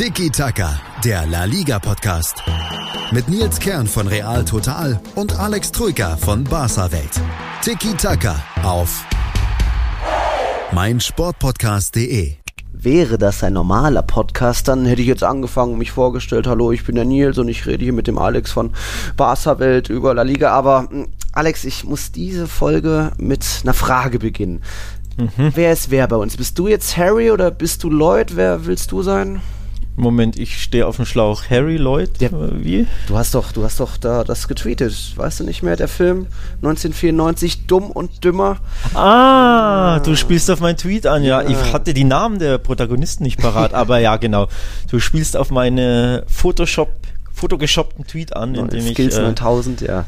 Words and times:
Tiki 0.00 0.30
Taka, 0.30 0.80
der 1.04 1.26
La 1.26 1.44
Liga 1.44 1.78
Podcast. 1.78 2.42
Mit 3.10 3.28
Nils 3.28 3.60
Kern 3.60 3.86
von 3.86 4.08
Real 4.08 4.42
Total 4.46 4.98
und 5.14 5.38
Alex 5.38 5.72
Troika 5.72 6.16
von 6.16 6.42
Barca 6.42 6.90
Welt. 6.90 7.20
Tiki 7.60 7.92
Taka 7.92 8.42
auf 8.62 9.04
meinsportpodcast.de. 10.72 12.32
Wäre 12.72 13.18
das 13.18 13.44
ein 13.44 13.52
normaler 13.52 14.00
Podcast, 14.00 14.68
dann 14.68 14.86
hätte 14.86 15.02
ich 15.02 15.06
jetzt 15.06 15.22
angefangen, 15.22 15.76
mich 15.76 15.90
vorgestellt, 15.90 16.46
hallo, 16.46 16.72
ich 16.72 16.86
bin 16.86 16.94
der 16.94 17.04
Nils 17.04 17.36
und 17.36 17.48
ich 17.48 17.66
rede 17.66 17.84
hier 17.84 17.92
mit 17.92 18.06
dem 18.06 18.16
Alex 18.16 18.52
von 18.52 18.70
Barca 19.18 19.58
Welt 19.58 19.90
über 19.90 20.14
La 20.14 20.22
Liga, 20.22 20.50
aber 20.50 20.88
hm, 20.88 21.08
Alex, 21.32 21.64
ich 21.64 21.84
muss 21.84 22.10
diese 22.10 22.46
Folge 22.46 23.12
mit 23.18 23.44
einer 23.64 23.74
Frage 23.74 24.18
beginnen. 24.18 24.62
Mhm. 25.18 25.52
Wer 25.54 25.74
ist 25.74 25.90
wer 25.90 26.08
bei 26.08 26.16
uns? 26.16 26.38
Bist 26.38 26.58
du 26.58 26.68
jetzt 26.68 26.96
Harry 26.96 27.30
oder 27.30 27.50
bist 27.50 27.84
du 27.84 27.90
Lloyd? 27.90 28.34
Wer 28.34 28.64
willst 28.64 28.92
du 28.92 29.02
sein? 29.02 29.42
Moment, 30.00 30.38
ich 30.38 30.62
stehe 30.62 30.86
auf 30.86 30.96
dem 30.96 31.04
Schlauch. 31.04 31.44
Harry 31.50 31.76
Lloyd? 31.76 32.20
Ja. 32.20 32.30
Wie? 32.32 32.86
Du 33.06 33.16
hast 33.16 33.34
doch, 33.34 33.52
du 33.52 33.64
hast 33.64 33.80
doch 33.80 33.96
da 33.96 34.24
das 34.24 34.48
getweetet. 34.48 35.12
Weißt 35.16 35.40
du 35.40 35.44
nicht 35.44 35.62
mehr? 35.62 35.76
Der 35.76 35.88
Film 35.88 36.26
1994, 36.56 37.66
Dumm 37.66 37.90
und 37.90 38.24
Dümmer. 38.24 38.58
Ah, 38.94 40.00
du 40.00 40.16
spielst 40.16 40.50
auf 40.50 40.60
meinen 40.60 40.76
Tweet 40.76 41.06
an. 41.06 41.24
Ja, 41.24 41.42
ja. 41.42 41.48
ich 41.48 41.72
hatte 41.72 41.94
die 41.94 42.04
Namen 42.04 42.38
der 42.38 42.58
Protagonisten 42.58 43.24
nicht 43.24 43.40
parat, 43.40 43.74
aber 43.74 43.98
ja, 43.98 44.16
genau. 44.16 44.48
Du 44.90 44.98
spielst 45.00 45.36
auf 45.36 45.50
meine 45.50 46.24
Photoshop 46.26 46.90
fotogeshoppten 47.32 48.06
Tweet 48.06 48.36
an, 48.36 48.54
in 48.54 48.68
dem 48.68 48.82
Skills 48.82 49.14
ich, 49.14 49.20
äh, 49.20 49.24
9000, 49.24 49.80
ja. 49.80 50.04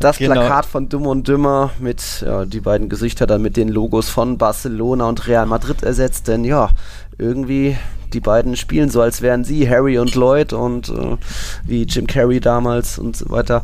Das 0.00 0.18
genau. 0.18 0.32
Plakat 0.34 0.66
von 0.66 0.88
Dumm 0.88 1.06
und 1.06 1.28
Dümmer 1.28 1.70
mit 1.78 2.24
ja, 2.26 2.44
die 2.44 2.60
beiden 2.60 2.88
Gesichter 2.88 3.26
dann 3.26 3.40
mit 3.40 3.56
den 3.56 3.68
Logos 3.68 4.08
von 4.08 4.36
Barcelona 4.36 5.08
und 5.08 5.28
Real 5.28 5.46
Madrid 5.46 5.82
ersetzt, 5.84 6.26
denn 6.26 6.44
ja, 6.44 6.70
irgendwie 7.18 7.76
die 8.14 8.20
beiden 8.20 8.56
spielen 8.56 8.90
so, 8.90 9.00
als 9.00 9.22
wären 9.22 9.44
sie 9.44 9.68
Harry 9.68 9.98
und 9.98 10.14
Lloyd 10.14 10.52
und 10.52 10.88
äh, 10.88 11.16
wie 11.64 11.82
Jim 11.82 12.06
Carrey 12.06 12.40
damals 12.40 12.98
und 12.98 13.16
so 13.16 13.30
weiter. 13.30 13.62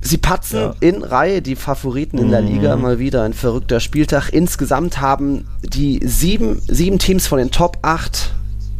Sie 0.00 0.18
patzen 0.18 0.60
ja. 0.60 0.74
in 0.80 1.02
Reihe 1.02 1.42
die 1.42 1.56
Favoriten 1.56 2.18
in 2.18 2.30
der 2.30 2.42
mhm. 2.42 2.48
Liga 2.48 2.76
mal 2.76 2.98
wieder. 2.98 3.22
Ein 3.24 3.32
verrückter 3.32 3.80
Spieltag. 3.80 4.30
Insgesamt 4.30 5.00
haben 5.00 5.46
die 5.62 6.00
sieben, 6.04 6.62
sieben 6.68 6.98
Teams 6.98 7.26
von 7.26 7.38
den 7.38 7.50
Top 7.50 7.78
8 7.82 8.32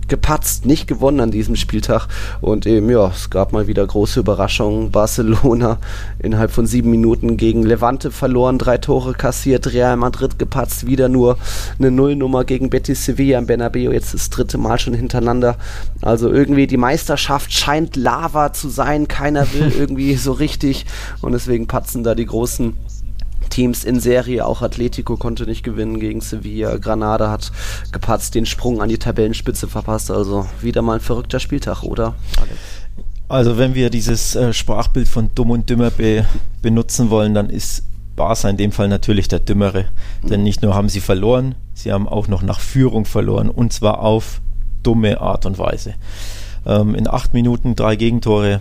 gepatzt, 0.09 0.67
nicht 0.67 0.87
gewonnen 0.87 1.21
an 1.21 1.31
diesem 1.31 1.57
Spieltag. 1.57 2.09
Und 2.41 2.67
eben, 2.67 2.89
ja, 2.91 3.09
es 3.09 3.31
gab 3.31 3.53
mal 3.53 3.67
wieder 3.67 3.87
große 3.87 4.21
Überraschungen. 4.21 4.91
Barcelona 4.91 5.79
innerhalb 6.19 6.51
von 6.51 6.67
sieben 6.67 6.91
Minuten 6.91 7.37
gegen 7.37 7.62
Levante 7.62 8.11
verloren, 8.11 8.59
drei 8.59 8.79
Tore 8.79 9.12
kassiert, 9.12 9.73
Real 9.73 9.97
Madrid 9.97 10.39
gepatzt, 10.39 10.87
wieder 10.87 11.09
nur 11.09 11.39
eine 11.79 11.91
Nullnummer 11.91 12.45
gegen 12.45 12.71
Betis 12.71 13.05
Sevilla 13.05 13.39
im 13.39 13.47
Bernabeu, 13.47 13.93
jetzt 13.93 14.15
das 14.15 14.31
dritte 14.31 14.59
Mal 14.59 14.79
schon 14.79 14.95
hintereinander. 14.95 15.57
Also 16.03 16.31
irgendwie 16.31 16.67
die 16.67 16.77
Meisterschaft 16.77 17.53
scheint 17.53 17.97
Lava 17.97 18.53
zu 18.53 18.69
sein, 18.69 19.09
keiner 19.09 19.53
will 19.53 19.73
irgendwie 19.79 20.15
so 20.17 20.33
richtig 20.33 20.87
und 21.21 21.33
deswegen 21.33 21.67
patzen 21.67 22.05
da 22.05 22.15
die 22.15 22.27
großen 22.27 22.77
Teams 23.49 23.85
in 23.85 24.01
Serie. 24.01 24.47
Auch 24.47 24.63
Atletico 24.63 25.17
konnte 25.17 25.45
nicht 25.45 25.63
gewinnen 25.63 26.01
gegen 26.01 26.21
Sevilla. 26.21 26.77
Granada 26.77 27.31
hat 27.31 27.53
gepatzt, 27.93 28.35
den 28.35 28.47
Sprung 28.47 28.81
an 28.81 28.89
die 28.89 28.99
Tabellenspitze 28.99 29.69
verpasst. 29.69 30.11
Also 30.11 30.47
wieder 30.61 30.83
mal 30.83 30.95
ein 30.95 31.01
verrückter 31.01 31.41
Spieltag, 31.41 31.83
oder? 31.83 32.15
Also 33.29 33.59
wenn 33.59 33.75
wir 33.75 33.91
dieses 33.91 34.37
äh, 34.37 34.53
Sprachbild 34.53 35.09
von 35.09 35.31
dumm 35.35 35.51
und 35.51 35.69
dümmer 35.69 35.91
be 35.91 36.25
benutzen 36.63 37.11
wollen, 37.11 37.35
dann 37.35 37.51
ist 37.51 37.83
Barca 38.15 38.49
in 38.49 38.57
dem 38.57 38.73
Fall 38.73 38.89
natürlich 38.89 39.29
der 39.29 39.41
Dümmere. 39.41 39.87
Mhm. 40.23 40.29
Denn 40.29 40.43
nicht 40.43 40.63
nur 40.63 40.75
haben 40.75 40.89
sie 40.89 41.01
verloren, 41.01 41.55
sie 41.75 41.93
haben 41.93 42.09
auch 42.09 42.29
noch 42.29 42.43
nach 42.43 42.61
Führung 42.61 43.05
verloren 43.05 43.51
und 43.51 43.73
zwar 43.73 44.01
auf 44.01 44.41
dumme 44.83 45.21
Art 45.21 45.47
und 45.47 45.59
Weise. 45.59 45.95
Ähm, 46.65 46.95
in 46.95 47.09
acht 47.09 47.35
Minuten 47.35 47.77
drei 47.77 47.97
Gegentore, 47.97 48.61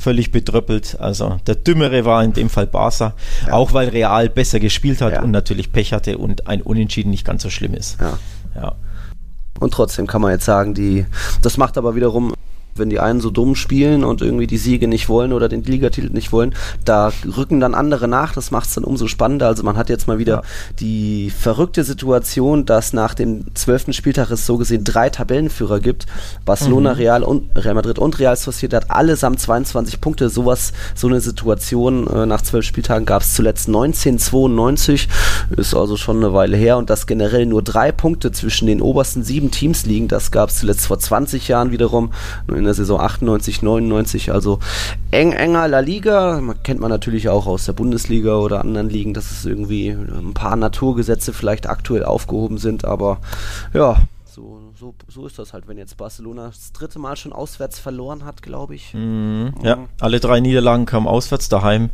völlig 0.00 0.32
betröppelt. 0.32 0.96
Also 0.98 1.38
der 1.46 1.54
Dümmere 1.54 2.04
war 2.04 2.24
in 2.24 2.32
dem 2.32 2.48
Fall 2.48 2.66
Barca, 2.66 3.14
ja. 3.46 3.52
auch 3.52 3.72
weil 3.72 3.90
Real 3.90 4.28
besser 4.28 4.58
gespielt 4.58 5.00
hat 5.02 5.12
ja. 5.12 5.22
und 5.22 5.30
natürlich 5.30 5.72
Pech 5.72 5.92
hatte 5.92 6.18
und 6.18 6.46
ein 6.46 6.62
Unentschieden 6.62 7.10
nicht 7.10 7.26
ganz 7.26 7.42
so 7.42 7.50
schlimm 7.50 7.74
ist. 7.74 8.00
Ja. 8.00 8.18
ja. 8.56 8.74
Und 9.60 9.74
trotzdem 9.74 10.06
kann 10.06 10.22
man 10.22 10.32
jetzt 10.32 10.46
sagen, 10.46 10.72
die, 10.72 11.04
das 11.42 11.58
macht 11.58 11.76
aber 11.76 11.94
wiederum 11.94 12.32
wenn 12.80 12.90
die 12.90 12.98
einen 12.98 13.20
so 13.20 13.30
dumm 13.30 13.54
spielen 13.54 14.02
und 14.02 14.22
irgendwie 14.22 14.48
die 14.48 14.58
Siege 14.58 14.88
nicht 14.88 15.08
wollen 15.08 15.32
oder 15.32 15.48
den 15.48 15.62
Ligatitel 15.62 16.10
nicht 16.10 16.32
wollen, 16.32 16.54
da 16.84 17.12
rücken 17.36 17.60
dann 17.60 17.74
andere 17.74 18.08
nach. 18.08 18.34
Das 18.34 18.50
macht 18.50 18.68
es 18.68 18.74
dann 18.74 18.84
umso 18.84 19.06
spannender. 19.06 19.46
Also 19.46 19.62
man 19.62 19.76
hat 19.76 19.88
jetzt 19.88 20.08
mal 20.08 20.18
wieder 20.18 20.36
ja. 20.36 20.42
die 20.80 21.30
verrückte 21.30 21.84
Situation, 21.84 22.66
dass 22.66 22.92
nach 22.92 23.14
dem 23.14 23.54
zwölften 23.54 23.92
Spieltag 23.92 24.30
es 24.30 24.46
so 24.46 24.56
gesehen 24.56 24.84
drei 24.84 25.10
Tabellenführer 25.10 25.80
gibt. 25.80 26.06
Barcelona, 26.44 26.94
mhm. 26.94 26.96
Real 26.96 27.22
und 27.22 27.50
Real 27.54 27.74
Madrid 27.74 27.98
und 27.98 28.18
Real 28.18 28.36
Sociedad 28.36 28.90
allesamt 28.90 29.40
22 29.40 30.00
Punkte. 30.00 30.28
Sowas, 30.28 30.72
so 30.94 31.06
eine 31.06 31.20
Situation 31.20 32.06
äh, 32.08 32.26
nach 32.26 32.42
zwölf 32.42 32.64
Spieltagen 32.64 33.06
gab 33.06 33.22
es 33.22 33.34
zuletzt 33.34 33.68
1992. 33.68 35.08
Ist 35.56 35.74
also 35.74 35.96
schon 35.96 36.16
eine 36.16 36.32
Weile 36.32 36.56
her 36.56 36.78
und 36.78 36.90
dass 36.90 37.06
generell 37.06 37.46
nur 37.46 37.62
drei 37.62 37.92
Punkte 37.92 38.32
zwischen 38.32 38.66
den 38.66 38.80
obersten 38.80 39.22
sieben 39.22 39.50
Teams 39.50 39.84
liegen, 39.86 40.08
das 40.08 40.30
gab 40.30 40.48
es 40.50 40.58
zuletzt 40.58 40.86
vor 40.86 40.98
20 40.98 41.48
Jahren 41.48 41.70
wiederum. 41.70 42.12
In 42.48 42.64
der 42.70 42.74
Saison 42.74 43.00
98, 43.00 43.62
99, 43.62 44.32
also 44.32 44.60
eng, 45.10 45.32
enger 45.32 45.68
La 45.68 45.80
Liga. 45.80 46.40
Man 46.40 46.62
kennt 46.62 46.80
man 46.80 46.90
natürlich 46.90 47.28
auch 47.28 47.46
aus 47.46 47.64
der 47.64 47.72
Bundesliga 47.72 48.36
oder 48.36 48.60
anderen 48.60 48.88
Ligen, 48.88 49.12
dass 49.12 49.30
es 49.30 49.44
irgendwie 49.44 49.88
ein 49.90 50.34
paar 50.34 50.56
Naturgesetze 50.56 51.32
vielleicht 51.32 51.68
aktuell 51.68 52.04
aufgehoben 52.04 52.58
sind, 52.58 52.84
aber 52.84 53.18
ja, 53.72 53.96
so, 54.24 54.60
so, 54.78 54.94
so 55.08 55.26
ist 55.26 55.38
das 55.38 55.52
halt, 55.52 55.66
wenn 55.66 55.76
jetzt 55.76 55.96
Barcelona 55.96 56.46
das 56.46 56.72
dritte 56.72 57.00
Mal 57.00 57.16
schon 57.16 57.32
auswärts 57.32 57.80
verloren 57.80 58.24
hat, 58.24 58.42
glaube 58.42 58.76
ich. 58.76 58.94
Mhm, 58.94 59.52
ja, 59.62 59.88
alle 59.98 60.20
drei 60.20 60.38
Niederlagen 60.38 60.86
kamen 60.86 61.08
auswärts 61.08 61.48
daheim. 61.48 61.90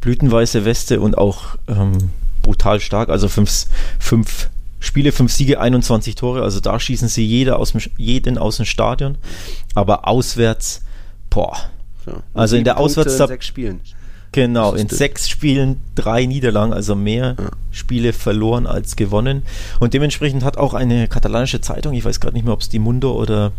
Blütenweiße 0.00 0.64
Weste 0.64 1.00
und 1.00 1.16
auch 1.16 1.56
ähm, 1.66 2.10
brutal 2.42 2.80
stark, 2.80 3.08
also 3.08 3.28
fünf, 3.28 3.66
fünf 3.98 4.50
Spiele, 4.80 5.12
fünf 5.12 5.32
Siege, 5.32 5.60
21 5.60 6.14
Tore. 6.14 6.42
Also 6.42 6.60
da 6.60 6.78
schießen 6.78 7.08
sie 7.08 7.24
jeder 7.24 7.58
aus 7.58 7.72
dem, 7.72 7.80
jeden 7.96 8.38
aus 8.38 8.56
dem 8.56 8.66
Stadion. 8.66 9.18
Aber 9.74 10.06
auswärts, 10.06 10.82
boah. 11.30 11.56
Ja. 12.06 12.22
Also 12.34 12.56
in 12.56 12.64
der 12.64 12.78
Auswärts 12.78 13.16
sechs 13.16 13.46
Spielen. 13.46 13.80
Genau, 14.32 14.74
in 14.74 14.88
sechs 14.88 15.28
Spielen 15.28 15.80
drei 15.94 16.26
Niederlagen, 16.26 16.72
also 16.72 16.94
mehr 16.94 17.34
ja. 17.38 17.50
Spiele 17.70 18.12
verloren 18.12 18.66
als 18.66 18.96
gewonnen. 18.96 19.42
Und 19.80 19.94
dementsprechend 19.94 20.44
hat 20.44 20.58
auch 20.58 20.74
eine 20.74 21.08
katalanische 21.08 21.60
Zeitung, 21.60 21.94
ich 21.94 22.04
weiß 22.04 22.20
gerade 22.20 22.34
nicht 22.34 22.44
mehr, 22.44 22.52
ob 22.52 22.60
es 22.60 22.68
die 22.68 22.78
Mundo 22.78 23.12
oder 23.12 23.52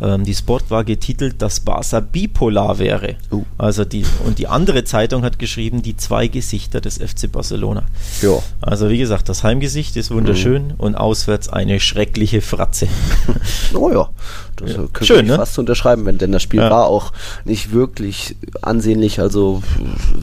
ähm, 0.00 0.24
die 0.24 0.34
Sport 0.34 0.70
war 0.70 0.84
getitelt, 0.84 1.40
dass 1.40 1.60
Barca 1.60 2.00
bipolar 2.00 2.78
wäre. 2.78 3.16
Uh. 3.30 3.44
Also 3.58 3.84
die, 3.84 4.04
und 4.24 4.38
die 4.38 4.46
andere 4.46 4.84
Zeitung 4.84 5.22
hat 5.24 5.38
geschrieben, 5.38 5.82
die 5.82 5.96
zwei 5.96 6.28
Gesichter 6.28 6.80
des 6.80 6.98
FC 6.98 7.30
Barcelona. 7.30 7.84
Ja. 8.22 8.38
Also 8.60 8.90
wie 8.90 8.98
gesagt, 8.98 9.28
das 9.28 9.42
Heimgesicht 9.42 9.96
ist 9.96 10.10
wunderschön 10.10 10.68
mhm. 10.68 10.74
und 10.78 10.94
auswärts 10.94 11.48
eine 11.48 11.80
schreckliche 11.80 12.42
Fratze. 12.42 12.88
oh 13.74 13.90
ja, 13.90 14.08
das 14.56 14.72
ja. 14.72 14.76
könnte 14.76 15.04
Schön, 15.06 15.24
ich 15.24 15.30
ne? 15.30 15.36
fast 15.36 15.58
unterschreiben, 15.58 16.04
wenn, 16.04 16.18
denn 16.18 16.32
das 16.32 16.42
Spiel 16.42 16.60
ja. 16.60 16.70
war 16.70 16.86
auch 16.86 17.12
nicht 17.44 17.72
wirklich 17.72 18.36
ansehnlich, 18.62 19.20
also 19.20 19.62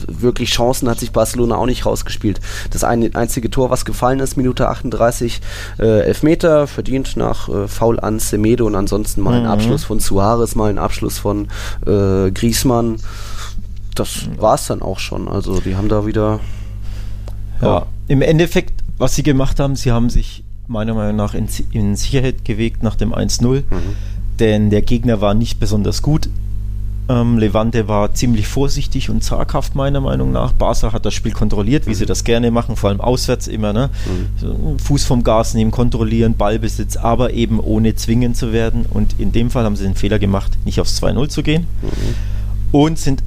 wirklich 0.06 0.50
Chancen 0.50 0.88
hat 0.88 1.00
sich 1.00 1.12
Barcelona 1.12 1.56
auch 1.56 1.66
nicht 1.66 1.86
rausgespielt. 1.86 2.40
Das 2.70 2.84
eine, 2.84 3.10
einzige 3.14 3.50
Tor, 3.50 3.70
was 3.70 3.84
gefallen 3.84 4.20
ist, 4.20 4.36
Minute 4.36 4.68
38, 4.68 5.40
äh, 5.78 6.00
Elfmeter, 6.02 6.66
verdient 6.66 7.16
nach 7.16 7.48
äh, 7.48 7.68
Foul 7.68 8.00
an 8.00 8.18
Semedo 8.18 8.66
und 8.66 8.74
ansonsten 8.74 9.20
mal 9.20 9.34
ein 9.34 9.42
mhm. 9.42 9.48
Abschluss 9.48 9.63
von 9.84 10.00
Suarez, 10.00 10.54
mal 10.54 10.70
ein 10.70 10.78
Abschluss 10.78 11.18
von 11.18 11.48
äh, 11.86 12.30
Griezmann. 12.30 12.96
Das 13.94 14.28
war 14.38 14.54
es 14.54 14.66
dann 14.66 14.82
auch 14.82 14.98
schon. 14.98 15.28
Also 15.28 15.60
die 15.60 15.76
haben 15.76 15.88
da 15.88 16.06
wieder. 16.06 16.40
Ja. 17.60 17.66
ja. 17.66 17.86
im 18.08 18.22
Endeffekt, 18.22 18.82
was 18.98 19.14
sie 19.14 19.22
gemacht 19.22 19.60
haben, 19.60 19.76
sie 19.76 19.92
haben 19.92 20.10
sich 20.10 20.44
meiner 20.66 20.94
Meinung 20.94 21.16
nach 21.16 21.34
in, 21.34 21.48
in 21.72 21.96
Sicherheit 21.96 22.44
gewegt 22.44 22.82
nach 22.82 22.96
dem 22.96 23.14
1-0. 23.14 23.44
Mhm. 23.44 23.64
Denn 24.40 24.70
der 24.70 24.82
Gegner 24.82 25.20
war 25.20 25.34
nicht 25.34 25.60
besonders 25.60 26.02
gut. 26.02 26.28
Ähm, 27.08 27.38
Levante 27.38 27.86
war 27.86 28.14
ziemlich 28.14 28.48
vorsichtig 28.48 29.10
und 29.10 29.22
zaghaft, 29.22 29.74
meiner 29.74 30.00
Meinung 30.00 30.32
nach. 30.32 30.52
Barca 30.52 30.92
hat 30.92 31.04
das 31.04 31.12
Spiel 31.12 31.32
kontrolliert, 31.32 31.86
wie 31.86 31.90
mhm. 31.90 31.94
sie 31.94 32.06
das 32.06 32.24
gerne 32.24 32.50
machen, 32.50 32.76
vor 32.76 32.88
allem 32.90 33.00
auswärts 33.00 33.46
immer. 33.46 33.72
Ne? 33.72 33.90
Mhm. 34.40 34.78
Fuß 34.78 35.04
vom 35.04 35.22
Gas 35.22 35.52
nehmen, 35.54 35.70
kontrollieren, 35.70 36.36
Ballbesitz, 36.36 36.96
aber 36.96 37.32
eben 37.32 37.60
ohne 37.60 37.94
zwingen 37.94 38.34
zu 38.34 38.52
werden. 38.52 38.86
Und 38.88 39.16
in 39.18 39.32
dem 39.32 39.50
Fall 39.50 39.64
haben 39.64 39.76
sie 39.76 39.84
den 39.84 39.96
Fehler 39.96 40.18
gemacht, 40.18 40.52
nicht 40.64 40.80
aufs 40.80 41.02
2-0 41.02 41.28
zu 41.28 41.42
gehen. 41.42 41.66
Mhm. 41.82 42.14
Und 42.72 42.98
sind 42.98 43.22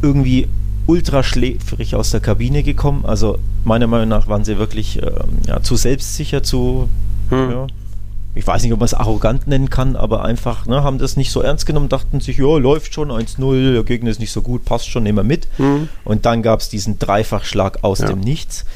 irgendwie 0.00 0.48
ultra 0.86 1.22
schläfrig 1.22 1.94
aus 1.96 2.12
der 2.12 2.20
Kabine 2.20 2.62
gekommen. 2.62 3.04
Also 3.04 3.38
meiner 3.64 3.86
Meinung 3.86 4.08
nach 4.08 4.28
waren 4.28 4.44
sie 4.44 4.58
wirklich 4.58 5.02
äh, 5.02 5.10
ja, 5.46 5.62
zu 5.62 5.76
selbstsicher, 5.76 6.42
zu. 6.42 6.88
Mhm. 7.30 7.50
Ja, 7.50 7.66
ich 8.36 8.46
weiß 8.46 8.62
nicht, 8.62 8.72
ob 8.74 8.80
man 8.80 8.84
es 8.84 8.92
arrogant 8.92 9.46
nennen 9.46 9.70
kann, 9.70 9.96
aber 9.96 10.22
einfach, 10.22 10.66
ne, 10.66 10.84
haben 10.84 10.98
das 10.98 11.16
nicht 11.16 11.32
so 11.32 11.40
ernst 11.40 11.64
genommen, 11.64 11.88
dachten 11.88 12.20
sich, 12.20 12.36
ja, 12.36 12.58
läuft 12.58 12.92
schon, 12.92 13.10
1-0, 13.10 13.72
der 13.72 13.82
Gegner 13.82 14.10
ist 14.10 14.20
nicht 14.20 14.30
so 14.30 14.42
gut, 14.42 14.66
passt 14.66 14.90
schon, 14.90 15.04
nehmen 15.04 15.16
wir 15.16 15.24
mit. 15.24 15.48
Mhm. 15.56 15.88
Und 16.04 16.26
dann 16.26 16.42
gab 16.42 16.60
es 16.60 16.68
diesen 16.68 16.98
Dreifachschlag 16.98 17.82
aus 17.82 18.00
ja. 18.00 18.08
dem 18.08 18.20
Nichts, 18.20 18.66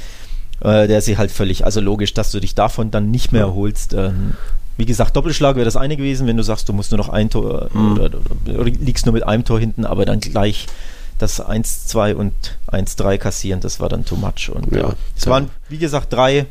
äh, 0.60 0.88
der 0.88 1.02
sie 1.02 1.18
halt 1.18 1.30
völlig, 1.30 1.66
also 1.66 1.82
logisch, 1.82 2.14
dass 2.14 2.30
du 2.30 2.40
dich 2.40 2.54
davon 2.54 2.90
dann 2.90 3.10
nicht 3.10 3.32
mehr 3.32 3.42
erholst. 3.42 3.92
Ähm, 3.92 4.32
wie 4.78 4.86
gesagt, 4.86 5.14
Doppelschlag 5.14 5.56
wäre 5.56 5.66
das 5.66 5.76
eine 5.76 5.94
gewesen, 5.98 6.26
wenn 6.26 6.38
du 6.38 6.42
sagst, 6.42 6.66
du 6.70 6.72
musst 6.72 6.90
nur 6.90 6.98
noch 6.98 7.10
ein 7.10 7.28
Tor 7.28 7.68
mhm. 7.74 7.92
oder, 7.92 8.04
oder, 8.04 8.60
oder, 8.60 8.64
liegst 8.64 9.04
nur 9.04 9.12
mit 9.12 9.24
einem 9.24 9.44
Tor 9.44 9.60
hinten, 9.60 9.84
aber 9.84 10.06
dann 10.06 10.20
gleich 10.20 10.68
das 11.18 11.44
1-2 11.44 12.14
und 12.14 12.32
1-3 12.68 13.18
kassieren, 13.18 13.60
das 13.60 13.78
war 13.78 13.90
dann 13.90 14.06
too 14.06 14.16
much. 14.16 14.50
Und 14.50 14.74
ja, 14.74 14.94
es 15.14 15.26
ja. 15.26 15.32
waren, 15.32 15.50
wie 15.68 15.76
gesagt, 15.76 16.14
drei 16.14 16.46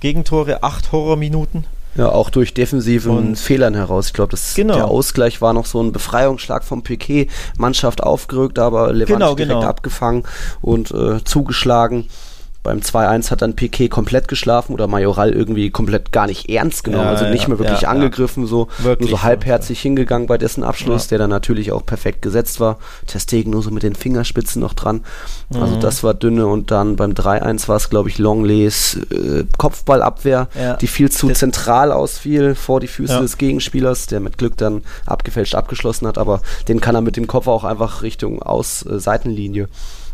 Gegentore, 0.00 0.62
acht 0.62 0.92
Horrorminuten. 0.92 1.64
Ja, 1.98 2.10
auch 2.10 2.30
durch 2.30 2.54
defensiven 2.54 3.10
und 3.10 3.36
Fehlern 3.36 3.74
heraus. 3.74 4.06
Ich 4.06 4.12
glaube, 4.12 4.36
genau. 4.54 4.74
der 4.74 4.86
Ausgleich 4.86 5.40
war 5.40 5.52
noch 5.52 5.66
so 5.66 5.82
ein 5.82 5.90
Befreiungsschlag 5.90 6.62
vom 6.62 6.84
Piquet. 6.84 7.26
Mannschaft 7.58 8.04
aufgerückt, 8.04 8.60
aber 8.60 8.92
Levante 8.92 9.14
genau, 9.14 9.34
direkt 9.34 9.54
genau. 9.54 9.68
abgefangen 9.68 10.22
und 10.60 10.92
äh, 10.92 11.24
zugeschlagen. 11.24 12.08
Beim 12.62 12.80
2-1 12.80 13.30
hat 13.30 13.42
dann 13.42 13.54
Piquet 13.54 13.88
komplett 13.88 14.28
geschlafen 14.28 14.72
oder 14.72 14.86
Majoral 14.86 15.32
irgendwie 15.32 15.70
komplett 15.70 16.12
gar 16.12 16.26
nicht 16.26 16.50
ernst 16.50 16.84
genommen, 16.84 17.04
ja, 17.04 17.10
also 17.10 17.26
nicht 17.26 17.42
ja, 17.42 17.48
mehr 17.48 17.58
wirklich 17.58 17.82
ja, 17.82 17.88
angegriffen, 17.88 18.46
so. 18.46 18.68
Wirklich 18.78 19.10
nur 19.10 19.18
so 19.18 19.24
halbherzig 19.24 19.80
hingegangen 19.80 20.26
bei 20.26 20.38
dessen 20.38 20.64
Abschluss, 20.64 21.08
der 21.08 21.18
dann 21.18 21.30
natürlich 21.30 21.72
auch 21.72 21.86
perfekt 21.86 22.22
gesetzt 22.22 22.60
war. 22.60 22.78
Testegen 23.06 23.52
nur 23.52 23.62
so 23.62 23.70
mit 23.70 23.82
den 23.82 23.94
Fingerspitzen 23.94 24.60
noch 24.60 24.74
dran. 24.74 25.02
Also 25.50 25.58
mhm. 25.58 25.68
Also 25.68 25.80
das 25.80 26.02
war 26.02 26.14
dünne 26.14 26.46
und 26.46 26.70
dann 26.70 26.96
beim 26.96 27.12
3-1 27.12 27.68
war 27.68 27.76
es, 27.76 27.90
glaube 27.90 28.08
ich, 28.08 28.18
Longleys 28.18 28.98
äh, 29.10 29.44
Kopfballabwehr, 29.56 30.48
die 30.80 30.86
viel 30.86 31.10
zu 31.10 31.28
das 31.28 31.38
zentral 31.38 31.92
ausfiel 31.92 32.54
vor 32.54 32.80
die 32.80 32.86
Füße 32.86 33.20
des 33.20 33.38
Gegenspielers, 33.38 34.06
der 34.06 34.20
mit 34.20 34.38
Glück 34.38 34.56
dann 34.56 34.82
abgefälscht 35.06 35.54
abgeschlossen 35.54 36.06
hat, 36.06 36.18
aber 36.18 36.40
den 36.68 36.80
kann 36.80 36.94
er 36.94 37.00
mit 37.00 37.16
dem 37.16 37.26
Kopf 37.26 37.46
auch 37.46 37.64
einfach 37.64 38.02
Richtung 38.02 38.42
Aus 38.42 38.84
äh, 38.84 38.98
Seitenlinie 38.98 39.68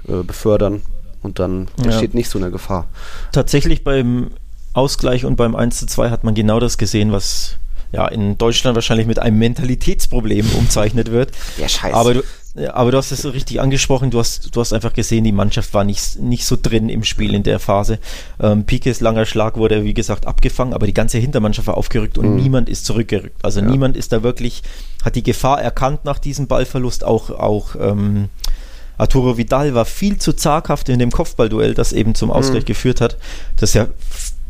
äh, 0.08 0.22
befördern 0.22 0.82
und 1.24 1.38
dann 1.38 1.68
entsteht 1.82 2.12
ja. 2.12 2.16
nicht 2.16 2.28
so 2.28 2.38
eine 2.38 2.50
Gefahr. 2.50 2.86
Tatsächlich 3.32 3.82
beim 3.82 4.30
Ausgleich 4.74 5.24
und 5.24 5.36
beim 5.36 5.56
1 5.56 5.78
zu 5.78 5.86
2 5.86 6.10
hat 6.10 6.24
man 6.24 6.34
genau 6.34 6.60
das 6.60 6.78
gesehen, 6.78 7.12
was 7.12 7.56
ja 7.92 8.06
in 8.08 8.36
Deutschland 8.36 8.74
wahrscheinlich 8.74 9.06
mit 9.06 9.18
einem 9.18 9.38
Mentalitätsproblem 9.38 10.50
umzeichnet 10.58 11.10
wird. 11.10 11.32
Ja, 11.56 11.68
scheiße. 11.68 11.94
Aber 11.94 12.14
du, 12.14 12.22
aber 12.72 12.92
du 12.92 12.98
hast 12.98 13.10
es 13.10 13.22
so 13.22 13.30
richtig 13.30 13.60
angesprochen, 13.60 14.10
du 14.10 14.18
hast, 14.18 14.54
du 14.54 14.60
hast 14.60 14.72
einfach 14.72 14.92
gesehen, 14.92 15.24
die 15.24 15.32
Mannschaft 15.32 15.74
war 15.74 15.82
nicht, 15.82 16.20
nicht 16.20 16.44
so 16.44 16.56
drin 16.60 16.88
im 16.88 17.02
Spiel 17.02 17.34
in 17.34 17.42
der 17.42 17.58
Phase. 17.58 17.98
Ähm, 18.40 18.64
Pikes 18.64 19.00
langer 19.00 19.26
Schlag 19.26 19.56
wurde, 19.56 19.84
wie 19.84 19.94
gesagt, 19.94 20.26
abgefangen, 20.26 20.72
aber 20.72 20.86
die 20.86 20.94
ganze 20.94 21.18
Hintermannschaft 21.18 21.66
war 21.66 21.76
aufgerückt 21.76 22.16
und 22.16 22.30
mhm. 22.30 22.36
niemand 22.36 22.68
ist 22.68 22.84
zurückgerückt. 22.84 23.44
Also 23.44 23.60
ja. 23.60 23.66
niemand 23.66 23.96
ist 23.96 24.12
da 24.12 24.22
wirklich, 24.22 24.62
hat 25.04 25.16
die 25.16 25.24
Gefahr 25.24 25.60
erkannt 25.60 26.04
nach 26.04 26.18
diesem 26.18 26.46
Ballverlust, 26.46 27.02
auch, 27.02 27.30
auch 27.30 27.74
ähm, 27.80 28.28
Arturo 28.98 29.36
Vidal 29.36 29.74
war 29.74 29.84
viel 29.84 30.18
zu 30.18 30.32
zaghaft 30.32 30.88
in 30.88 30.98
dem 30.98 31.10
Kopfballduell, 31.10 31.74
das 31.74 31.92
eben 31.92 32.14
zum 32.14 32.30
Ausgleich 32.30 32.62
mhm. 32.62 32.68
geführt 32.68 33.00
hat, 33.00 33.16
das 33.56 33.74
ja 33.74 33.88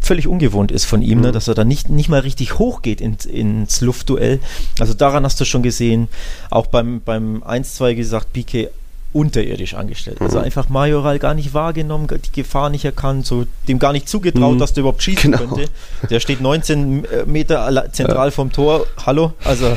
völlig 0.00 0.29
ungewohnt 0.29 0.70
ist 0.70 0.85
von 0.85 1.02
ihm, 1.02 1.08
ne, 1.08 1.14
mhm. 1.17 1.23
ne, 1.23 1.32
dass 1.32 1.49
er 1.49 1.55
da 1.55 1.64
nicht, 1.64 1.88
nicht 1.88 2.08
mal 2.08 2.20
richtig 2.20 2.58
hochgeht 2.58 3.00
in, 3.00 3.17
ins 3.31 3.81
Luftduell. 3.81 4.38
Also 4.79 4.94
daran 4.94 5.25
hast 5.25 5.41
du 5.41 5.44
schon 5.44 5.62
gesehen, 5.62 6.08
auch 6.50 6.67
beim, 6.67 7.00
beim 7.00 7.43
1-2 7.43 7.94
gesagt, 7.94 8.32
Piquet 8.32 8.69
unterirdisch 9.14 9.75
angestellt. 9.75 10.20
Also 10.20 10.38
mhm. 10.38 10.44
einfach 10.44 10.69
Majoral 10.69 11.19
gar 11.20 11.35
nicht 11.35 11.55
wahrgenommen, 11.55 12.08
die 12.08 12.32
Gefahr 12.32 12.69
nicht 12.69 12.85
erkannt, 12.85 13.25
so 13.25 13.46
dem 13.69 13.79
gar 13.79 13.93
nicht 13.93 14.08
zugetraut, 14.08 14.55
mhm. 14.55 14.58
dass 14.58 14.73
der 14.73 14.82
überhaupt 14.82 15.02
schießen 15.02 15.32
genau. 15.32 15.55
könnte. 15.55 15.70
Der 16.11 16.20
steht 16.20 16.41
19 16.41 17.06
Meter 17.26 17.93
zentral 17.93 18.29
ja. 18.29 18.31
vom 18.32 18.52
Tor. 18.52 18.87
Hallo, 19.06 19.32
also 19.44 19.76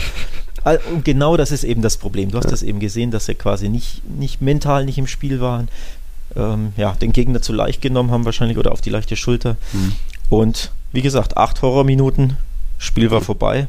und 0.92 1.06
genau 1.06 1.38
das 1.38 1.52
ist 1.52 1.64
eben 1.64 1.82
das 1.82 1.98
Problem. 1.98 2.32
Du 2.32 2.38
hast 2.38 2.46
ja. 2.46 2.52
das 2.52 2.64
eben 2.64 2.80
gesehen, 2.80 3.12
dass 3.12 3.26
sie 3.26 3.36
quasi 3.36 3.70
nicht, 3.70 4.02
nicht 4.10 4.42
mental 4.42 4.86
nicht 4.86 4.98
im 4.98 5.08
Spiel 5.08 5.40
waren. 5.40 5.70
Ähm, 6.36 6.74
ja, 6.78 6.94
den 6.94 7.14
Gegner 7.14 7.42
zu 7.42 7.54
leicht 7.54 7.82
genommen 7.82 8.12
haben 8.12 8.26
wahrscheinlich 8.26 8.58
oder 8.58 8.72
auf 8.72 8.82
die 8.82 8.90
leichte 8.90 9.16
Schulter. 9.16 9.56
Mhm. 9.74 9.94
Und 10.30 10.72
wie 10.92 11.02
gesagt, 11.02 11.38
acht 11.38 11.62
Horrorminuten, 11.62 12.38
Spiel 12.80 13.10
war 13.10 13.22
vorbei. 13.22 13.68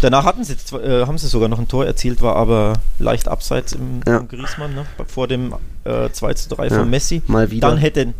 Danach 0.00 0.24
hatten 0.24 0.42
sie, 0.42 0.54
äh, 0.76 1.06
haben 1.06 1.18
sie 1.18 1.28
sogar 1.28 1.48
noch 1.48 1.60
ein 1.60 1.68
Tor 1.68 1.86
erzielt, 1.86 2.20
war 2.20 2.34
aber 2.34 2.74
leicht 2.98 3.28
abseits 3.28 3.74
im, 3.74 4.00
ja. 4.06 4.18
im 4.18 4.28
Griesmann, 4.28 4.74
ne? 4.74 4.86
vor 5.06 5.28
dem 5.28 5.54
äh, 5.84 6.10
2 6.10 6.34
zu 6.34 6.48
3 6.48 6.66
ja. 6.66 6.78
von 6.78 6.90
Messi. 6.90 7.22
Mal 7.28 7.50
wieder. 7.50 7.68
Dann 7.68 7.78
hätte, 7.78 8.12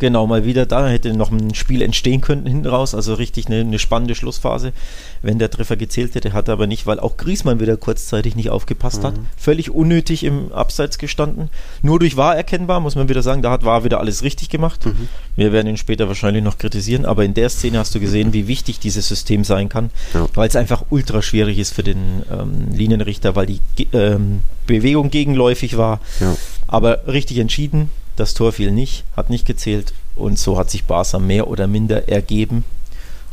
Genau, 0.00 0.26
mal 0.26 0.46
wieder 0.46 0.64
da 0.64 0.88
hätte 0.88 1.12
noch 1.12 1.30
ein 1.30 1.54
Spiel 1.54 1.82
entstehen 1.82 2.22
können 2.22 2.46
hinten 2.46 2.66
raus, 2.66 2.94
also 2.94 3.12
richtig 3.12 3.46
eine, 3.46 3.60
eine, 3.60 3.78
spannende 3.78 4.14
Schlussphase, 4.14 4.72
wenn 5.20 5.38
der 5.38 5.50
Treffer 5.50 5.76
gezählt 5.76 6.14
hätte, 6.14 6.32
hat 6.32 6.48
er 6.48 6.54
aber 6.54 6.66
nicht, 6.66 6.86
weil 6.86 6.98
auch 6.98 7.18
Griesmann 7.18 7.60
wieder 7.60 7.76
kurzzeitig 7.76 8.34
nicht 8.34 8.48
aufgepasst 8.48 9.02
mhm. 9.02 9.06
hat. 9.06 9.14
Völlig 9.36 9.70
unnötig 9.70 10.24
im 10.24 10.52
Abseits 10.52 10.96
gestanden. 10.96 11.50
Nur 11.82 11.98
durch 11.98 12.16
War 12.16 12.34
erkennbar, 12.34 12.80
muss 12.80 12.94
man 12.94 13.10
wieder 13.10 13.22
sagen, 13.22 13.42
da 13.42 13.50
hat 13.50 13.64
War 13.66 13.84
wieder 13.84 14.00
alles 14.00 14.22
richtig 14.22 14.48
gemacht. 14.48 14.86
Mhm. 14.86 15.08
Wir 15.36 15.52
werden 15.52 15.68
ihn 15.68 15.76
später 15.76 16.08
wahrscheinlich 16.08 16.42
noch 16.42 16.56
kritisieren, 16.56 17.04
aber 17.04 17.26
in 17.26 17.34
der 17.34 17.50
Szene 17.50 17.78
hast 17.78 17.94
du 17.94 18.00
gesehen, 18.00 18.32
wie 18.32 18.48
wichtig 18.48 18.80
dieses 18.80 19.06
System 19.06 19.44
sein 19.44 19.68
kann, 19.68 19.90
ja. 20.14 20.26
weil 20.32 20.48
es 20.48 20.56
einfach 20.56 20.86
ultra 20.88 21.20
schwierig 21.20 21.58
ist 21.58 21.74
für 21.74 21.82
den 21.82 22.22
ähm, 22.32 22.72
Linienrichter, 22.72 23.36
weil 23.36 23.46
die 23.46 23.60
ähm, 23.92 24.40
Bewegung 24.66 25.10
gegenläufig 25.10 25.76
war. 25.76 26.00
Ja. 26.20 26.36
Aber 26.66 27.06
richtig 27.06 27.36
entschieden, 27.38 27.90
das 28.20 28.34
Tor 28.34 28.52
fiel 28.52 28.70
nicht, 28.70 29.04
hat 29.16 29.30
nicht 29.30 29.46
gezählt 29.46 29.92
und 30.14 30.38
so 30.38 30.58
hat 30.58 30.70
sich 30.70 30.84
Barca 30.84 31.18
mehr 31.18 31.48
oder 31.48 31.66
minder 31.66 32.08
ergeben. 32.08 32.64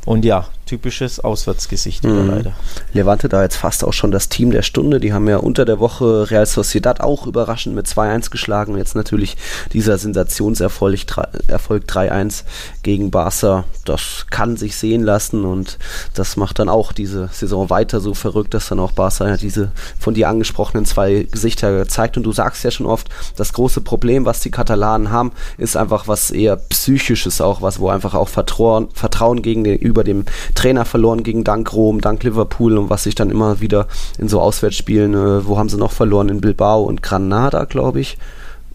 Und 0.06 0.26
ja, 0.26 0.48
typisches 0.68 1.20
Auswärtsgesicht 1.20 2.04
mhm. 2.04 2.28
leider. 2.28 2.54
Levante 2.94 3.30
da 3.30 3.42
jetzt 3.42 3.56
fast 3.56 3.84
auch 3.84 3.94
schon 3.94 4.12
das 4.12 4.30
Team 4.30 4.52
der 4.52 4.62
Stunde. 4.62 5.00
Die 5.00 5.14
haben 5.14 5.28
ja 5.28 5.38
unter 5.38 5.66
der 5.66 5.80
Woche 5.80 6.30
Real 6.30 6.46
Sociedad 6.46 7.02
auch 7.02 7.26
überraschend 7.26 7.76
mit 7.76 7.88
2-1 7.88 8.30
geschlagen. 8.30 8.74
Und 8.74 8.78
jetzt 8.78 8.96
natürlich 8.96 9.38
dieser 9.74 9.98
Sensationserfolg 9.98 11.00
3-1 11.00 12.44
gegen 12.84 13.10
Barca. 13.10 13.64
Das 13.86 14.28
kann 14.30 14.58
sich 14.58 14.78
sehen 14.78 15.04
lassen 15.04 15.46
und 15.46 15.80
das 16.14 16.38
macht 16.38 16.60
dann 16.60 16.70
auch 16.70 16.92
diese 16.92 17.30
Saison 17.32 17.70
weiter 17.70 18.00
so 18.00 18.14
verrückt, 18.14 18.54
dass 18.54 18.70
dann 18.70 18.80
auch 18.80 18.92
Barca 18.92 19.28
ja 19.28 19.38
diese 19.38 19.72
von 20.00 20.14
dir 20.14 20.30
angesprochenen 20.30 20.86
zwei 20.86 21.28
Gesichter 21.32 21.88
zeigt. 21.88 22.18
Und 22.18 22.24
du 22.24 22.32
sagst 22.32 22.64
ja 22.64 22.72
schon 22.72 22.86
oft, 22.86 23.10
das 23.36 23.54
große 23.54 23.82
Problem, 23.82 24.26
was 24.26 24.42
die 24.42 24.52
Katalanen 24.52 25.12
haben, 25.12 25.32
ist 25.58 25.78
einfach 25.78 26.08
was 26.08 26.32
eher 26.32 26.58
psychisches 26.58 27.42
auch, 27.42 27.62
was 27.62 27.80
wo 27.80 27.90
einfach 27.90 28.14
auch 28.14 28.28
Vertrauen, 28.28 28.90
Vertrauen 28.94 29.42
gegenüber 29.42 30.04
dem 30.04 30.26
Trainer 30.58 30.86
verloren 30.86 31.24
gegen 31.24 31.44
Dank 31.44 31.72
Rom, 31.74 32.02
Dank 32.02 32.24
Liverpool 32.24 32.78
und 32.78 32.90
was 32.90 33.04
sich 33.04 33.16
dann 33.16 33.30
immer 33.30 33.62
wieder 33.62 33.88
in 34.18 34.28
so 34.28 34.42
Auswärtsspielen, 34.42 35.14
äh, 35.14 35.48
wo 35.48 35.58
haben 35.58 35.70
sie 35.70 35.78
noch 35.78 35.92
verloren? 35.92 36.30
In 36.30 36.42
Bilbao 36.42 36.84
und 36.84 37.04
Granada, 37.04 37.66
glaube 37.66 38.00
ich. 38.00 38.18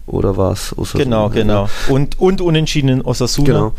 Oder 0.05 0.37
war 0.37 0.53
es 0.53 0.77
Osasuna? 0.77 1.03
Genau, 1.03 1.29
genau. 1.29 1.69
Und, 1.89 2.19
und 2.19 2.41
unentschieden 2.41 2.89
in 2.89 3.01
Osasuna. 3.01 3.47
Genau. 3.47 3.73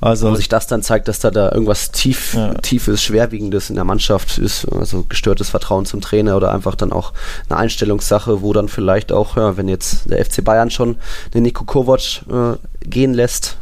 Also, 0.00 0.30
wo 0.30 0.34
sich 0.34 0.48
das 0.48 0.66
dann 0.66 0.82
zeigt, 0.82 1.08
dass 1.08 1.20
da, 1.20 1.30
da 1.30 1.50
irgendwas 1.50 1.90
tief, 1.90 2.34
ja. 2.34 2.52
tiefes, 2.54 3.02
schwerwiegendes 3.02 3.70
in 3.70 3.76
der 3.76 3.84
Mannschaft 3.84 4.36
ist, 4.36 4.66
also 4.70 5.06
gestörtes 5.08 5.48
Vertrauen 5.48 5.86
zum 5.86 6.02
Trainer 6.02 6.36
oder 6.36 6.52
einfach 6.52 6.74
dann 6.74 6.92
auch 6.92 7.14
eine 7.48 7.58
Einstellungssache, 7.58 8.42
wo 8.42 8.52
dann 8.52 8.68
vielleicht 8.68 9.10
auch, 9.10 9.38
ja, 9.38 9.56
wenn 9.56 9.68
jetzt 9.68 10.10
der 10.10 10.22
FC 10.22 10.44
Bayern 10.44 10.70
schon 10.70 10.96
den 11.32 11.44
Nico 11.44 11.64
Kovac 11.64 12.22
äh, 12.30 12.56
gehen 12.86 13.14
lässt, 13.14 13.56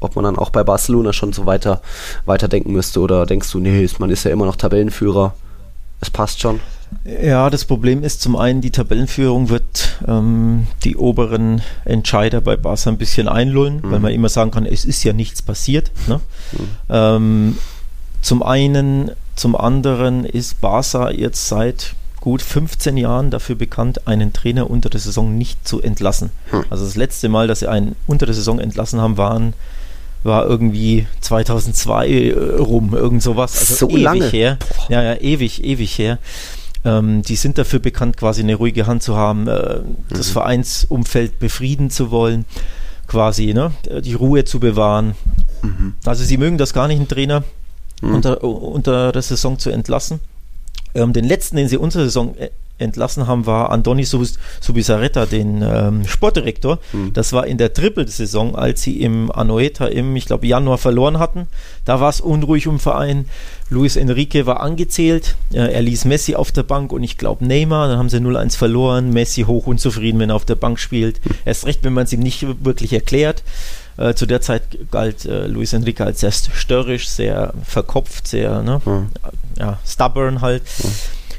ob 0.00 0.16
man 0.16 0.24
dann 0.24 0.36
auch 0.38 0.50
bei 0.50 0.64
Barcelona 0.64 1.12
schon 1.12 1.32
so 1.32 1.46
weiter, 1.46 1.80
weiter 2.26 2.48
denken 2.48 2.72
müsste 2.72 3.00
oder 3.00 3.26
denkst 3.26 3.50
du, 3.50 3.60
nee, 3.60 3.88
man 3.98 4.10
ist 4.10 4.24
ja 4.24 4.30
immer 4.30 4.46
noch 4.46 4.56
Tabellenführer, 4.56 5.34
es 6.00 6.10
passt 6.10 6.40
schon? 6.40 6.60
Ja, 7.04 7.50
das 7.50 7.64
Problem 7.64 8.04
ist 8.04 8.20
zum 8.20 8.36
einen, 8.36 8.60
die 8.60 8.70
Tabellenführung 8.70 9.48
wird 9.48 9.98
ähm, 10.06 10.66
die 10.84 10.96
oberen 10.96 11.62
Entscheider 11.84 12.40
bei 12.40 12.56
Barca 12.56 12.90
ein 12.90 12.98
bisschen 12.98 13.28
einlullen, 13.28 13.76
mhm. 13.76 13.90
weil 13.90 14.00
man 14.00 14.12
immer 14.12 14.28
sagen 14.28 14.50
kann, 14.50 14.66
es 14.66 14.84
ist 14.84 15.02
ja 15.02 15.12
nichts 15.12 15.42
passiert. 15.42 15.90
Ne? 16.06 16.20
Mhm. 16.52 16.58
Ähm, 16.90 17.58
zum 18.20 18.42
einen, 18.42 19.10
zum 19.36 19.56
anderen 19.56 20.24
ist 20.24 20.60
Barca 20.60 21.10
jetzt 21.10 21.48
seit 21.48 21.94
gut 22.20 22.40
15 22.40 22.96
Jahren 22.96 23.30
dafür 23.30 23.56
bekannt, 23.56 24.06
einen 24.06 24.32
Trainer 24.32 24.70
unter 24.70 24.88
der 24.88 25.00
Saison 25.00 25.36
nicht 25.36 25.66
zu 25.66 25.82
entlassen. 25.82 26.30
Mhm. 26.52 26.64
Also 26.70 26.84
das 26.84 26.94
letzte 26.94 27.28
Mal, 27.28 27.48
dass 27.48 27.60
sie 27.60 27.68
einen 27.68 27.96
unter 28.06 28.26
der 28.26 28.34
Saison 28.34 28.60
entlassen 28.60 29.00
haben, 29.00 29.16
waren 29.16 29.54
war 30.22 30.46
irgendwie 30.46 31.06
2002 31.20 32.08
äh, 32.08 32.32
rum, 32.58 32.94
irgend 32.94 33.22
sowas. 33.22 33.58
Also 33.58 33.74
so 33.74 33.88
ewig 33.88 34.02
lange. 34.02 34.28
her. 34.28 34.58
Boah. 34.58 34.90
Ja, 34.90 35.02
ja, 35.02 35.14
ewig, 35.20 35.64
ewig 35.64 35.98
her. 35.98 36.18
Ähm, 36.84 37.22
die 37.22 37.36
sind 37.36 37.58
dafür 37.58 37.78
bekannt, 37.78 38.16
quasi 38.16 38.42
eine 38.42 38.56
ruhige 38.56 38.86
Hand 38.86 39.02
zu 39.02 39.16
haben, 39.16 39.46
äh, 39.46 39.78
mhm. 39.78 39.96
das 40.08 40.30
Vereinsumfeld 40.30 41.38
befrieden 41.38 41.90
zu 41.90 42.10
wollen, 42.10 42.44
quasi, 43.06 43.54
ne, 43.54 43.72
die 44.00 44.14
Ruhe 44.14 44.44
zu 44.44 44.58
bewahren. 44.58 45.14
Mhm. 45.62 45.94
Also 46.04 46.24
sie 46.24 46.38
mögen 46.38 46.58
das 46.58 46.72
gar 46.72 46.88
nicht, 46.88 46.98
einen 46.98 47.08
Trainer 47.08 47.44
mhm. 48.00 48.14
unter, 48.16 48.42
unter 48.42 49.12
der 49.12 49.22
Saison 49.22 49.58
zu 49.58 49.70
entlassen. 49.70 50.20
Ähm, 50.94 51.12
den 51.12 51.24
letzten, 51.24 51.56
den 51.56 51.68
sie 51.68 51.76
unter 51.76 52.00
der 52.00 52.08
Saison 52.08 52.36
äh, 52.36 52.50
entlassen 52.82 53.26
haben, 53.26 53.46
war 53.46 53.70
Andoni 53.70 54.04
Subisaretta, 54.04 55.26
den 55.26 55.62
ähm, 55.62 56.06
Sportdirektor. 56.06 56.78
Mhm. 56.92 57.12
Das 57.12 57.32
war 57.32 57.46
in 57.46 57.58
der 57.58 57.72
Triple-Saison, 57.72 58.56
als 58.56 58.82
sie 58.82 59.00
im 59.00 59.30
Anoeta 59.32 59.86
im, 59.86 60.14
ich 60.16 60.26
glaube, 60.26 60.46
Januar 60.46 60.78
verloren 60.78 61.18
hatten. 61.18 61.46
Da 61.84 62.00
war 62.00 62.10
es 62.10 62.20
unruhig 62.20 62.66
im 62.66 62.78
Verein. 62.78 63.26
Luis 63.70 63.96
Enrique 63.96 64.46
war 64.46 64.60
angezählt. 64.60 65.36
Äh, 65.52 65.72
er 65.72 65.82
ließ 65.82 66.04
Messi 66.04 66.34
auf 66.34 66.52
der 66.52 66.62
Bank 66.62 66.92
und 66.92 67.02
ich 67.02 67.18
glaube 67.18 67.44
Neymar. 67.44 67.88
Dann 67.88 67.98
haben 67.98 68.08
sie 68.08 68.18
0-1 68.18 68.56
verloren. 68.56 69.12
Messi 69.12 69.42
hoch 69.42 69.66
unzufrieden, 69.66 70.20
wenn 70.20 70.30
er 70.30 70.36
auf 70.36 70.44
der 70.44 70.56
Bank 70.56 70.78
spielt. 70.78 71.24
Mhm. 71.24 71.30
Erst 71.44 71.66
recht, 71.66 71.82
wenn 71.84 71.92
man 71.92 72.04
es 72.04 72.12
ihm 72.12 72.20
nicht 72.20 72.46
wirklich 72.64 72.92
erklärt. 72.92 73.42
Äh, 73.98 74.14
zu 74.14 74.26
der 74.26 74.40
Zeit 74.40 74.62
galt 74.90 75.26
äh, 75.26 75.46
Luis 75.46 75.72
Enrique 75.74 76.00
als 76.00 76.20
sehr 76.20 76.32
störrisch, 76.32 77.08
sehr 77.08 77.52
verkopft, 77.62 78.26
sehr 78.26 78.62
ne, 78.62 78.80
mhm. 78.84 79.08
ja, 79.58 79.78
stubborn 79.86 80.40
halt. 80.40 80.62
Mhm. 80.82 80.88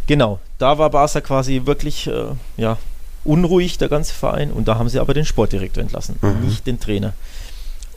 Genau, 0.08 0.40
da 0.58 0.78
war 0.78 0.90
Barca 0.90 1.22
quasi 1.22 1.62
wirklich 1.66 2.08
äh, 2.08 2.26
ja, 2.58 2.78
unruhig, 3.24 3.78
der 3.78 3.90
ganze 3.90 4.14
Verein, 4.14 4.52
und 4.52 4.68
da 4.68 4.78
haben 4.78 4.90
sie 4.90 5.00
aber 5.00 5.14
den 5.14 5.26
Sportdirektor 5.26 5.82
entlassen, 5.82 6.18
mhm. 6.22 6.46
nicht 6.46 6.68
den 6.68 6.80
Trainer. 6.80 7.14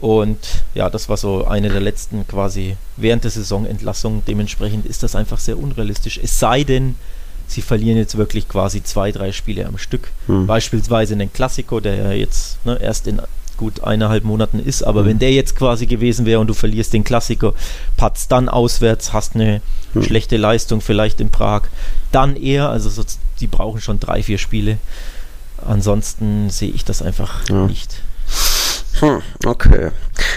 Und 0.01 0.39
ja, 0.75 0.91
das 0.91 1.09
war 1.09 1.17
so 1.17 1.47
eine 1.47 1.71
der 1.71 1.81
letzten 1.81 2.27
quasi 2.29 2.77
während 2.97 3.25
der 3.25 3.31
Saison 3.31 3.65
Entlassungen. 3.65 4.23
Dementsprechend 4.27 4.85
ist 4.85 5.03
das 5.03 5.17
einfach 5.17 5.39
sehr 5.39 5.59
unrealistisch. 5.59 6.21
Es 6.23 6.39
sei 6.39 6.65
denn, 6.65 6.97
sie 7.47 7.63
verlieren 7.63 7.97
jetzt 7.97 8.19
wirklich 8.19 8.47
quasi 8.47 8.83
zwei, 8.83 9.11
drei 9.11 9.33
Spiele 9.33 9.65
am 9.67 9.79
Stück. 9.79 10.09
Hm. 10.27 10.47
Beispielsweise 10.47 11.17
den 11.17 11.33
Klassiko, 11.33 11.81
der 11.81 11.95
ja 11.95 12.13
jetzt 12.13 12.65
ne, 12.67 12.79
erst 12.79 13.07
in 13.07 13.23
gut 13.57 13.85
eineinhalb 13.85 14.25
Monaten 14.25 14.59
ist. 14.59 14.83
Aber 14.83 15.01
hm. 15.01 15.07
wenn 15.07 15.19
der 15.19 15.33
jetzt 15.33 15.57
quasi 15.57 15.87
gewesen 15.87 16.27
wäre 16.27 16.41
und 16.41 16.47
du 16.47 16.55
verlierst 16.55 16.93
den 16.93 17.05
Klassiker, 17.05 17.55
patzt 17.97 18.33
dann 18.33 18.49
auswärts, 18.49 19.13
hast 19.13 19.35
eine 19.35 19.61
hm. 19.93 20.03
schlechte 20.03 20.37
Leistung 20.37 20.81
vielleicht 20.81 21.21
in 21.21 21.31
Prag, 21.31 21.63
dann 22.13 22.37
eher, 22.37 22.69
also 22.69 22.91
so, 22.91 23.03
die 23.41 23.47
brauchen 23.47 23.81
schon 23.81 24.01
drei, 24.01 24.23
vier 24.23 24.39
Spiele. 24.39 24.79
Ansonsten 25.67 26.51
sehe 26.51 26.71
ich 26.71 26.85
das 26.85 27.03
einfach 27.03 27.49
ja. 27.49 27.67
nicht. 27.67 28.03
Hm, 29.01 29.21
okay. 29.45 29.91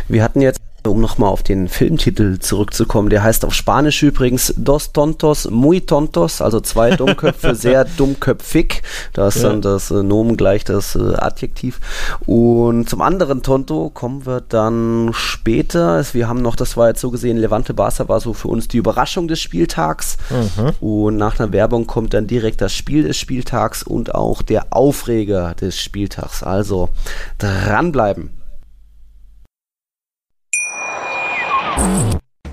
Wir 0.07 0.23
hatten 0.23 0.41
jetzt 0.41 0.59
um 0.87 1.01
nochmal 1.01 1.29
auf 1.29 1.43
den 1.43 1.67
Filmtitel 1.67 2.39
zurückzukommen, 2.39 3.09
der 3.09 3.23
heißt 3.23 3.45
auf 3.45 3.53
Spanisch 3.53 4.01
übrigens 4.03 4.53
Dos 4.57 4.91
Tontos 4.91 5.49
Muy 5.49 5.81
Tontos, 5.81 6.41
also 6.41 6.59
zwei 6.59 6.91
Dummköpfe, 6.95 7.55
sehr 7.55 7.85
dummköpfig. 7.85 8.81
Da 9.13 9.27
ist 9.27 9.37
ja. 9.37 9.49
dann 9.49 9.61
das 9.61 9.91
äh, 9.91 10.03
Nomen 10.03 10.37
gleich 10.37 10.63
das 10.63 10.95
äh, 10.95 11.15
Adjektiv. 11.15 11.79
Und 12.25 12.89
zum 12.89 13.01
anderen 13.01 13.43
Tonto 13.43 13.89
kommen 13.89 14.25
wir 14.25 14.41
dann 14.41 15.11
später. 15.13 16.03
Wir 16.13 16.27
haben 16.27 16.41
noch, 16.41 16.55
das 16.55 16.77
war 16.77 16.89
jetzt 16.89 17.01
so 17.01 17.11
gesehen, 17.11 17.37
Levante 17.37 17.73
Barca 17.73 18.07
war 18.07 18.19
so 18.19 18.33
für 18.33 18.47
uns 18.47 18.67
die 18.67 18.77
Überraschung 18.77 19.27
des 19.27 19.39
Spieltags. 19.39 20.17
Mhm. 20.29 20.71
Und 20.79 21.17
nach 21.17 21.39
einer 21.39 21.51
Werbung 21.51 21.87
kommt 21.87 22.13
dann 22.13 22.27
direkt 22.27 22.61
das 22.61 22.73
Spiel 22.73 23.03
des 23.03 23.17
Spieltags 23.17 23.83
und 23.83 24.15
auch 24.15 24.41
der 24.41 24.67
Aufreger 24.71 25.53
des 25.55 25.79
Spieltags. 25.79 26.43
Also 26.43 26.89
dranbleiben. 27.37 28.38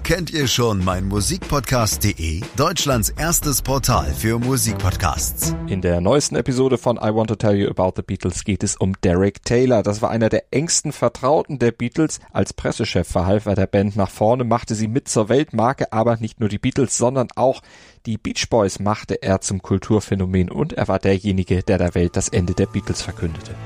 Kennt 0.06 0.30
ihr 0.30 0.46
schon 0.46 0.84
mein 0.84 1.08
Musikpodcast.de? 1.08 2.40
Deutschlands 2.56 3.10
erstes 3.10 3.60
Portal 3.60 4.06
für 4.14 4.38
Musikpodcasts. 4.38 5.56
In 5.66 5.80
der 5.80 6.00
neuesten 6.00 6.36
Episode 6.36 6.78
von 6.78 6.96
I 6.96 7.12
Want 7.12 7.28
to 7.30 7.34
Tell 7.34 7.56
You 7.56 7.68
About 7.68 7.94
the 7.96 8.02
Beatles 8.02 8.44
geht 8.44 8.62
es 8.62 8.76
um 8.76 8.92
Derek 9.02 9.42
Taylor. 9.42 9.82
Das 9.82 10.02
war 10.02 10.10
einer 10.10 10.28
der 10.28 10.44
engsten 10.52 10.92
Vertrauten 10.92 11.58
der 11.58 11.72
Beatles. 11.72 12.20
Als 12.32 12.52
Pressechef 12.52 13.08
verhalf 13.08 13.46
er 13.46 13.56
der 13.56 13.66
Band 13.66 13.96
nach 13.96 14.10
vorne, 14.10 14.44
machte 14.44 14.76
sie 14.76 14.86
mit 14.86 15.08
zur 15.08 15.28
Weltmarke, 15.28 15.92
aber 15.92 16.18
nicht 16.18 16.38
nur 16.38 16.48
die 16.48 16.58
Beatles, 16.58 16.96
sondern 16.96 17.26
auch 17.34 17.60
die 18.06 18.16
Beach 18.16 18.48
Boys 18.48 18.78
machte 18.78 19.20
er 19.20 19.40
zum 19.40 19.60
Kulturphänomen 19.60 20.52
und 20.52 20.72
er 20.72 20.86
war 20.86 21.00
derjenige, 21.00 21.64
der 21.64 21.78
der 21.78 21.96
Welt 21.96 22.16
das 22.16 22.28
Ende 22.28 22.54
der 22.54 22.66
Beatles 22.66 23.02
verkündete. 23.02 23.56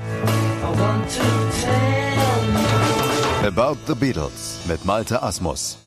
About 3.43 3.77
the 3.87 3.95
Beatles 3.95 4.59
mit 4.67 4.85
Malte 4.85 5.23
Asmus. 5.23 5.79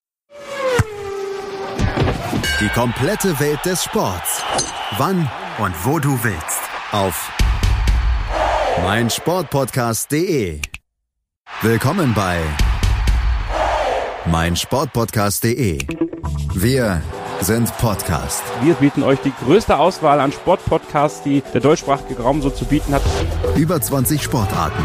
Die 2.61 2.69
komplette 2.71 3.39
Welt 3.39 3.65
des 3.65 3.85
Sports. 3.85 4.43
Wann 4.99 5.31
und 5.59 5.73
wo 5.85 6.01
du 6.01 6.19
willst. 6.25 6.61
Auf 6.91 7.31
meinsportpodcast.de. 8.83 10.61
Willkommen 11.63 12.13
bei 12.13 12.41
meinsportpodcast.de. 14.27 15.79
Wir 16.55 17.03
sind 17.41 17.77
Podcast. 17.79 18.43
Wir 18.63 18.75
bieten 18.75 19.05
euch 19.05 19.21
die 19.21 19.33
größte 19.45 19.79
Auswahl 19.79 20.19
an 20.19 20.33
Sportpodcasts, 20.33 21.23
die 21.23 21.45
der 21.53 21.61
deutschsprachige 21.61 22.21
Raum 22.21 22.43
so 22.43 22.51
zu 22.51 22.65
bieten 22.65 22.93
hat. 22.93 23.03
Über 23.55 23.81
20 23.81 24.21
Sportarten 24.21 24.85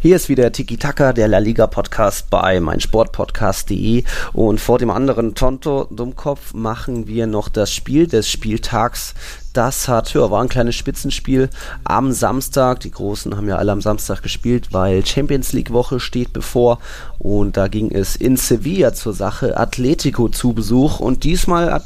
Hier 0.00 0.14
ist 0.14 0.28
wieder 0.28 0.52
Tiki 0.52 0.76
Taka, 0.76 1.12
der 1.12 1.26
La 1.26 1.38
Liga 1.38 1.66
Podcast 1.66 2.30
bei 2.30 2.60
meinsportpodcast.de 2.60 4.04
und 4.32 4.60
vor 4.60 4.78
dem 4.78 4.90
anderen 4.90 5.34
Tonto 5.34 5.88
Dummkopf 5.90 6.54
machen 6.54 7.08
wir 7.08 7.26
noch 7.26 7.48
das 7.48 7.72
Spiel 7.72 8.06
des 8.06 8.30
Spieltags. 8.30 9.14
Das 9.54 9.88
hat, 9.88 10.14
ja, 10.14 10.30
war 10.30 10.40
ein 10.40 10.48
kleines 10.48 10.76
Spitzenspiel 10.76 11.50
am 11.82 12.12
Samstag. 12.12 12.78
Die 12.78 12.92
Großen 12.92 13.36
haben 13.36 13.48
ja 13.48 13.56
alle 13.56 13.72
am 13.72 13.80
Samstag 13.80 14.22
gespielt, 14.22 14.68
weil 14.70 15.04
Champions 15.04 15.52
League 15.52 15.72
Woche 15.72 15.98
steht 15.98 16.32
bevor 16.32 16.78
und 17.18 17.56
da 17.56 17.66
ging 17.66 17.90
es 17.90 18.14
in 18.14 18.36
Sevilla 18.36 18.92
zur 18.92 19.14
Sache. 19.14 19.56
Atletico 19.56 20.28
zu 20.28 20.52
Besuch 20.52 21.00
und 21.00 21.24
diesmal, 21.24 21.82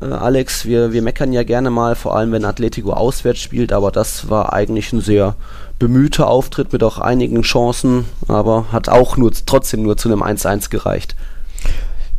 äh, 0.00 0.04
Alex, 0.04 0.66
wir, 0.66 0.92
wir 0.92 1.02
meckern 1.02 1.32
ja 1.32 1.42
gerne 1.42 1.70
mal, 1.70 1.96
vor 1.96 2.14
allem 2.14 2.30
wenn 2.30 2.44
Atletico 2.44 2.92
auswärts 2.92 3.40
spielt, 3.40 3.72
aber 3.72 3.90
das 3.90 4.30
war 4.30 4.52
eigentlich 4.52 4.92
ein 4.92 5.00
sehr 5.00 5.34
bemühter 5.78 6.28
Auftritt 6.28 6.72
mit 6.72 6.82
auch 6.82 6.98
einigen 6.98 7.42
Chancen, 7.42 8.06
aber 8.28 8.72
hat 8.72 8.88
auch 8.88 9.16
nur 9.16 9.32
trotzdem 9.32 9.82
nur 9.82 9.96
zu 9.96 10.08
einem 10.08 10.22
1-1 10.22 10.70
gereicht. 10.70 11.16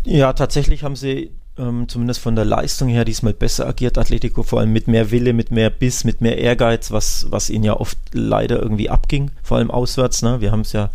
Ja, 0.04 0.34
tatsächlich 0.34 0.84
haben 0.84 0.96
sie 0.96 1.32
ähm, 1.58 1.88
zumindest 1.88 2.20
von 2.20 2.36
der 2.36 2.46
Leistung 2.46 2.88
her 2.88 3.04
diesmal 3.04 3.34
besser 3.34 3.68
agiert, 3.68 3.98
Atletico, 3.98 4.44
vor 4.44 4.60
allem 4.60 4.74
mit 4.74 4.88
mehr 4.88 5.12
Wille, 5.12 5.34
mit 5.34 5.52
mehr 5.52 5.70
Biss, 5.70 6.04
mit 6.04 6.22
mehr 6.22 6.38
Ehrgeiz, 6.38 6.92
was, 6.92 7.28
was 7.30 7.50
ihnen 7.50 7.64
ja 7.64 7.80
oft 7.80 7.98
leider 8.14 8.62
irgendwie 8.62 8.90
abging, 8.90 9.32
vor 9.42 9.58
allem 9.58 9.72
auswärts. 9.72 10.22
Ne? 10.22 10.40
Wir 10.40 10.52
haben 10.52 10.62
es 10.62 10.74
ja 10.74 10.90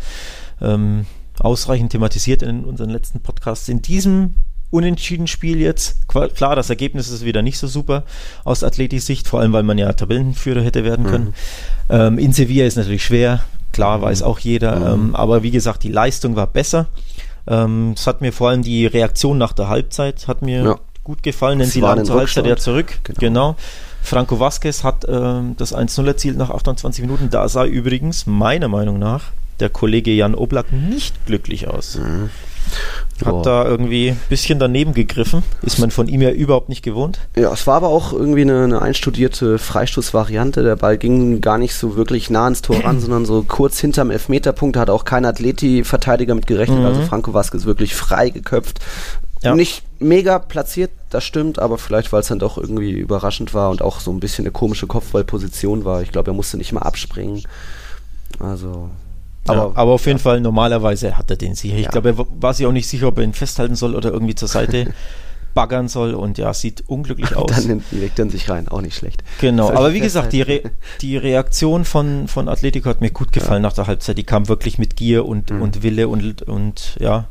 ähm, 0.61 1.05
ausreichend 1.39 1.91
thematisiert 1.91 2.41
in 2.41 2.63
unseren 2.63 2.89
letzten 2.89 3.19
Podcasts. 3.19 3.67
In 3.67 3.81
diesem 3.81 4.35
unentschieden 4.73 5.27
Spiel 5.27 5.61
jetzt. 5.61 6.07
Klar, 6.07 6.55
das 6.55 6.69
Ergebnis 6.69 7.09
ist 7.09 7.23
wieder 7.23 7.41
nicht 7.43 7.59
so 7.59 7.67
super 7.67 8.03
aus 8.43 8.63
Atletis 8.63 9.05
Sicht, 9.05 9.27
vor 9.27 9.39
allem 9.39 9.53
weil 9.53 9.63
man 9.63 9.77
ja 9.77 9.93
Tabellenführer 9.93 10.61
hätte 10.61 10.83
werden 10.83 11.05
können. 11.05 11.25
Mhm. 11.25 11.33
Ähm, 11.89 12.17
in 12.17 12.33
Sevilla 12.33 12.65
ist 12.65 12.75
natürlich 12.75 13.05
schwer, 13.05 13.43
klar 13.71 14.01
weiß 14.01 14.21
mhm. 14.21 14.25
auch 14.25 14.39
jeder, 14.39 14.75
mhm. 14.95 15.09
ähm, 15.09 15.15
aber 15.15 15.43
wie 15.43 15.51
gesagt, 15.51 15.83
die 15.83 15.91
Leistung 15.91 16.35
war 16.35 16.47
besser. 16.47 16.87
Ähm, 17.45 17.93
es 17.95 18.07
hat 18.07 18.21
mir 18.21 18.33
vor 18.33 18.49
allem 18.49 18.63
die 18.63 18.87
Reaktion 18.87 19.37
nach 19.37 19.53
der 19.53 19.67
Halbzeit 19.67 20.27
hat 20.27 20.41
mir 20.41 20.63
ja. 20.63 20.79
gut 21.03 21.21
gefallen, 21.21 21.59
denn 21.59 21.67
sie 21.67 21.81
lagen 21.81 22.03
zur 22.03 22.15
Halbzeit 22.15 22.47
ja 22.47 22.57
zurück. 22.57 22.99
Genau. 23.03 23.19
genau. 23.19 23.55
Franco 24.01 24.39
Vasquez 24.39 24.83
hat 24.83 25.05
ähm, 25.07 25.55
das 25.57 25.73
1-0 25.73 26.05
erzielt 26.07 26.37
nach 26.37 26.49
28 26.49 27.01
Minuten. 27.01 27.29
Da 27.29 27.47
sah 27.47 27.65
übrigens 27.65 28.25
meiner 28.25 28.67
Meinung 28.67 28.97
nach 28.97 29.31
der 29.59 29.69
Kollege 29.69 30.11
Jan 30.11 30.35
Oblak 30.35 30.71
nicht 30.73 31.25
glücklich 31.25 31.67
aus. 31.67 31.99
Mhm. 31.99 32.29
Hat 33.23 33.33
oh. 33.33 33.41
da 33.43 33.65
irgendwie 33.65 34.09
ein 34.09 34.19
bisschen 34.29 34.59
daneben 34.59 34.93
gegriffen. 34.93 35.43
Ist 35.61 35.79
man 35.79 35.91
von 35.91 36.07
ihm 36.07 36.21
ja 36.21 36.31
überhaupt 36.31 36.69
nicht 36.69 36.83
gewohnt. 36.83 37.19
Ja, 37.35 37.53
es 37.53 37.67
war 37.67 37.75
aber 37.75 37.89
auch 37.89 38.11
irgendwie 38.11 38.41
eine, 38.41 38.63
eine 38.63 38.81
einstudierte 38.81 39.59
Freistoßvariante. 39.59 40.63
Der 40.63 40.75
Ball 40.75 40.97
ging 40.97 41.39
gar 41.39 41.57
nicht 41.57 41.75
so 41.75 41.95
wirklich 41.95 42.29
nah 42.29 42.47
ins 42.47 42.61
Tor 42.61 42.83
ran, 42.83 42.99
sondern 43.01 43.25
so 43.25 43.43
kurz 43.43 43.79
hinterm 43.79 44.11
Elfmeterpunkt. 44.11 44.75
Da 44.75 44.81
hat 44.81 44.89
auch 44.89 45.05
kein 45.05 45.25
Atleti-Verteidiger 45.25 46.35
mit 46.35 46.47
gerechnet. 46.47 46.79
Mhm. 46.79 46.85
Also 46.85 47.01
Franco 47.03 47.33
Vasquez 47.33 47.65
wirklich 47.65 47.95
frei 47.95 48.29
geköpft. 48.29 48.79
Ja. 49.43 49.55
Nicht 49.55 49.83
mega 49.99 50.39
platziert, 50.39 50.91
das 51.09 51.25
stimmt, 51.25 51.59
aber 51.59 51.77
vielleicht, 51.77 52.13
weil 52.13 52.21
es 52.21 52.27
dann 52.27 52.39
doch 52.39 52.57
irgendwie 52.57 52.91
überraschend 52.91 53.53
war 53.53 53.71
und 53.71 53.81
auch 53.81 53.99
so 53.99 54.11
ein 54.11 54.21
bisschen 54.21 54.45
eine 54.45 54.51
komische 54.51 54.87
Kopfballposition 54.87 55.83
war. 55.83 56.01
Ich 56.01 56.11
glaube, 56.11 56.31
er 56.31 56.33
musste 56.33 56.57
nicht 56.57 56.71
mal 56.71 56.81
abspringen. 56.81 57.43
Also 58.39 58.89
aber, 59.47 59.57
ja, 59.57 59.71
aber 59.75 59.91
auf 59.91 60.05
jeden 60.05 60.19
Fall, 60.19 60.39
normalerweise 60.39 61.17
hat 61.17 61.29
er 61.29 61.35
den 61.35 61.55
sicher. 61.55 61.75
Ich 61.75 61.85
ja. 61.85 61.89
glaube, 61.91 62.09
er 62.09 62.25
war 62.39 62.53
sich 62.53 62.65
auch 62.65 62.71
nicht 62.71 62.87
sicher, 62.87 63.07
ob 63.07 63.17
er 63.17 63.23
ihn 63.23 63.33
festhalten 63.33 63.75
soll 63.75 63.95
oder 63.95 64.11
irgendwie 64.11 64.35
zur 64.35 64.47
Seite 64.47 64.93
baggern 65.53 65.87
soll 65.87 66.13
und 66.13 66.37
ja, 66.37 66.53
sieht 66.53 66.83
unglücklich 66.87 67.35
aus. 67.35 67.51
Dann 67.51 67.67
nimmt, 67.67 67.91
legt 67.91 68.19
er 68.19 68.29
sich 68.29 68.49
rein, 68.49 68.67
auch 68.67 68.81
nicht 68.81 68.95
schlecht. 68.95 69.23
Genau, 69.39 69.69
aber 69.69 69.93
wie 69.93 69.99
gesagt, 69.99 70.33
die, 70.33 70.41
Re 70.41 70.61
die 71.01 71.17
Reaktion 71.17 71.85
von, 71.85 72.27
von 72.27 72.47
Atletico 72.47 72.89
hat 72.89 73.01
mir 73.01 73.11
gut 73.11 73.31
gefallen 73.31 73.63
ja. 73.63 73.69
nach 73.69 73.73
der 73.73 73.87
Halbzeit. 73.87 74.17
Die 74.17 74.23
kam 74.23 74.47
wirklich 74.47 74.77
mit 74.79 74.95
Gier 74.95 75.25
und, 75.25 75.51
mhm. 75.51 75.61
und 75.61 75.83
Wille 75.83 76.07
und, 76.07 76.41
und 76.43 76.95
ja, 76.99 77.25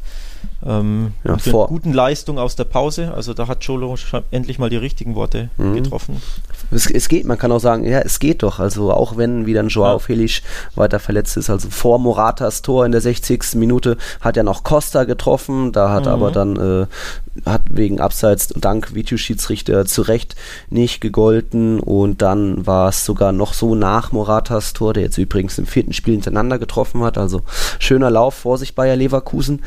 ähm, 0.64 1.12
ja, 1.24 1.32
mit 1.32 1.42
vor. 1.42 1.68
guten 1.68 1.92
Leistung 1.92 2.38
aus 2.38 2.56
der 2.56 2.64
Pause. 2.64 3.12
Also 3.14 3.34
da 3.34 3.48
hat 3.48 3.64
Cholo 3.64 3.96
endlich 4.30 4.58
mal 4.58 4.70
die 4.70 4.76
richtigen 4.76 5.14
Worte 5.14 5.50
mhm. 5.56 5.74
getroffen. 5.74 6.22
Es, 6.70 6.90
es, 6.90 7.08
geht, 7.08 7.26
man 7.26 7.38
kann 7.38 7.52
auch 7.52 7.60
sagen, 7.60 7.84
ja, 7.84 8.00
es 8.00 8.18
geht 8.18 8.42
doch. 8.42 8.58
Also 8.58 8.92
auch 8.92 9.16
wenn 9.16 9.46
wieder 9.46 9.60
ein 9.60 9.68
Joao 9.68 9.94
ja. 9.94 9.98
Felix 9.98 10.42
weiter 10.74 11.00
verletzt 11.00 11.36
ist, 11.36 11.50
also 11.50 11.68
vor 11.70 11.98
Moratas 11.98 12.62
Tor 12.62 12.86
in 12.86 12.92
der 12.92 13.00
60. 13.00 13.54
Minute 13.54 13.96
hat 14.20 14.36
er 14.36 14.42
noch 14.42 14.64
Costa 14.64 15.04
getroffen, 15.04 15.72
da 15.72 15.90
hat 15.90 16.06
mhm. 16.06 16.12
aber 16.12 16.30
dann 16.30 16.56
äh, 16.56 16.86
hat 17.46 17.62
wegen 17.70 18.00
Abseits 18.00 18.48
dank 18.48 18.94
Videoschiedsrichter 18.94 19.86
zu 19.86 20.02
Recht 20.02 20.36
nicht 20.70 21.00
gegolten 21.00 21.80
und 21.80 22.22
dann 22.22 22.66
war 22.66 22.88
es 22.88 23.04
sogar 23.04 23.32
noch 23.32 23.54
so 23.54 23.74
nach 23.74 24.12
Moratas 24.12 24.72
Tor, 24.72 24.92
der 24.92 25.04
jetzt 25.04 25.18
übrigens 25.18 25.58
im 25.58 25.66
vierten 25.66 25.92
Spiel 25.92 26.14
hintereinander 26.14 26.58
getroffen 26.58 27.02
hat, 27.02 27.18
also 27.18 27.42
schöner 27.78 28.10
Lauf 28.10 28.34
vor 28.34 28.58
sich 28.58 28.74
Bayer 28.74 28.96
Leverkusen. 28.96 29.62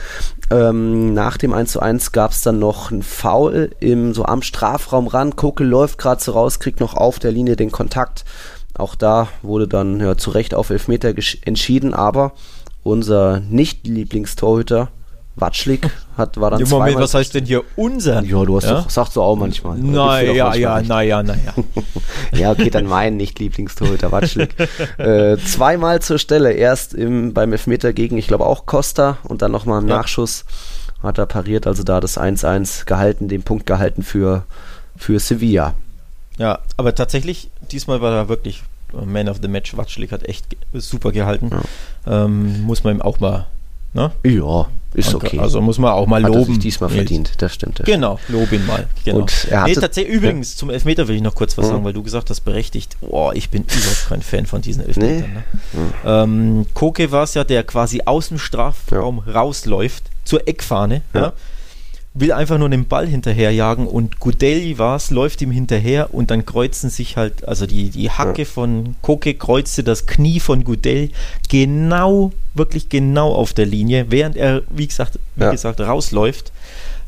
Ähm, 0.51 0.84
nach 1.13 1.37
dem 1.37 1.53
1 1.53 1.71
zu 1.71 1.79
1 1.79 2.11
gab 2.11 2.31
es 2.31 2.41
dann 2.41 2.59
noch 2.59 2.91
ein 2.91 3.03
Foul 3.03 3.71
im, 3.79 4.13
so 4.13 4.25
am 4.25 4.41
Strafraum 4.41 5.07
ran. 5.07 5.35
Koke 5.35 5.63
läuft 5.63 5.97
gerade 5.97 6.21
so 6.21 6.31
raus, 6.31 6.59
kriegt 6.59 6.79
noch 6.79 6.95
auf 6.95 7.19
der 7.19 7.31
Linie 7.31 7.55
den 7.55 7.71
Kontakt. 7.71 8.25
Auch 8.77 8.95
da 8.95 9.27
wurde 9.41 9.67
dann 9.67 9.99
ja, 9.99 10.17
zu 10.17 10.31
Recht 10.31 10.53
auf 10.53 10.69
Elfmeter 10.69 11.13
entschieden, 11.43 11.93
aber 11.93 12.33
unser 12.83 13.39
Nicht-Lieblingstorhüter 13.39 14.89
Watschlik 15.35 15.89
hat, 16.17 16.39
war 16.39 16.51
dann 16.51 16.61
ja, 16.61 16.67
Moment, 16.67 16.97
was 16.97 17.13
heißt 17.13 17.33
denn 17.33 17.45
hier 17.45 17.63
unser? 17.75 18.23
Ja, 18.23 18.45
du 18.45 18.55
hast 18.55 18.63
ja? 18.63 18.75
doch, 18.75 18.89
sagst 18.89 19.15
du 19.17 19.21
auch 19.21 19.35
manchmal. 19.35 19.77
Naja, 19.77 20.55
ja, 20.55 20.81
naja, 20.81 21.23
naja. 21.23 21.53
ja, 22.33 22.51
okay, 22.51 22.69
dann 22.69 22.85
mein 22.85 23.17
Nicht-Lieblingstorhüter 23.17 24.11
Watschlik. 24.13 24.55
äh, 24.97 25.37
zweimal 25.37 26.01
zur 26.01 26.19
Stelle. 26.19 26.53
Erst 26.53 26.93
im, 26.93 27.33
beim 27.33 27.51
Elfmeter 27.51 27.91
gegen, 27.91 28.17
ich 28.17 28.27
glaube 28.27 28.45
auch 28.45 28.65
Costa 28.65 29.17
und 29.23 29.41
dann 29.41 29.51
nochmal 29.51 29.81
im 29.81 29.89
ja. 29.89 29.97
Nachschuss 29.97 30.45
hat 31.03 31.17
er 31.17 31.25
pariert, 31.25 31.67
also 31.67 31.83
da 31.83 31.99
das 31.99 32.17
1-1 32.17 32.85
gehalten, 32.85 33.27
den 33.27 33.43
Punkt 33.43 33.65
gehalten 33.65 34.03
für, 34.03 34.43
für 34.95 35.19
Sevilla. 35.19 35.73
Ja, 36.37 36.59
aber 36.77 36.95
tatsächlich, 36.95 37.49
diesmal 37.71 37.99
war 37.99 38.13
er 38.13 38.29
wirklich 38.29 38.63
Man 38.93 39.27
of 39.27 39.39
the 39.41 39.49
Match. 39.49 39.75
Watschlik 39.75 40.13
hat 40.13 40.23
echt 40.23 40.45
super 40.73 41.11
gehalten. 41.11 41.51
Ja. 41.51 42.25
Ähm, 42.25 42.63
muss 42.63 42.85
man 42.85 42.95
ihm 42.95 43.01
auch 43.01 43.19
mal 43.19 43.47
Ne? 43.95 44.11
Ja, 44.25 44.67
ist 44.95 45.13
okay. 45.13 45.39
Also 45.39 45.61
muss 45.61 45.77
man 45.77 45.91
auch 45.91 46.07
mal 46.07 46.23
Hat 46.23 46.29
loben. 46.29 46.41
Hat 46.41 46.47
sich 46.47 46.59
diesmal 46.59 46.89
verdient, 46.89 47.33
das 47.37 47.53
stimmt. 47.53 47.79
Das 47.79 47.85
genau, 47.85 48.19
lob 48.27 48.51
ihn 48.51 48.65
mal. 48.65 48.87
Genau. 49.03 49.19
Und 49.19 49.47
er 49.49 49.63
nee, 49.65 49.73
tatsächlich, 49.73 50.15
übrigens, 50.15 50.53
ja. 50.53 50.59
zum 50.59 50.69
Elfmeter 50.69 51.07
will 51.07 51.15
ich 51.15 51.21
noch 51.21 51.35
kurz 51.35 51.57
was 51.57 51.65
mhm. 51.65 51.69
sagen, 51.69 51.85
weil 51.85 51.93
du 51.93 52.03
gesagt 52.03 52.29
hast, 52.29 52.41
berechtigt, 52.41 52.97
boah, 53.01 53.33
ich 53.35 53.49
bin 53.49 53.63
überhaupt 53.63 54.05
kein 54.09 54.21
Fan 54.21 54.45
von 54.45 54.61
diesen 54.61 54.85
Elfmetern. 54.85 55.43
Nee. 55.73 55.79
Ne? 55.79 55.83
Mhm. 55.85 55.93
Ähm, 56.05 56.65
Koke 56.73 57.11
war 57.11 57.23
es 57.23 57.33
ja, 57.33 57.43
der 57.43 57.63
quasi 57.63 58.01
aus 58.05 58.29
dem 58.29 58.39
Strafraum 58.39 59.23
ja. 59.25 59.33
rausläuft 59.33 60.05
zur 60.23 60.47
Eckfahne. 60.47 61.01
Ja 61.13 61.33
will 62.15 62.31
einfach 62.31 62.57
nur 62.57 62.69
den 62.69 62.88
Ball 62.88 63.07
hinterherjagen 63.07 63.86
und 63.86 64.22
Gudeli 64.22 64.77
war 64.79 64.95
es, 64.95 65.12
läuft 65.12 65.41
ihm 65.41 65.51
hinterher 65.51 66.13
und 66.13 66.31
dann 66.31 66.45
kreuzen 66.45 66.89
sich 66.89 67.17
halt, 67.17 67.45
also 67.45 67.67
die, 67.67 67.89
die 67.89 68.10
Hacke 68.10 68.43
ja. 68.43 68.48
von 68.48 68.95
Koke 69.01 69.34
kreuzte 69.34 69.84
das 69.84 70.07
Knie 70.07 70.39
von 70.39 70.63
Gudel 70.63 71.10
genau, 71.50 72.31
wirklich 72.53 72.88
genau 72.88 73.34
auf 73.34 73.53
der 73.53 73.65
Linie, 73.65 74.05
während 74.10 74.38
er, 74.38 74.63
wie 74.69 74.88
gesagt, 74.88 75.19
wie 75.36 75.43
ja. 75.43 75.51
gesagt 75.51 75.81
rausläuft. 75.81 76.53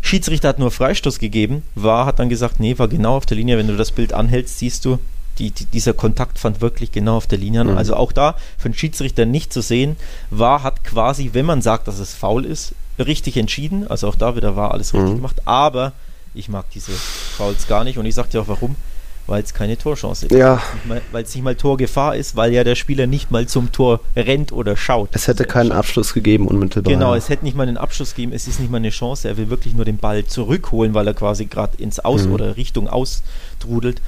Schiedsrichter 0.01 0.49
hat 0.49 0.59
nur 0.59 0.71
Freistoß 0.71 1.19
gegeben, 1.19 1.63
war, 1.73 2.05
hat 2.05 2.19
dann 2.19 2.27
gesagt, 2.27 2.59
nee, 2.59 2.77
war 2.77 2.89
genau 2.89 3.15
auf 3.15 3.25
der 3.25 3.37
Linie, 3.37 3.57
wenn 3.57 3.67
du 3.67 3.77
das 3.77 3.91
Bild 3.91 4.11
anhältst, 4.11 4.59
siehst 4.59 4.83
du, 4.83 4.99
die, 5.39 5.51
die, 5.51 5.65
dieser 5.65 5.93
Kontakt 5.93 6.37
fand 6.37 6.59
wirklich 6.59 6.91
genau 6.91 7.15
auf 7.15 7.27
der 7.27 7.37
Linie 7.37 7.61
an. 7.61 7.71
Mhm. 7.71 7.77
Also 7.77 7.95
auch 7.95 8.11
da 8.11 8.35
für 8.57 8.69
den 8.69 8.75
Schiedsrichter 8.75 9.25
nicht 9.25 9.53
zu 9.53 9.61
sehen, 9.61 9.95
war, 10.31 10.63
hat 10.63 10.83
quasi, 10.83 11.29
wenn 11.33 11.45
man 11.45 11.61
sagt, 11.61 11.87
dass 11.87 11.99
es 11.99 12.13
faul 12.13 12.43
ist, 12.43 12.73
richtig 12.99 13.37
entschieden. 13.37 13.87
Also 13.87 14.07
auch 14.07 14.15
da 14.15 14.35
wieder 14.35 14.55
war 14.55 14.71
alles 14.71 14.93
richtig 14.93 15.11
mhm. 15.11 15.15
gemacht. 15.17 15.41
Aber 15.45 15.93
ich 16.33 16.49
mag 16.49 16.69
diese 16.71 16.91
Fouls 16.91 17.67
gar 17.67 17.83
nicht 17.83 17.97
und 17.97 18.05
ich 18.05 18.15
sag 18.15 18.29
dir 18.29 18.41
auch 18.41 18.47
warum. 18.47 18.75
Weil 19.27 19.43
es 19.43 19.53
keine 19.53 19.77
Torchance 19.77 20.25
ist. 20.25 20.31
Ja. 20.31 20.61
Weil 21.11 21.23
es 21.23 21.35
nicht 21.35 21.43
mal 21.43 21.53
Torgefahr 21.53 22.15
ist, 22.15 22.37
weil 22.37 22.53
ja 22.53 22.63
der 22.63 22.75
Spieler 22.75 23.07
nicht 23.07 23.29
mal 23.29 23.45
zum 23.45 23.73
Tor 23.73 23.99
rennt 24.15 24.53
oder 24.53 24.77
schaut. 24.77 25.09
Es 25.11 25.27
hätte 25.27 25.43
keinen. 25.43 25.73
Abschluss 25.73 26.13
gegeben, 26.13 26.47
unmittelbar. 26.47 26.93
Genau, 26.93 27.13
es 27.13 27.27
hätte 27.27 27.43
nicht 27.43 27.57
mal 27.57 27.67
einen 27.67 27.75
Abschluss 27.75 28.15
gegeben, 28.15 28.31
es 28.31 28.47
ist 28.47 28.61
nicht 28.61 28.71
mal 28.71 28.77
eine 28.77 28.89
Chance. 28.89 29.27
Er 29.27 29.35
will 29.35 29.49
wirklich 29.49 29.73
nur 29.73 29.83
den 29.83 29.97
Ball 29.97 30.23
zurückholen, 30.23 30.93
weil 30.93 31.07
er 31.07 31.13
quasi 31.13 31.45
gerade 31.45 31.75
ins 31.75 31.99
Aus 31.99 32.25
mhm. 32.25 32.31
oder 32.31 32.55
Richtung 32.55 32.87
Aus 32.87 33.21
trudelt. 33.59 34.01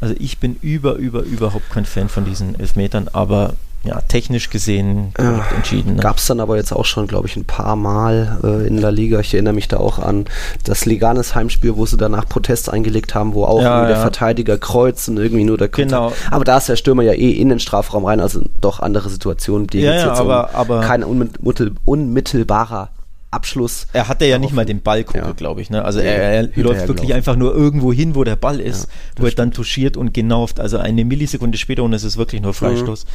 Also 0.00 0.14
ich 0.18 0.38
bin 0.38 0.56
über, 0.62 0.94
über, 0.94 1.20
überhaupt 1.20 1.70
kein 1.70 1.84
Fan 1.84 2.08
von 2.08 2.24
diesen 2.24 2.58
Elfmetern, 2.58 3.08
aber 3.12 3.56
ja, 3.84 4.00
technisch 4.02 4.50
gesehen 4.50 5.12
ja, 5.18 5.44
entschieden. 5.56 5.96
Ne? 5.96 6.02
Gab 6.02 6.18
es 6.18 6.26
dann 6.26 6.38
aber 6.38 6.56
jetzt 6.56 6.72
auch 6.72 6.84
schon, 6.84 7.08
glaube 7.08 7.26
ich, 7.26 7.36
ein 7.36 7.44
paar 7.44 7.74
Mal 7.74 8.38
äh, 8.44 8.66
in 8.66 8.80
der 8.80 8.92
Liga. 8.92 9.18
Ich 9.20 9.34
erinnere 9.34 9.54
mich 9.54 9.66
da 9.66 9.78
auch 9.78 9.98
an 9.98 10.26
das 10.64 10.86
Leganes 10.86 11.34
Heimspiel, 11.34 11.76
wo 11.76 11.84
sie 11.84 11.96
danach 11.96 12.28
Protest 12.28 12.70
eingelegt 12.70 13.14
haben, 13.14 13.34
wo 13.34 13.44
auch 13.44 13.60
ja, 13.60 13.86
der 13.86 13.96
Verteidiger 13.96 14.56
kreuzt 14.56 15.08
und 15.08 15.16
irgendwie 15.16 15.44
nur 15.44 15.58
der. 15.58 15.68
Genau. 15.68 16.12
Aber 16.30 16.44
da 16.44 16.58
ist 16.58 16.68
der 16.68 16.76
Stürmer 16.76 17.02
ja 17.02 17.12
eh 17.12 17.30
in 17.30 17.48
den 17.48 17.58
Strafraum 17.58 18.04
rein, 18.04 18.20
also 18.20 18.42
doch 18.60 18.78
andere 18.78 19.08
Situationen, 19.08 19.66
die 19.66 19.80
ja, 19.80 19.94
jetzt 19.94 20.06
aber, 20.06 20.50
um 20.50 20.56
aber 20.56 20.80
kein 20.82 21.02
unmittelbarer 21.02 22.90
Abschluss. 23.32 23.88
Er 23.92 24.08
hatte 24.08 24.26
ja 24.26 24.38
nicht 24.38 24.52
mal 24.52 24.66
den 24.66 24.82
Ball 24.82 25.04
ja. 25.14 25.32
glaube 25.32 25.62
ich. 25.62 25.70
Ne? 25.70 25.84
Also 25.84 25.98
er, 25.98 26.16
er 26.18 26.42
läuft 26.42 26.86
wirklich 26.86 27.08
gelaufen. 27.08 27.12
einfach 27.14 27.34
nur 27.34 27.54
irgendwo 27.54 27.92
hin, 27.92 28.14
wo 28.14 28.22
der 28.22 28.36
Ball 28.36 28.60
ist, 28.60 28.84
ja, 28.84 29.22
wo 29.22 29.26
er 29.26 29.32
dann 29.32 29.50
touchiert 29.52 29.96
und 29.96 30.12
genau, 30.12 30.46
also 30.58 30.78
eine 30.78 31.04
Millisekunde 31.04 31.56
später 31.58 31.82
und 31.82 31.94
es 31.94 32.04
ist 32.04 32.16
wirklich 32.18 32.42
nur 32.42 32.54
Freistoß. 32.54 33.06
Mhm 33.06 33.10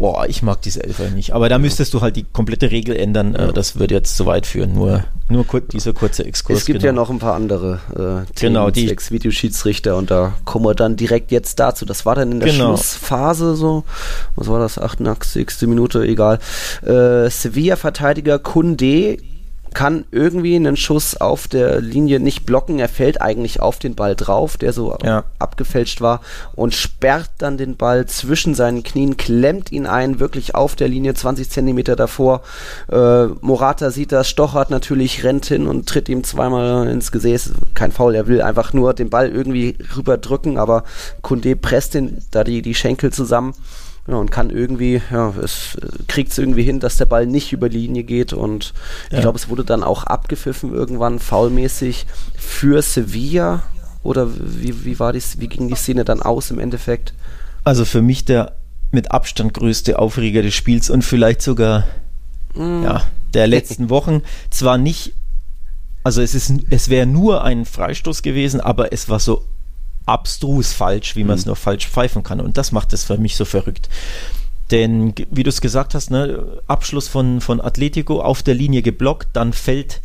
boah, 0.00 0.26
ich 0.26 0.42
mag 0.42 0.62
diese 0.62 0.82
Elfer 0.82 1.10
nicht. 1.10 1.34
Aber 1.34 1.48
da 1.50 1.58
müsstest 1.58 1.92
du 1.92 2.00
halt 2.00 2.16
die 2.16 2.24
komplette 2.24 2.70
Regel 2.70 2.96
ändern. 2.96 3.34
Äh, 3.34 3.52
das 3.52 3.78
würde 3.78 3.94
jetzt 3.94 4.16
zu 4.16 4.24
weit 4.24 4.46
führen. 4.46 4.72
Nur, 4.72 5.04
nur 5.28 5.46
kur 5.46 5.60
dieser 5.60 5.92
kurze 5.92 6.24
Exkurs. 6.24 6.60
Es 6.60 6.64
gibt 6.64 6.80
genau. 6.80 6.86
ja 6.86 6.92
noch 6.92 7.10
ein 7.10 7.18
paar 7.18 7.34
andere 7.34 7.80
äh, 7.90 8.32
Themen, 8.34 8.54
genau, 8.54 8.70
die 8.70 8.88
Videoschiedsrichter 8.88 9.96
und 9.96 10.10
da 10.10 10.32
kommen 10.46 10.64
wir 10.64 10.74
dann 10.74 10.96
direkt 10.96 11.30
jetzt 11.30 11.60
dazu. 11.60 11.84
Das 11.84 12.06
war 12.06 12.14
dann 12.14 12.32
in 12.32 12.40
der 12.40 12.50
genau. 12.50 12.68
Schlussphase 12.76 13.54
so. 13.54 13.84
Was 14.36 14.48
war 14.48 14.58
das? 14.58 14.78
88. 14.78 15.68
Minute, 15.68 16.02
egal. 16.02 16.38
Äh, 16.82 17.28
Sevilla-Verteidiger 17.28 18.38
Kunde 18.38 19.18
kann 19.74 20.04
irgendwie 20.10 20.56
einen 20.56 20.76
Schuss 20.76 21.16
auf 21.16 21.48
der 21.48 21.80
Linie 21.80 22.20
nicht 22.20 22.46
blocken. 22.46 22.78
Er 22.78 22.88
fällt 22.88 23.20
eigentlich 23.20 23.60
auf 23.60 23.78
den 23.78 23.94
Ball 23.94 24.16
drauf, 24.16 24.56
der 24.56 24.72
so 24.72 24.96
ja. 25.02 25.24
abgefälscht 25.38 26.00
war 26.00 26.20
und 26.54 26.74
sperrt 26.74 27.30
dann 27.38 27.56
den 27.56 27.76
Ball 27.76 28.06
zwischen 28.06 28.54
seinen 28.54 28.82
Knien, 28.82 29.16
klemmt 29.16 29.72
ihn 29.72 29.86
ein, 29.86 30.20
wirklich 30.20 30.54
auf 30.54 30.76
der 30.76 30.88
Linie 30.88 31.14
20 31.14 31.50
Zentimeter 31.50 31.96
davor. 31.96 32.42
Äh, 32.90 33.26
Morata 33.40 33.90
sieht 33.90 34.12
das, 34.12 34.28
stochert 34.28 34.70
natürlich, 34.70 35.24
rennt 35.24 35.46
hin 35.46 35.66
und 35.66 35.88
tritt 35.88 36.08
ihm 36.08 36.24
zweimal 36.24 36.88
ins 36.88 37.12
Gesäß. 37.12 37.52
Kein 37.74 37.92
Foul, 37.92 38.14
er 38.14 38.26
will 38.26 38.42
einfach 38.42 38.72
nur 38.72 38.94
den 38.94 39.10
Ball 39.10 39.28
irgendwie 39.28 39.76
rüberdrücken, 39.96 40.58
aber 40.58 40.84
Kunde 41.22 41.56
presst 41.56 41.94
den, 41.94 42.18
da 42.30 42.44
die, 42.44 42.62
die 42.62 42.74
Schenkel 42.74 43.12
zusammen. 43.12 43.54
Ja, 44.06 44.16
und 44.16 44.30
kann 44.30 44.50
irgendwie, 44.50 45.00
ja, 45.10 45.32
es 45.42 45.76
äh, 45.76 45.86
kriegt 46.08 46.32
es 46.32 46.38
irgendwie 46.38 46.62
hin, 46.62 46.80
dass 46.80 46.96
der 46.96 47.04
Ball 47.04 47.26
nicht 47.26 47.52
über 47.52 47.68
die 47.68 47.78
Linie 47.78 48.02
geht 48.02 48.32
und 48.32 48.72
ja. 49.10 49.18
ich 49.18 49.22
glaube, 49.22 49.38
es 49.38 49.48
wurde 49.48 49.64
dann 49.64 49.84
auch 49.84 50.04
abgepfiffen 50.04 50.72
irgendwann 50.72 51.18
faulmäßig 51.18 52.06
für 52.36 52.82
Sevilla 52.82 53.62
oder 54.02 54.28
wie, 54.34 54.84
wie 54.84 54.98
war 54.98 55.12
die, 55.12 55.22
wie 55.36 55.48
ging 55.48 55.68
die 55.68 55.74
Szene 55.74 56.04
dann 56.04 56.22
aus 56.22 56.50
im 56.50 56.58
Endeffekt? 56.58 57.12
Also 57.62 57.84
für 57.84 58.02
mich 58.02 58.24
der 58.24 58.56
mit 58.90 59.12
Abstand 59.12 59.54
größte 59.54 59.98
Aufreger 59.98 60.42
des 60.42 60.54
Spiels 60.54 60.90
und 60.90 61.02
vielleicht 61.02 61.42
sogar 61.42 61.86
mm. 62.54 62.82
ja, 62.82 63.04
der 63.34 63.46
letzten 63.46 63.90
Wochen. 63.90 64.22
Zwar 64.50 64.78
nicht, 64.78 65.12
also 66.02 66.22
es 66.22 66.34
ist, 66.34 66.52
es 66.70 66.88
wäre 66.88 67.06
nur 67.06 67.44
ein 67.44 67.64
Freistoß 67.64 68.22
gewesen, 68.22 68.60
aber 68.60 68.92
es 68.92 69.08
war 69.08 69.20
so 69.20 69.44
abstrus 70.10 70.72
falsch, 70.72 71.16
wie 71.16 71.24
man 71.24 71.36
es 71.36 71.44
mhm. 71.44 71.50
nur 71.50 71.56
falsch 71.56 71.86
pfeifen 71.86 72.22
kann. 72.22 72.40
Und 72.40 72.58
das 72.58 72.72
macht 72.72 72.92
es 72.92 73.04
für 73.04 73.18
mich 73.18 73.36
so 73.36 73.44
verrückt. 73.44 73.88
Denn, 74.70 75.14
wie 75.30 75.42
du 75.42 75.48
es 75.48 75.60
gesagt 75.60 75.94
hast, 75.94 76.10
ne, 76.10 76.60
Abschluss 76.66 77.08
von, 77.08 77.40
von 77.40 77.60
Atletico 77.60 78.20
auf 78.20 78.42
der 78.42 78.54
Linie 78.54 78.82
geblockt, 78.82 79.28
dann 79.32 79.52
fällt 79.52 80.00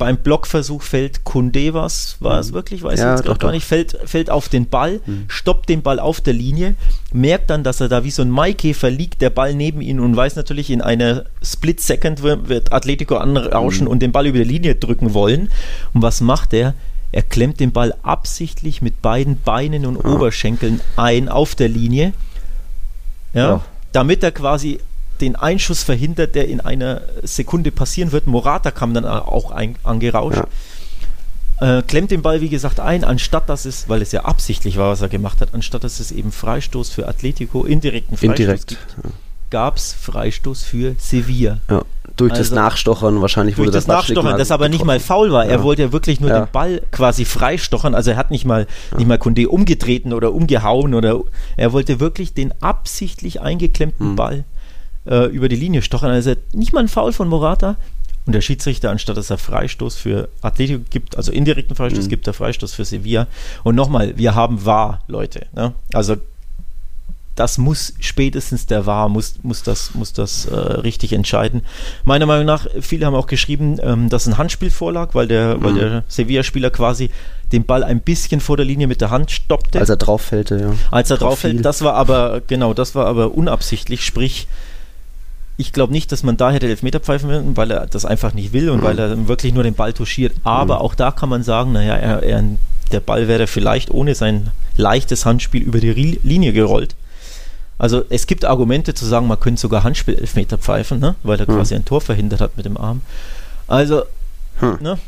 beim 0.00 0.16
Blockversuch 0.16 0.80
fällt 0.80 1.24
Kunde 1.24 1.74
was, 1.74 2.16
war 2.20 2.40
es 2.40 2.50
mhm. 2.50 2.54
wirklich, 2.54 2.82
weiß 2.82 2.98
ja, 2.98 3.12
ich 3.12 3.18
jetzt 3.18 3.28
doch, 3.28 3.38
gar 3.38 3.52
nicht, 3.52 3.66
fällt, 3.66 3.98
fällt 4.06 4.30
auf 4.30 4.48
den 4.48 4.66
Ball, 4.66 5.00
mhm. 5.04 5.26
stoppt 5.28 5.68
den 5.68 5.82
Ball 5.82 5.98
auf 6.00 6.22
der 6.22 6.32
Linie, 6.32 6.74
merkt 7.12 7.50
dann, 7.50 7.64
dass 7.64 7.82
er 7.82 7.90
da 7.90 8.02
wie 8.02 8.10
so 8.10 8.22
ein 8.22 8.30
Maikäfer 8.30 8.90
liegt, 8.90 9.20
der 9.20 9.28
Ball 9.28 9.52
neben 9.52 9.82
ihm 9.82 10.00
und 10.00 10.16
weiß 10.16 10.36
natürlich, 10.36 10.70
in 10.70 10.80
einer 10.80 11.26
Split 11.42 11.82
Second 11.82 12.22
wird 12.22 12.72
Atletico 12.72 13.18
anrauschen 13.18 13.84
mhm. 13.84 13.90
und 13.90 14.00
den 14.00 14.10
Ball 14.10 14.26
über 14.26 14.38
die 14.38 14.44
Linie 14.44 14.74
drücken 14.74 15.12
wollen. 15.12 15.50
Und 15.92 16.00
was 16.00 16.22
macht 16.22 16.54
er? 16.54 16.72
Er 17.12 17.22
klemmt 17.22 17.60
den 17.60 17.72
Ball 17.72 17.94
absichtlich 18.02 18.82
mit 18.82 19.02
beiden 19.02 19.40
Beinen 19.40 19.84
und 19.84 19.96
ja. 19.96 20.04
Oberschenkeln 20.04 20.80
ein 20.96 21.28
auf 21.28 21.54
der 21.54 21.68
Linie. 21.68 22.12
Ja, 23.34 23.48
ja. 23.48 23.64
Damit 23.92 24.22
er 24.22 24.32
quasi 24.32 24.80
den 25.20 25.36
Einschuss 25.36 25.82
verhindert, 25.82 26.34
der 26.34 26.48
in 26.48 26.60
einer 26.60 27.02
Sekunde 27.22 27.72
passieren 27.72 28.12
wird. 28.12 28.26
Morata 28.26 28.70
kam 28.70 28.94
dann 28.94 29.04
auch 29.04 29.50
ein, 29.50 29.76
angerauscht. 29.82 30.42
Äh, 31.60 31.82
klemmt 31.82 32.10
den 32.10 32.22
Ball, 32.22 32.40
wie 32.40 32.48
gesagt, 32.48 32.80
ein, 32.80 33.04
anstatt 33.04 33.48
dass 33.48 33.66
es, 33.66 33.88
weil 33.88 34.00
es 34.00 34.12
ja 34.12 34.24
absichtlich 34.24 34.78
war, 34.78 34.90
was 34.90 35.02
er 35.02 35.10
gemacht 35.10 35.42
hat, 35.42 35.52
anstatt 35.52 35.84
dass 35.84 36.00
es 36.00 36.10
eben 36.10 36.32
Freistoß 36.32 36.88
für 36.88 37.06
Atletico, 37.06 37.64
indirekten 37.64 38.16
Freistoß 38.16 38.38
Indirekt, 38.38 38.68
gibt, 38.68 38.80
gab 39.50 39.76
es 39.76 39.92
Freistoß 39.92 40.62
für 40.62 40.94
Sevilla. 40.98 41.58
Ja 41.68 41.82
Durch 42.20 42.32
also, 42.32 42.42
das 42.42 42.50
Nachstochern 42.52 43.20
wahrscheinlich 43.20 43.56
wurde 43.56 43.70
durch 43.70 43.84
das, 43.84 43.86
Nachstochern, 43.86 44.38
das 44.38 44.50
aber 44.50 44.68
nicht 44.68 44.84
mal 44.84 45.00
faul 45.00 45.32
war. 45.32 45.44
Ja. 45.44 45.52
Er 45.52 45.62
wollte 45.62 45.82
ja 45.82 45.92
wirklich 45.92 46.20
nur 46.20 46.30
ja. 46.30 46.44
den 46.44 46.52
Ball 46.52 46.82
quasi 46.90 47.24
freistochern. 47.24 47.94
Also 47.94 48.10
er 48.10 48.16
hat 48.16 48.30
nicht 48.30 48.44
mal 48.44 48.66
ja. 48.90 48.98
nicht 48.98 49.06
mal 49.06 49.18
Kunde 49.18 49.48
umgetreten 49.48 50.12
oder 50.12 50.32
umgehauen 50.32 50.94
oder 50.94 51.20
er 51.56 51.72
wollte 51.72 51.98
wirklich 52.00 52.34
den 52.34 52.52
absichtlich 52.60 53.40
eingeklemmten 53.40 54.10
hm. 54.10 54.16
Ball 54.16 54.44
äh, 55.06 55.26
über 55.26 55.48
die 55.48 55.56
Linie 55.56 55.82
stochern. 55.82 56.10
Also 56.10 56.34
nicht 56.52 56.72
mal 56.72 56.80
ein 56.80 56.88
Foul 56.88 57.12
von 57.12 57.28
Morata. 57.28 57.76
Und 58.26 58.34
der 58.34 58.42
Schiedsrichter, 58.42 58.90
anstatt 58.90 59.16
dass 59.16 59.30
er 59.30 59.38
Freistoß 59.38 59.96
für 59.96 60.28
Atletico 60.42 60.84
gibt, 60.90 61.16
also 61.16 61.32
indirekten 61.32 61.74
Freistoß, 61.74 62.04
mhm. 62.04 62.08
gibt 62.10 62.26
er 62.26 62.34
Freistoß 62.34 62.74
für 62.74 62.84
Sevilla. 62.84 63.26
Und 63.64 63.76
nochmal, 63.76 64.16
wir 64.18 64.34
haben 64.34 64.66
wahr, 64.66 65.00
Leute. 65.08 65.46
Ne? 65.54 65.72
Also 65.94 66.16
das 67.40 67.56
muss 67.56 67.94
spätestens 68.00 68.66
der 68.66 68.84
war, 68.84 69.08
muss, 69.08 69.36
muss 69.42 69.62
das, 69.62 69.94
muss 69.94 70.12
das 70.12 70.44
äh, 70.44 70.54
richtig 70.54 71.14
entscheiden. 71.14 71.62
Meiner 72.04 72.26
Meinung 72.26 72.44
nach, 72.44 72.66
viele 72.82 73.06
haben 73.06 73.14
auch 73.14 73.26
geschrieben, 73.26 73.78
ähm, 73.82 74.10
dass 74.10 74.26
ein 74.26 74.36
Handspiel 74.36 74.70
vorlag, 74.70 75.14
weil 75.14 75.26
der, 75.26 75.56
mhm. 75.56 75.64
weil 75.64 75.74
der 75.74 76.04
Sevilla-Spieler 76.06 76.68
quasi 76.68 77.08
den 77.50 77.64
Ball 77.64 77.82
ein 77.82 78.00
bisschen 78.00 78.42
vor 78.42 78.58
der 78.58 78.66
Linie 78.66 78.88
mit 78.88 79.00
der 79.00 79.08
Hand 79.08 79.30
stoppte. 79.30 79.80
Als 79.80 79.88
er 79.88 79.96
drauf 79.96 80.20
fällte, 80.20 80.60
ja. 80.60 80.72
Als 80.90 81.10
er 81.10 81.16
drauf 81.16 81.38
fällt, 81.38 81.64
das 81.64 81.80
war 81.80 81.94
aber, 81.94 82.42
genau, 82.46 82.74
das 82.74 82.94
war 82.94 83.06
aber 83.06 83.32
unabsichtlich, 83.34 84.04
sprich, 84.04 84.46
ich 85.56 85.72
glaube 85.72 85.94
nicht, 85.94 86.12
dass 86.12 86.22
man 86.22 86.36
da 86.36 86.50
hätte 86.50 86.68
Elfmeter 86.68 87.00
pfeifen 87.00 87.30
müssen, 87.30 87.56
weil 87.56 87.70
er 87.70 87.86
das 87.86 88.04
einfach 88.04 88.34
nicht 88.34 88.52
will 88.52 88.68
und 88.68 88.80
mhm. 88.80 88.84
weil 88.84 88.98
er 88.98 89.28
wirklich 89.28 89.54
nur 89.54 89.62
den 89.62 89.74
Ball 89.74 89.94
touchiert. 89.94 90.34
Aber 90.44 90.74
mhm. 90.74 90.80
auch 90.82 90.94
da 90.94 91.10
kann 91.10 91.30
man 91.30 91.42
sagen, 91.42 91.72
naja, 91.72 91.96
er, 91.96 92.22
er, 92.22 92.44
der 92.92 93.00
Ball 93.00 93.28
wäre 93.28 93.46
vielleicht 93.46 93.90
ohne 93.90 94.14
sein 94.14 94.50
leichtes 94.76 95.24
Handspiel 95.24 95.62
über 95.62 95.80
die 95.80 96.18
Linie 96.22 96.52
gerollt. 96.52 96.96
Also 97.80 98.04
es 98.10 98.26
gibt 98.26 98.44
Argumente 98.44 98.92
zu 98.92 99.06
sagen, 99.06 99.26
man 99.26 99.40
könnte 99.40 99.58
sogar 99.58 99.84
Handspiel-Elfmeter 99.84 100.58
pfeifen, 100.58 101.00
ne? 101.00 101.14
weil 101.22 101.40
er 101.40 101.46
hm. 101.46 101.54
quasi 101.54 101.74
ein 101.74 101.86
Tor 101.86 102.02
verhindert 102.02 102.42
hat 102.42 102.54
mit 102.58 102.66
dem 102.66 102.76
Arm. 102.76 103.00
Also 103.68 104.02
hm. 104.58 104.76
ne? 104.82 104.98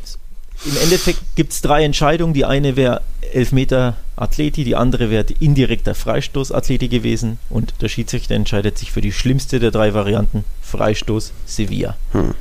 im 0.65 0.77
Endeffekt 0.81 1.19
gibt 1.35 1.53
es 1.53 1.61
drei 1.61 1.83
Entscheidungen. 1.83 2.33
Die 2.33 2.45
eine 2.45 2.75
wäre 2.75 3.01
Elfmeter 3.31 3.95
Athleti, 4.15 4.63
die 4.63 4.75
andere 4.75 5.11
wäre 5.11 5.25
indirekter 5.39 5.93
Freistoß 5.93 6.51
Athleti 6.51 6.87
gewesen 6.87 7.37
und 7.51 7.75
der 7.81 7.89
Schiedsrichter 7.89 8.33
entscheidet 8.33 8.79
sich 8.79 8.91
für 8.91 9.01
die 9.01 9.11
schlimmste 9.11 9.59
der 9.59 9.69
drei 9.69 9.93
Varianten, 9.93 10.43
Freistoß 10.63 11.31
Sevilla. 11.45 11.95
Hm. 12.13 12.33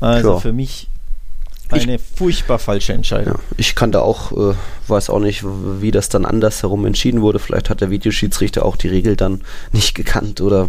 Also 0.00 0.32
ja. 0.32 0.40
für 0.40 0.52
mich 0.52 0.88
eine 1.70 1.96
ich, 1.96 2.02
furchtbar 2.02 2.58
falsche 2.58 2.92
Entscheidung. 2.92 3.34
Ja, 3.34 3.40
ich 3.56 3.74
kann 3.74 3.92
da 3.92 4.00
auch, 4.00 4.32
äh, 4.32 4.54
weiß 4.88 5.10
auch 5.10 5.18
nicht, 5.18 5.44
wie 5.44 5.90
das 5.90 6.08
dann 6.08 6.24
andersherum 6.24 6.86
entschieden 6.86 7.22
wurde. 7.22 7.38
Vielleicht 7.38 7.70
hat 7.70 7.80
der 7.80 7.90
Videoschiedsrichter 7.90 8.64
auch 8.64 8.76
die 8.76 8.88
Regel 8.88 9.16
dann 9.16 9.42
nicht 9.72 9.94
gekannt 9.94 10.40
oder 10.40 10.68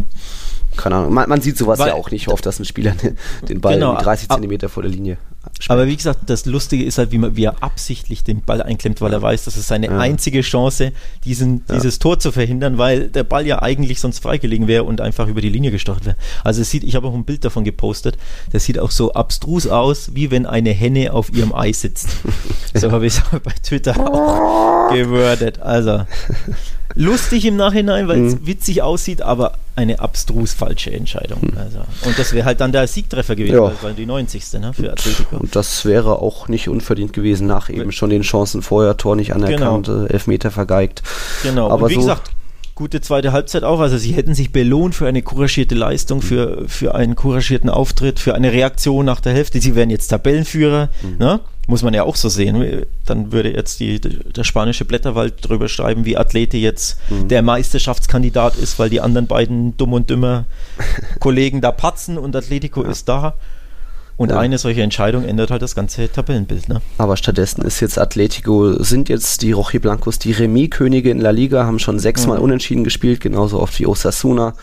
keine 0.76 0.96
Ahnung. 0.96 1.12
Man, 1.12 1.28
man 1.28 1.40
sieht 1.40 1.58
sowas 1.58 1.78
Weil, 1.78 1.88
ja 1.88 1.94
auch 1.94 2.10
nicht 2.10 2.28
oft, 2.28 2.44
dass 2.46 2.58
ein 2.58 2.64
Spieler 2.64 2.94
den 3.48 3.60
Ball 3.60 3.74
genau, 3.74 3.96
30 3.96 4.28
Zentimeter 4.28 4.68
vor 4.68 4.82
der 4.82 4.92
Linie 4.92 5.18
Spiel. 5.60 5.72
Aber 5.72 5.86
wie 5.86 5.96
gesagt, 5.96 6.20
das 6.26 6.46
Lustige 6.46 6.84
ist 6.84 6.98
halt, 6.98 7.10
wie, 7.10 7.18
man, 7.18 7.36
wie 7.36 7.44
er 7.44 7.62
absichtlich 7.62 8.24
den 8.24 8.42
Ball 8.42 8.62
einklemmt, 8.62 9.00
weil 9.00 9.12
er 9.12 9.22
weiß, 9.22 9.44
das 9.44 9.56
ist 9.56 9.68
seine 9.68 9.86
ja. 9.86 9.98
einzige 9.98 10.42
Chance, 10.42 10.92
diesen, 11.24 11.64
ja. 11.68 11.74
dieses 11.74 11.98
Tor 11.98 12.18
zu 12.18 12.32
verhindern, 12.32 12.78
weil 12.78 13.08
der 13.08 13.24
Ball 13.24 13.46
ja 13.46 13.60
eigentlich 13.62 14.00
sonst 14.00 14.20
freigelegen 14.20 14.68
wäre 14.68 14.84
und 14.84 15.00
einfach 15.00 15.26
über 15.28 15.40
die 15.40 15.48
Linie 15.48 15.70
gestochen 15.70 16.06
wäre. 16.06 16.16
Also 16.44 16.62
es 16.62 16.70
sieht, 16.70 16.84
ich 16.84 16.94
habe 16.94 17.08
auch 17.08 17.14
ein 17.14 17.24
Bild 17.24 17.44
davon 17.44 17.64
gepostet, 17.64 18.18
das 18.52 18.64
sieht 18.64 18.78
auch 18.78 18.90
so 18.90 19.12
abstrus 19.12 19.66
aus, 19.66 20.14
wie 20.14 20.30
wenn 20.30 20.46
eine 20.46 20.70
Henne 20.70 21.12
auf 21.12 21.32
ihrem 21.32 21.54
Ei 21.54 21.72
sitzt. 21.72 22.08
so 22.74 22.92
habe 22.92 23.06
ich 23.06 23.14
es 23.14 23.22
bei 23.42 23.52
Twitter 23.62 23.98
auch 23.98 24.90
gewordet. 24.92 25.60
Also 25.60 26.04
lustig 26.94 27.44
im 27.44 27.56
Nachhinein, 27.56 28.08
weil 28.08 28.24
es 28.24 28.34
mhm. 28.34 28.46
witzig 28.46 28.82
aussieht, 28.82 29.22
aber 29.22 29.52
eine 29.76 30.00
abstrus 30.00 30.54
falsche 30.54 30.92
Entscheidung. 30.92 31.40
Mhm. 31.40 31.56
Also, 31.56 31.78
und 32.04 32.18
das 32.18 32.32
wäre 32.32 32.44
halt 32.44 32.60
dann 32.60 32.72
der 32.72 32.86
Siegtreffer 32.86 33.36
gewesen, 33.36 33.54
ja. 33.54 33.72
weil 33.82 33.94
die 33.94 34.06
90. 34.06 34.52
Ne, 34.54 34.72
für 34.72 34.92
Atletico. 34.92 35.36
Und 35.36 35.54
das 35.54 35.84
wäre 35.84 36.20
auch 36.20 36.48
nicht 36.48 36.68
unverdient 36.68 37.12
gewesen, 37.12 37.46
nach 37.46 37.70
eben 37.70 37.92
schon 37.92 38.10
den 38.10 38.22
Chancen 38.22 38.62
vorher, 38.62 38.96
Tor 38.96 39.14
nicht 39.14 39.34
anerkannt, 39.34 39.86
genau. 39.86 40.06
Elfmeter 40.06 40.50
vergeigt. 40.50 41.02
Genau, 41.42 41.70
aber 41.70 41.84
und 41.84 41.90
wie 41.90 41.94
so 41.94 42.00
gesagt, 42.00 42.30
gute 42.78 43.00
zweite 43.00 43.32
Halbzeit 43.32 43.64
auch. 43.64 43.80
Also 43.80 43.98
sie 43.98 44.12
hätten 44.12 44.34
sich 44.34 44.52
belohnt 44.52 44.94
für 44.94 45.08
eine 45.08 45.20
couragierte 45.20 45.74
Leistung, 45.74 46.22
für, 46.22 46.68
für 46.68 46.94
einen 46.94 47.16
couragierten 47.16 47.68
Auftritt, 47.68 48.20
für 48.20 48.36
eine 48.36 48.52
Reaktion 48.52 49.04
nach 49.04 49.20
der 49.20 49.32
Hälfte. 49.32 49.60
Sie 49.60 49.74
wären 49.74 49.90
jetzt 49.90 50.08
Tabellenführer. 50.08 50.88
Mhm. 51.02 51.18
Ne? 51.18 51.40
muss 51.66 51.82
man 51.82 51.92
ja 51.92 52.04
auch 52.04 52.16
so 52.16 52.30
sehen. 52.30 52.86
Dann 53.04 53.30
würde 53.30 53.52
jetzt 53.52 53.78
die, 53.80 54.00
der 54.00 54.44
spanische 54.44 54.86
Blätterwald 54.86 55.46
drüber 55.46 55.68
schreiben, 55.68 56.06
wie 56.06 56.16
Athlete 56.16 56.56
jetzt 56.56 56.98
mhm. 57.10 57.28
der 57.28 57.42
Meisterschaftskandidat 57.42 58.56
ist, 58.56 58.78
weil 58.78 58.88
die 58.88 59.02
anderen 59.02 59.26
beiden 59.26 59.76
dumm 59.76 59.92
und 59.92 60.08
dümmer 60.08 60.46
Kollegen 61.20 61.60
da 61.60 61.70
patzen 61.70 62.16
und 62.16 62.34
Atletico 62.34 62.84
ja. 62.84 62.90
ist 62.90 63.08
da. 63.08 63.34
Und 64.18 64.32
ja. 64.32 64.40
eine 64.40 64.58
solche 64.58 64.82
Entscheidung 64.82 65.24
ändert 65.24 65.52
halt 65.52 65.62
das 65.62 65.76
ganze 65.76 66.10
Tabellenbild. 66.10 66.68
Ne? 66.68 66.82
Aber 66.98 67.16
stattdessen 67.16 67.62
ist 67.62 67.78
jetzt 67.78 68.00
Atletico, 68.00 68.82
sind 68.82 69.08
jetzt 69.08 69.42
die 69.42 69.52
Rochi 69.52 69.78
Blancos 69.78 70.18
die 70.18 70.32
Remis-Könige 70.32 71.08
in 71.10 71.20
La 71.20 71.30
Liga, 71.30 71.64
haben 71.64 71.78
schon 71.78 72.00
sechsmal 72.00 72.38
mhm. 72.38 72.44
unentschieden 72.44 72.82
gespielt, 72.82 73.20
genauso 73.20 73.60
oft 73.60 73.78
wie 73.78 73.86
Osasuna. 73.86 74.54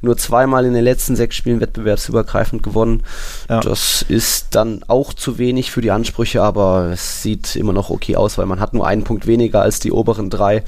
Nur 0.00 0.16
zweimal 0.16 0.64
in 0.64 0.72
den 0.72 0.82
letzten 0.82 1.14
sechs 1.14 1.36
Spielen 1.36 1.60
wettbewerbsübergreifend 1.60 2.62
gewonnen. 2.62 3.02
Ja. 3.50 3.60
Das 3.60 4.00
ist 4.00 4.54
dann 4.54 4.82
auch 4.88 5.12
zu 5.12 5.36
wenig 5.36 5.70
für 5.70 5.82
die 5.82 5.90
Ansprüche, 5.90 6.42
aber 6.42 6.92
es 6.94 7.22
sieht 7.22 7.54
immer 7.54 7.74
noch 7.74 7.90
okay 7.90 8.16
aus, 8.16 8.38
weil 8.38 8.46
man 8.46 8.60
hat 8.60 8.72
nur 8.72 8.86
einen 8.86 9.04
Punkt 9.04 9.26
weniger 9.26 9.60
als 9.60 9.78
die 9.78 9.92
oberen 9.92 10.30
drei. 10.30 10.64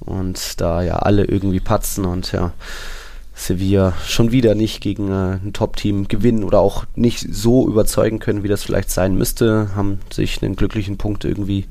Und 0.00 0.60
da 0.60 0.82
ja 0.82 0.96
alle 0.96 1.24
irgendwie 1.24 1.60
patzen 1.60 2.04
und 2.04 2.30
ja. 2.32 2.52
Sevilla 3.36 3.92
schon 4.06 4.32
wieder 4.32 4.54
nicht 4.54 4.80
gegen 4.80 5.10
äh, 5.10 5.38
ein 5.44 5.52
Top-Team 5.52 6.08
gewinnen 6.08 6.42
oder 6.42 6.58
auch 6.58 6.86
nicht 6.96 7.20
so 7.30 7.68
überzeugen 7.68 8.18
können, 8.18 8.42
wie 8.42 8.48
das 8.48 8.64
vielleicht 8.64 8.90
sein 8.90 9.14
müsste, 9.14 9.70
haben 9.76 10.00
sich 10.10 10.42
einen 10.42 10.56
glücklichen 10.56 10.96
Punkt 10.96 11.24
irgendwie 11.24 11.66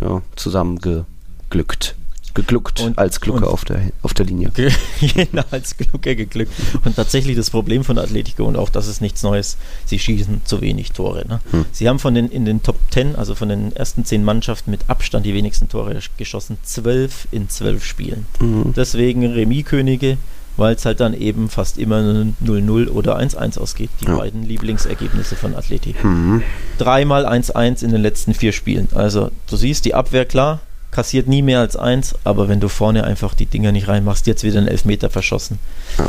ja, 0.00 0.22
zusammengeglückt. 0.34 1.94
Gegluckt 2.34 2.80
und, 2.80 2.98
als 2.98 3.20
Glucke 3.20 3.46
auf 3.46 3.64
der, 3.64 3.92
auf 4.02 4.12
der 4.12 4.26
Linie. 4.26 4.50
genau, 5.00 5.44
als 5.52 5.76
Glucke 5.76 6.16
geglückt. 6.16 6.52
Und 6.84 6.96
tatsächlich 6.96 7.36
das 7.36 7.50
Problem 7.50 7.84
von 7.84 7.96
Atletico 7.96 8.44
und 8.44 8.56
auch 8.56 8.70
das 8.70 8.88
ist 8.88 9.00
nichts 9.00 9.22
Neues, 9.22 9.56
sie 9.84 10.00
schießen 10.00 10.40
zu 10.44 10.60
wenig 10.60 10.90
Tore. 10.90 11.24
Ne? 11.28 11.40
Hm. 11.52 11.64
Sie 11.70 11.88
haben 11.88 12.00
von 12.00 12.12
den 12.14 12.28
in 12.28 12.44
den 12.44 12.60
Top 12.64 12.76
10, 12.90 13.14
also 13.14 13.36
von 13.36 13.48
den 13.50 13.74
ersten 13.76 14.04
zehn 14.04 14.24
Mannschaften 14.24 14.72
mit 14.72 14.80
Abstand 14.88 15.24
die 15.24 15.34
wenigsten 15.34 15.68
Tore 15.68 15.96
geschossen, 16.16 16.58
zwölf 16.64 17.28
in 17.30 17.48
zwölf 17.48 17.84
Spielen. 17.84 18.26
Mhm. 18.40 18.74
Deswegen 18.74 19.24
Remis-Könige, 19.24 20.18
weil 20.56 20.74
es 20.74 20.84
halt 20.84 21.00
dann 21.00 21.14
eben 21.14 21.48
fast 21.48 21.78
immer 21.78 22.00
0-0 22.00 22.88
oder 22.90 23.18
1-1 23.18 23.58
ausgeht. 23.58 23.90
Die 24.00 24.06
ja. 24.06 24.16
beiden 24.16 24.42
Lieblingsergebnisse 24.44 25.36
von 25.36 25.54
Atleti. 25.54 25.94
Mhm. 26.02 26.42
Dreimal 26.78 27.26
1-1 27.26 27.84
in 27.84 27.90
den 27.90 28.02
letzten 28.02 28.34
vier 28.34 28.52
Spielen. 28.52 28.88
Also 28.94 29.30
du 29.48 29.56
siehst, 29.56 29.84
die 29.84 29.94
Abwehr 29.94 30.24
klar, 30.24 30.60
kassiert 30.90 31.26
nie 31.26 31.42
mehr 31.42 31.58
als 31.60 31.76
1, 31.76 32.14
aber 32.24 32.48
wenn 32.48 32.60
du 32.60 32.68
vorne 32.68 33.04
einfach 33.04 33.34
die 33.34 33.46
Dinger 33.46 33.72
nicht 33.72 33.88
reinmachst, 33.88 34.26
jetzt 34.26 34.44
wieder 34.44 34.58
einen 34.58 34.68
Elfmeter 34.68 35.10
verschossen. 35.10 35.58
Ja. 35.98 36.08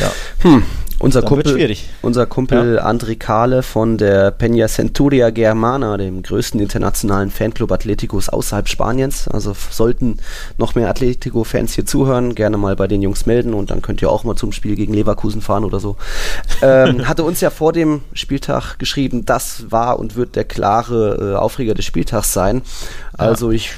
ja. 0.00 0.12
Hm. 0.40 0.64
Unser 0.98 1.22
Kumpel, 1.22 1.76
unser 2.00 2.24
Kumpel 2.24 2.76
ja. 2.76 2.86
André 2.86 3.18
Kahle 3.18 3.62
von 3.62 3.98
der 3.98 4.36
Peña 4.36 4.66
Centuria 4.66 5.28
Germana, 5.28 5.98
dem 5.98 6.22
größten 6.22 6.58
internationalen 6.58 7.30
Fanclub 7.30 7.70
Atleticos 7.70 8.30
außerhalb 8.30 8.66
Spaniens. 8.66 9.28
Also 9.28 9.54
sollten 9.70 10.16
noch 10.56 10.74
mehr 10.74 10.88
Atletico-Fans 10.88 11.74
hier 11.74 11.84
zuhören, 11.84 12.34
gerne 12.34 12.56
mal 12.56 12.76
bei 12.76 12.86
den 12.86 13.02
Jungs 13.02 13.26
melden 13.26 13.52
und 13.52 13.70
dann 13.70 13.82
könnt 13.82 14.00
ihr 14.00 14.10
auch 14.10 14.24
mal 14.24 14.36
zum 14.36 14.52
Spiel 14.52 14.74
gegen 14.74 14.94
Leverkusen 14.94 15.42
fahren 15.42 15.64
oder 15.64 15.80
so. 15.80 15.96
Ähm, 16.62 17.06
hatte 17.06 17.22
uns 17.22 17.42
ja 17.42 17.50
vor 17.50 17.72
dem 17.72 18.00
Spieltag 18.14 18.78
geschrieben, 18.78 19.26
das 19.26 19.70
war 19.70 19.98
und 19.98 20.16
wird 20.16 20.36
der 20.36 20.44
klare 20.44 21.34
äh, 21.34 21.36
Aufreger 21.36 21.74
des 21.74 21.84
Spieltags 21.84 22.32
sein. 22.32 22.62
Also 23.12 23.50
ja. 23.50 23.56
ich 23.56 23.74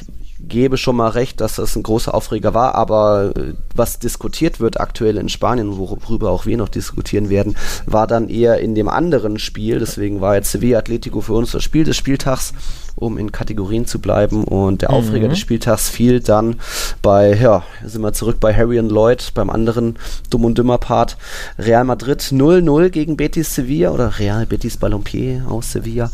gebe 0.49 0.77
schon 0.77 0.97
mal 0.97 1.11
recht, 1.11 1.41
dass 1.41 1.57
das 1.57 1.77
ein 1.77 1.83
großer 1.83 2.15
Aufreger 2.15 2.55
war, 2.55 2.75
aber 2.75 3.33
äh, 3.37 3.55
was 3.75 3.99
diskutiert 3.99 4.61
wird 4.61 4.81
aktuell 4.81 5.17
in 5.17 5.29
Spanien, 5.29 5.77
worüber 5.77 6.31
auch 6.31 6.47
wir 6.47 6.57
noch 6.57 6.69
diskutieren 6.69 7.31
werden, 7.31 7.57
war 7.87 8.07
dann 8.07 8.29
eher 8.29 8.59
in 8.59 8.75
dem 8.75 8.89
anderen 8.89 9.39
Spiel. 9.39 9.79
Deswegen 9.79 10.21
war 10.21 10.35
jetzt 10.35 10.51
Sevilla 10.51 10.79
Atletico 10.79 11.21
für 11.21 11.35
uns 11.35 11.53
das 11.53 11.63
Spiel 11.63 11.85
des 11.85 11.97
Spieltags, 11.97 12.53
um 12.97 13.19
in 13.19 13.33
Kategorien 13.33 13.87
zu 13.87 14.01
bleiben. 14.01 14.45
Und 14.45 14.83
der 14.83 14.91
Aufreger 14.91 15.27
mhm. 15.27 15.31
des 15.31 15.39
Spieltags 15.39 15.89
fiel 15.89 16.21
dann 16.21 16.57
bei, 17.03 17.35
ja, 17.35 17.63
sind 17.85 18.03
wir 18.03 18.13
zurück 18.13 18.41
bei 18.41 18.55
Harry 18.55 18.79
und 18.79 18.91
Lloyd, 18.91 19.33
beim 19.35 19.51
anderen 19.51 19.97
Dumm 20.31 20.45
und 20.45 20.59
Dümmer 20.59 20.79
Part. 20.79 21.17
Real 21.59 21.85
Madrid 21.85 22.21
0-0 22.21 22.89
gegen 22.91 23.17
Betis 23.17 23.55
Sevilla 23.55 23.91
oder 23.91 24.19
Real 24.19 24.47
Betis 24.47 24.79
Balompié 24.79 25.47
aus 25.47 25.73
Sevilla. 25.73 26.11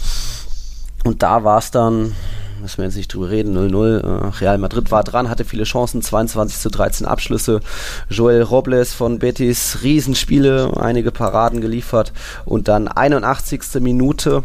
Und 1.04 1.22
da 1.22 1.44
war 1.44 1.58
es 1.58 1.70
dann 1.70 2.14
müssen 2.60 2.78
wir 2.78 2.84
jetzt 2.84 2.96
nicht 2.96 3.12
drüber 3.12 3.30
reden, 3.30 3.56
0-0. 3.56 4.00
Äh, 4.00 4.28
Real 4.40 4.58
Madrid 4.58 4.90
war 4.90 5.04
dran, 5.04 5.28
hatte 5.28 5.44
viele 5.44 5.64
Chancen, 5.64 6.02
22 6.02 6.58
zu 6.58 6.70
13 6.70 7.06
Abschlüsse. 7.06 7.60
Joel 8.08 8.42
Robles 8.42 8.92
von 8.92 9.18
Betis, 9.18 9.78
Riesenspiele, 9.82 10.72
einige 10.76 11.10
Paraden 11.10 11.60
geliefert 11.60 12.12
und 12.44 12.68
dann 12.68 12.88
81. 12.88 13.80
Minute. 13.80 14.42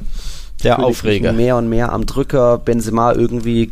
Der 0.64 0.80
Aufreger. 0.80 1.32
Mehr 1.32 1.56
und 1.56 1.70
mehr 1.70 1.94
am 1.94 2.06
Drücker. 2.06 2.58
Benzema 2.58 3.14
irgendwie 3.14 3.70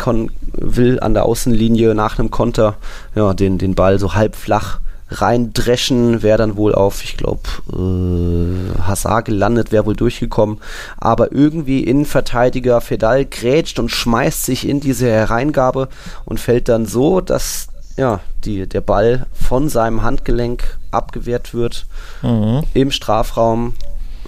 will 0.54 1.00
an 1.02 1.14
der 1.14 1.26
Außenlinie 1.26 1.94
nach 1.94 2.18
einem 2.18 2.32
Konter 2.32 2.78
ja, 3.14 3.34
den, 3.34 3.58
den 3.58 3.76
Ball 3.76 4.00
so 4.00 4.14
halb 4.14 4.36
flach 4.36 4.80
reindreschen, 5.10 6.22
wäre 6.22 6.38
dann 6.38 6.58
wohl 6.58 6.76
auf, 6.76 7.04
ich 7.04 7.18
glaube, 7.18 7.42
äh, 7.72 8.82
Hazard 8.82 9.26
gelandet, 9.26 9.72
wäre 9.72 9.86
wohl 9.86 9.96
durchgekommen. 9.96 10.60
Aber 10.98 11.32
irgendwie 11.32 11.84
Innenverteidiger 11.84 12.82
Fedal 12.82 13.26
grätscht 13.26 13.80
und 13.80 13.90
schmeißt 13.90 14.46
sich 14.46 14.68
in 14.68 14.80
diese 14.80 15.08
Hereingabe 15.08 15.90
und 16.26 16.40
fällt 16.40 16.70
dann 16.70 16.86
so, 16.86 17.22
dass 17.22 17.68
ja, 17.98 18.20
die, 18.44 18.68
der 18.68 18.82
Ball 18.82 19.26
von 19.34 19.70
seinem 19.70 20.04
Handgelenk 20.04 20.78
abgewehrt 20.92 21.54
wird 21.54 21.88
mhm. 22.22 22.64
im 22.74 22.92
Strafraum. 22.92 23.74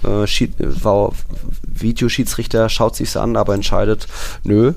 Äh, 0.02 0.26
Schied, 0.26 0.54
Videoschiedsrichter 1.62 2.68
schaut 2.68 2.96
sich's 2.96 3.16
an, 3.16 3.36
aber 3.36 3.54
entscheidet, 3.54 4.08
nö, 4.42 4.72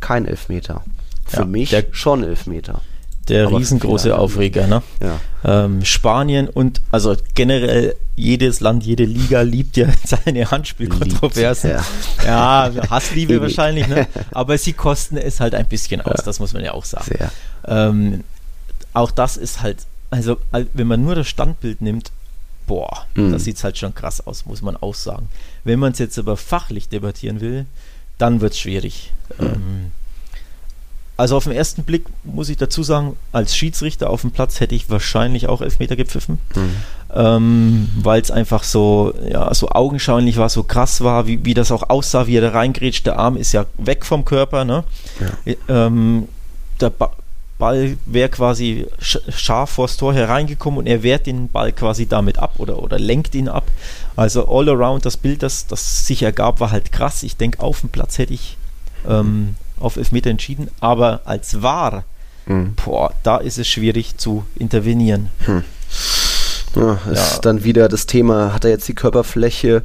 kein 0.00 0.26
Elfmeter. 0.26 0.82
Für 1.26 1.40
ja, 1.40 1.44
mich 1.44 1.70
der, 1.70 1.84
schon 1.92 2.24
Elfmeter. 2.24 2.80
Der 3.28 3.46
aber 3.46 3.58
riesengroße 3.58 4.16
Aufreger, 4.16 4.66
ne? 4.66 4.82
Ja. 5.00 5.20
Ähm, 5.44 5.84
Spanien 5.84 6.48
und 6.48 6.80
also 6.92 7.16
generell 7.34 7.96
jedes 8.14 8.60
Land, 8.60 8.84
jede 8.84 9.04
Liga 9.04 9.42
liebt 9.42 9.76
ja 9.76 9.88
seine 10.04 10.50
Handspielkontroversen. 10.50 11.70
Ja. 12.24 12.68
ja, 12.68 12.90
Hassliebe 12.90 13.40
wahrscheinlich, 13.40 13.88
ne? 13.88 14.06
Aber 14.30 14.56
sie 14.58 14.72
kosten 14.72 15.16
es 15.16 15.40
halt 15.40 15.54
ein 15.54 15.66
bisschen 15.66 16.00
aus, 16.00 16.18
ja. 16.18 16.24
das 16.24 16.38
muss 16.38 16.52
man 16.52 16.64
ja 16.64 16.72
auch 16.72 16.84
sagen. 16.84 17.10
Ähm, 17.66 18.24
auch 18.92 19.10
das 19.10 19.36
ist 19.36 19.62
halt, 19.62 19.78
also 20.10 20.36
wenn 20.52 20.86
man 20.86 21.02
nur 21.02 21.14
das 21.14 21.26
Standbild 21.26 21.80
nimmt, 21.80 22.12
boah, 22.66 23.06
mhm. 23.14 23.32
das 23.32 23.44
sieht 23.44 23.62
halt 23.64 23.78
schon 23.78 23.94
krass 23.94 24.26
aus, 24.26 24.46
muss 24.46 24.62
man 24.62 24.76
auch 24.76 24.94
sagen. 24.94 25.28
Wenn 25.64 25.78
man 25.78 25.92
es 25.92 25.98
jetzt 25.98 26.18
aber 26.18 26.36
fachlich 26.36 26.88
debattieren 26.88 27.40
will, 27.40 27.66
dann 28.18 28.40
wird 28.40 28.52
es 28.52 28.60
schwierig. 28.60 29.12
Mhm. 29.38 29.46
Ähm, 29.46 29.90
also 31.22 31.36
auf 31.36 31.44
den 31.44 31.52
ersten 31.52 31.84
Blick 31.84 32.06
muss 32.24 32.48
ich 32.48 32.56
dazu 32.56 32.82
sagen, 32.82 33.16
als 33.30 33.54
Schiedsrichter 33.56 34.10
auf 34.10 34.22
dem 34.22 34.32
Platz 34.32 34.58
hätte 34.58 34.74
ich 34.74 34.90
wahrscheinlich 34.90 35.48
auch 35.48 35.60
Elfmeter 35.60 35.94
gepfiffen, 35.94 36.40
mhm. 36.56 36.74
ähm, 37.14 37.88
weil 38.02 38.20
es 38.20 38.32
einfach 38.32 38.64
so, 38.64 39.14
ja, 39.30 39.54
so 39.54 39.68
augenscheinlich 39.68 40.36
war, 40.36 40.48
so 40.48 40.64
krass 40.64 41.00
war, 41.00 41.28
wie, 41.28 41.44
wie 41.44 41.54
das 41.54 41.70
auch 41.70 41.90
aussah, 41.90 42.26
wie 42.26 42.38
er 42.38 42.40
da 42.40 42.48
reingrätscht. 42.48 43.06
Der 43.06 43.20
Arm 43.20 43.36
ist 43.36 43.52
ja 43.52 43.66
weg 43.78 44.04
vom 44.04 44.24
Körper, 44.24 44.64
ne? 44.64 44.82
Ja. 45.46 45.86
Ähm, 45.86 46.26
der 46.80 46.90
ba 46.90 47.12
Ball 47.58 47.96
wäre 48.06 48.28
quasi 48.28 48.88
scharf 48.98 49.70
vors 49.70 49.96
Tor 49.96 50.12
hereingekommen 50.12 50.80
und 50.80 50.88
er 50.88 51.04
wehrt 51.04 51.26
den 51.26 51.48
Ball 51.48 51.70
quasi 51.70 52.06
damit 52.06 52.40
ab 52.40 52.54
oder, 52.58 52.82
oder 52.82 52.98
lenkt 52.98 53.36
ihn 53.36 53.48
ab. 53.48 53.70
Also 54.16 54.48
all 54.48 54.68
around 54.68 55.06
das 55.06 55.16
Bild, 55.16 55.44
das, 55.44 55.68
das 55.68 56.04
sich 56.04 56.24
ergab, 56.24 56.58
war 56.58 56.72
halt 56.72 56.90
krass. 56.90 57.22
Ich 57.22 57.36
denke, 57.36 57.60
auf 57.60 57.82
dem 57.82 57.90
Platz 57.90 58.18
hätte 58.18 58.34
ich 58.34 58.56
ähm, 59.08 59.54
auf 59.82 59.96
Elfmeter 59.96 60.30
entschieden, 60.30 60.68
aber 60.80 61.20
als 61.24 61.62
Wahr, 61.62 62.04
mhm. 62.46 62.74
boah, 62.84 63.12
da 63.22 63.38
ist 63.38 63.58
es 63.58 63.68
schwierig 63.68 64.16
zu 64.16 64.44
intervenieren. 64.56 65.30
Hm. 65.44 65.64
Ja, 66.74 66.98
ist 67.10 67.34
ja. 67.34 67.38
dann 67.40 67.64
wieder 67.64 67.88
das 67.88 68.06
Thema, 68.06 68.54
hat 68.54 68.64
er 68.64 68.70
jetzt 68.70 68.88
die 68.88 68.94
Körperfläche 68.94 69.82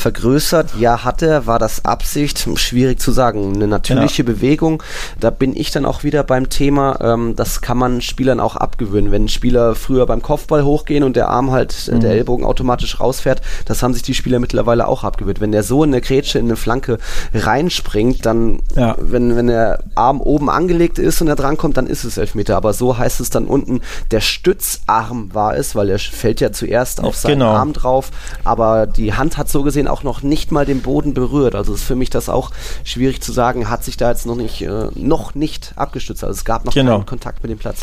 vergrößert. 0.00 0.70
Ja, 0.78 1.04
hat 1.04 1.22
er, 1.22 1.46
war 1.46 1.58
das 1.58 1.84
Absicht? 1.84 2.48
Schwierig 2.56 3.00
zu 3.00 3.12
sagen. 3.12 3.54
Eine 3.54 3.68
natürliche 3.68 4.22
ja. 4.22 4.26
Bewegung. 4.26 4.82
Da 5.18 5.30
bin 5.30 5.56
ich 5.56 5.70
dann 5.70 5.84
auch 5.84 6.02
wieder 6.02 6.24
beim 6.24 6.48
Thema, 6.48 6.98
ähm, 7.00 7.36
das 7.36 7.60
kann 7.60 7.78
man 7.78 8.00
Spielern 8.00 8.40
auch 8.40 8.56
abgewöhnen. 8.56 9.12
Wenn 9.12 9.28
Spieler 9.28 9.74
früher 9.74 10.06
beim 10.06 10.22
Kopfball 10.22 10.64
hochgehen 10.64 11.04
und 11.04 11.16
der 11.16 11.28
Arm 11.28 11.50
halt, 11.50 11.88
äh, 11.88 11.94
mhm. 11.94 12.00
der 12.00 12.12
Ellbogen 12.12 12.44
automatisch 12.44 13.00
rausfährt, 13.00 13.42
das 13.66 13.82
haben 13.82 13.94
sich 13.94 14.02
die 14.02 14.14
Spieler 14.14 14.38
mittlerweile 14.38 14.88
auch 14.88 15.04
abgewöhnt. 15.04 15.40
Wenn 15.40 15.52
der 15.52 15.62
so 15.62 15.84
in 15.84 15.90
eine 15.90 16.00
Grätsche, 16.00 16.38
in 16.38 16.46
eine 16.46 16.56
Flanke 16.56 16.98
reinspringt, 17.34 18.24
dann, 18.26 18.60
ja. 18.74 18.96
wenn, 18.98 19.36
wenn 19.36 19.46
der 19.48 19.84
Arm 19.94 20.20
oben 20.20 20.50
angelegt 20.50 20.98
ist 20.98 21.20
und 21.20 21.28
er 21.28 21.36
drankommt, 21.36 21.76
dann 21.76 21.86
ist 21.86 22.04
es 22.04 22.16
Elfmeter. 22.16 22.56
Aber 22.56 22.72
so 22.72 22.96
heißt 22.96 23.20
es 23.20 23.30
dann 23.30 23.46
unten, 23.46 23.80
der 24.10 24.20
Stützarm 24.20 25.34
war 25.34 25.56
es, 25.56 25.74
weil 25.74 25.90
er 25.90 25.98
fällt 25.98 26.40
ja 26.40 26.52
zuerst 26.52 27.02
auf 27.02 27.16
seinen 27.16 27.40
genau. 27.40 27.52
Arm 27.52 27.72
drauf, 27.72 28.10
aber 28.44 28.86
die 28.86 29.14
Hand 29.14 29.36
hat 29.36 29.48
so 29.48 29.62
gesehen 29.62 29.88
auch 29.90 30.02
noch 30.02 30.22
nicht 30.22 30.52
mal 30.52 30.64
den 30.64 30.82
Boden 30.82 31.14
berührt. 31.14 31.54
Also 31.54 31.74
ist 31.74 31.82
für 31.82 31.96
mich 31.96 32.10
das 32.10 32.28
auch 32.28 32.50
schwierig 32.84 33.20
zu 33.22 33.32
sagen, 33.32 33.68
hat 33.68 33.84
sich 33.84 33.96
da 33.96 34.10
jetzt 34.10 34.26
noch 34.26 34.36
nicht, 34.36 34.62
äh, 34.62 34.88
noch 34.94 35.34
nicht 35.34 35.72
abgestützt. 35.76 36.24
Also 36.24 36.38
es 36.38 36.44
gab 36.44 36.64
noch 36.64 36.74
genau. 36.74 36.96
keinen 36.98 37.06
Kontakt 37.06 37.42
mit 37.42 37.50
dem 37.50 37.58
Platz. 37.58 37.80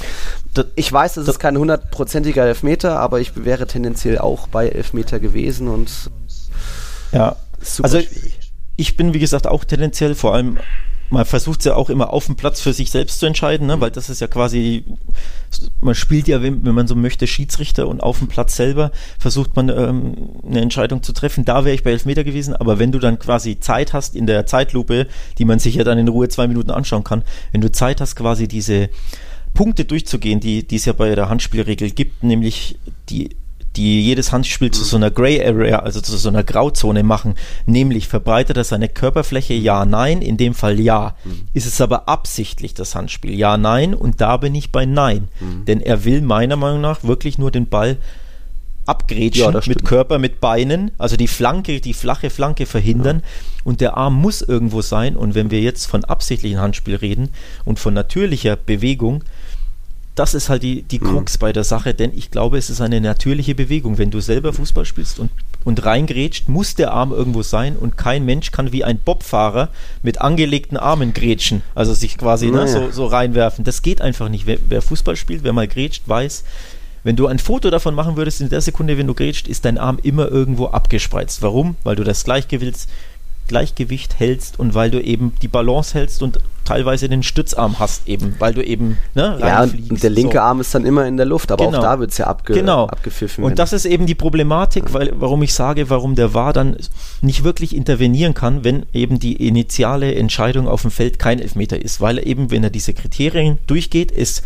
ich 0.76 0.91
weiß, 0.91 1.17
es 1.17 1.28
ist 1.28 1.39
kein 1.39 1.58
hundertprozentiger 1.58 2.46
Elfmeter, 2.46 3.00
aber 3.00 3.20
ich 3.20 3.46
wäre 3.46 3.67
tendenziell 3.67 4.17
auch 4.17 4.48
bei 4.48 4.70
Elfmeter 4.70 5.20
gewesen 5.20 5.67
und 5.67 6.10
ja, 7.12 7.36
also 7.82 8.00
schwierig. 8.00 8.39
ich 8.76 8.98
bin 8.98 9.13
wie 9.13 9.20
gesagt 9.20 9.48
auch 9.48 9.63
tendenziell 9.63 10.15
vor 10.15 10.34
allem 10.34 10.58
man 11.10 11.26
versucht 11.26 11.60
es 11.60 11.65
ja 11.65 11.76
auch 11.76 11.89
immer 11.89 12.12
auf 12.12 12.26
dem 12.26 12.36
Platz 12.36 12.60
für 12.60 12.74
sich 12.74 12.91
selbst 12.91 13.20
zu 13.20 13.26
entscheiden, 13.26 13.67
ne? 13.67 13.80
weil 13.80 13.91
das 13.91 14.10
ist 14.10 14.22
ja 14.22 14.28
quasi, 14.28 14.84
man 15.82 15.96
spielt 15.96 16.28
ja, 16.28 16.41
wenn, 16.41 16.62
man 16.62 16.88
so 16.88 16.96
möchte, 16.96 17.28
Schiedsrichter 17.28 17.88
und 17.88 18.02
auf 18.02 18.20
dem 18.20 18.28
Platz 18.28 18.56
selber 18.56 18.91
versucht 19.17 19.56
man 19.56 19.70
ähm, 19.70 20.15
eine 20.46 20.62
Entscheidung 20.62 21.04
zu 21.04 21.13
treffen. 21.13 21.46
Da 21.46 21.65
wäre 21.65 21.76
ich 21.76 21.84
bei 21.84 21.91
Elfmeter 21.91 22.24
gewesen, 22.24 22.56
aber 22.56 22.80
wenn 22.80 22.91
du 22.91 23.00
dann 23.00 23.20
quasi 23.20 23.60
Zeit 23.60 23.93
hast 23.93 24.15
in 24.15 24.28
der 24.28 24.46
Zeitlupe, 24.46 25.08
die 25.38 25.46
man 25.46 25.60
sich 25.60 25.76
ja 25.76 25.84
dann 25.84 25.98
in 25.98 26.08
Ruhe 26.08 26.28
zwei 26.28 26.48
Minuten 26.48 26.72
anschauen 26.72 27.04
kann, 27.04 27.24
wenn 27.52 27.62
du 27.62 27.72
Zeit 27.72 28.02
hast, 28.02 28.15
quasi 28.15 28.48
diese 28.48 28.89
Punkte 29.54 29.86
durchzugehen, 29.86 30.39
die 30.39 30.65
es 30.70 30.86
ja 30.86 30.93
bei 30.93 31.15
der 31.15 31.30
Handspielregel 31.30 31.91
gibt, 31.91 32.24
nämlich 32.24 32.78
die 33.10 33.36
die 33.78 34.02
jedes 34.02 34.32
Handspiel 34.32 34.72
zu 34.72 34.84
so 34.84 34.98
einer 34.98 35.12
Gray 35.12 35.42
Area, 35.44 35.80
also 35.80 36.02
zu 36.02 36.18
so 36.18 36.30
einer 36.30 36.44
Grauzone 36.44 37.04
machen, 37.04 37.36
nämlich 37.66 38.08
verbreitet 38.08 38.58
er 38.58 38.63
seine 38.63 38.90
Körperfläche 38.90 39.54
ja, 39.54 39.86
nein, 39.86 40.22
in 40.22 40.38
dem 40.38 40.54
Fall 40.54 40.80
ja. 40.80 41.16
Mhm. 41.24 41.48
Ist 41.54 41.68
es 41.68 41.80
aber 41.80 42.10
absichtlich 42.10 42.74
das 42.74 42.96
Handspiel? 42.96 43.34
Ja, 43.34 43.58
nein 43.58 43.94
und 43.94 44.20
da 44.20 44.38
bin 44.38 44.56
ich 44.56 44.72
bei 44.72 44.86
nein, 44.86 45.28
mhm. 45.40 45.66
denn 45.66 45.82
er 45.82 46.04
will 46.04 46.22
meiner 46.22 46.56
Meinung 46.56 46.82
nach 46.82 47.04
wirklich 47.04 47.38
nur 47.38 47.52
den 47.52 47.68
Ball 47.68 47.98
abgrätschen 48.88 49.54
ja, 49.54 49.62
mit 49.68 49.86
Körper, 49.86 50.18
mit 50.18 50.40
Beinen, 50.40 50.92
also 50.98 51.18
die 51.18 51.28
Flanke, 51.28 51.82
die 51.82 51.94
flache 51.94 52.30
Flanke 52.30 52.66
verhindern 52.66 53.18
ja. 53.18 53.62
und 53.66 53.82
der 53.82 53.98
Arm 53.98 54.16
muss 54.16 54.42
irgendwo 54.42 54.82
sein 54.82 55.18
und 55.18 55.36
wenn 55.36 55.52
wir 55.52 55.62
jetzt 55.62 55.86
von 55.86 56.06
absichtlichem 56.06 56.60
Handspiel 56.60 56.96
reden 56.96 57.30
und 57.66 57.80
von 57.80 57.94
natürlicher 57.94 58.56
Bewegung, 58.56 59.24
das 60.18 60.34
ist 60.34 60.50
halt 60.50 60.64
die, 60.64 60.82
die 60.82 61.00
Krux 61.00 61.36
mhm. 61.36 61.40
bei 61.40 61.54
der 61.54 61.64
Sache, 61.64 61.94
denn 61.94 62.12
ich 62.16 62.32
glaube, 62.32 62.58
es 62.58 62.70
ist 62.70 62.82
eine 62.82 63.00
natürliche 63.00 63.54
Bewegung. 63.54 63.98
Wenn 63.98 64.12
du 64.12 64.20
selber 64.20 64.52
Fußball 64.52 64.86
spielst 64.86 65.20
und, 65.20 65.30
und 65.64 65.86
reingrätscht, 65.86 66.50
muss 66.50 66.76
der 66.76 66.92
Arm 66.92 67.12
irgendwo 67.12 67.44
sein 67.44 67.76
und 67.76 67.98
kein 67.98 68.26
Mensch 68.26 68.52
kann 68.52 68.72
wie 68.72 68.84
ein 68.84 69.00
Bobfahrer 69.00 69.70
mit 70.02 70.20
angelegten 70.20 70.78
Armen 70.78 71.14
grätschen, 71.14 71.62
also 71.76 71.94
sich 71.94 72.18
quasi 72.18 72.50
ne, 72.50 72.68
so, 72.68 72.90
so 72.92 73.06
reinwerfen. 73.06 73.64
Das 73.64 73.84
geht 73.84 74.02
einfach 74.02 74.30
nicht. 74.30 74.48
Wer, 74.48 74.58
wer 74.68 74.82
Fußball 74.82 75.16
spielt, 75.16 75.44
wer 75.44 75.54
mal 75.54 75.68
grätscht, 75.68 76.04
weiß, 76.08 76.44
wenn 77.04 77.16
du 77.16 77.28
ein 77.28 77.40
Foto 77.40 77.70
davon 77.70 77.96
machen 77.96 78.18
würdest, 78.18 78.42
in 78.42 78.50
der 78.50 78.62
Sekunde, 78.62 78.98
wenn 78.98 79.08
du 79.08 79.14
grätscht, 79.14 79.48
ist 79.48 79.66
dein 79.66 79.78
Arm 79.78 80.00
immer 80.02 80.28
irgendwo 80.30 80.66
abgespreizt. 80.66 81.42
Warum? 81.42 81.76
Weil 81.84 81.96
du 81.96 82.04
das 82.04 82.24
Gleichgewicht, 82.24 82.88
Gleichgewicht 83.48 84.20
hältst 84.20 84.60
und 84.60 84.76
weil 84.76 84.92
du 84.92 85.02
eben 85.02 85.34
die 85.42 85.48
Balance 85.48 85.94
hältst 85.94 86.22
und 86.22 86.40
teilweise 86.68 87.08
den 87.08 87.24
Stützarm 87.24 87.80
hast, 87.80 88.08
eben, 88.08 88.36
weil 88.40 88.54
du 88.54 88.64
eben 88.64 88.98
ne, 89.16 89.38
Ja, 89.40 89.64
und 89.64 90.04
der 90.04 90.10
linke 90.10 90.34
so. 90.34 90.40
Arm 90.40 90.60
ist 90.60 90.76
dann 90.76 90.86
immer 90.86 91.08
in 91.08 91.16
der 91.16 91.26
Luft, 91.26 91.52
aber 91.52 91.66
genau. 91.66 91.78
auch 91.78 91.82
da 91.82 92.00
wird 92.00 92.12
es 92.12 92.18
ja 92.18 92.28
abge 92.28 92.54
genau. 92.54 92.88
abgepfiffen. 92.88 93.44
Und 93.44 93.58
das 93.58 93.72
ist 93.72 93.86
eben 93.86 94.06
die 94.06 94.16
Problematik, 94.16 94.94
weil, 94.94 95.14
warum 95.16 95.42
ich 95.44 95.54
sage, 95.54 95.90
warum 95.90 96.16
der 96.16 96.34
VAR 96.34 96.52
dann 96.52 96.76
nicht 97.22 97.46
wirklich 97.46 97.76
intervenieren 97.76 98.34
kann, 98.34 98.66
wenn 98.66 98.86
eben 98.92 99.18
die 99.18 99.48
initiale 99.48 100.14
Entscheidung 100.16 100.68
auf 100.68 100.82
dem 100.82 100.92
Feld 100.92 101.20
kein 101.20 101.40
Elfmeter 101.40 101.82
ist, 101.82 102.02
weil 102.02 102.18
er 102.18 102.26
eben, 102.26 102.52
wenn 102.52 102.64
er 102.64 102.70
diese 102.70 102.94
Kriterien 102.94 103.60
durchgeht, 103.68 104.12
ist 104.12 104.44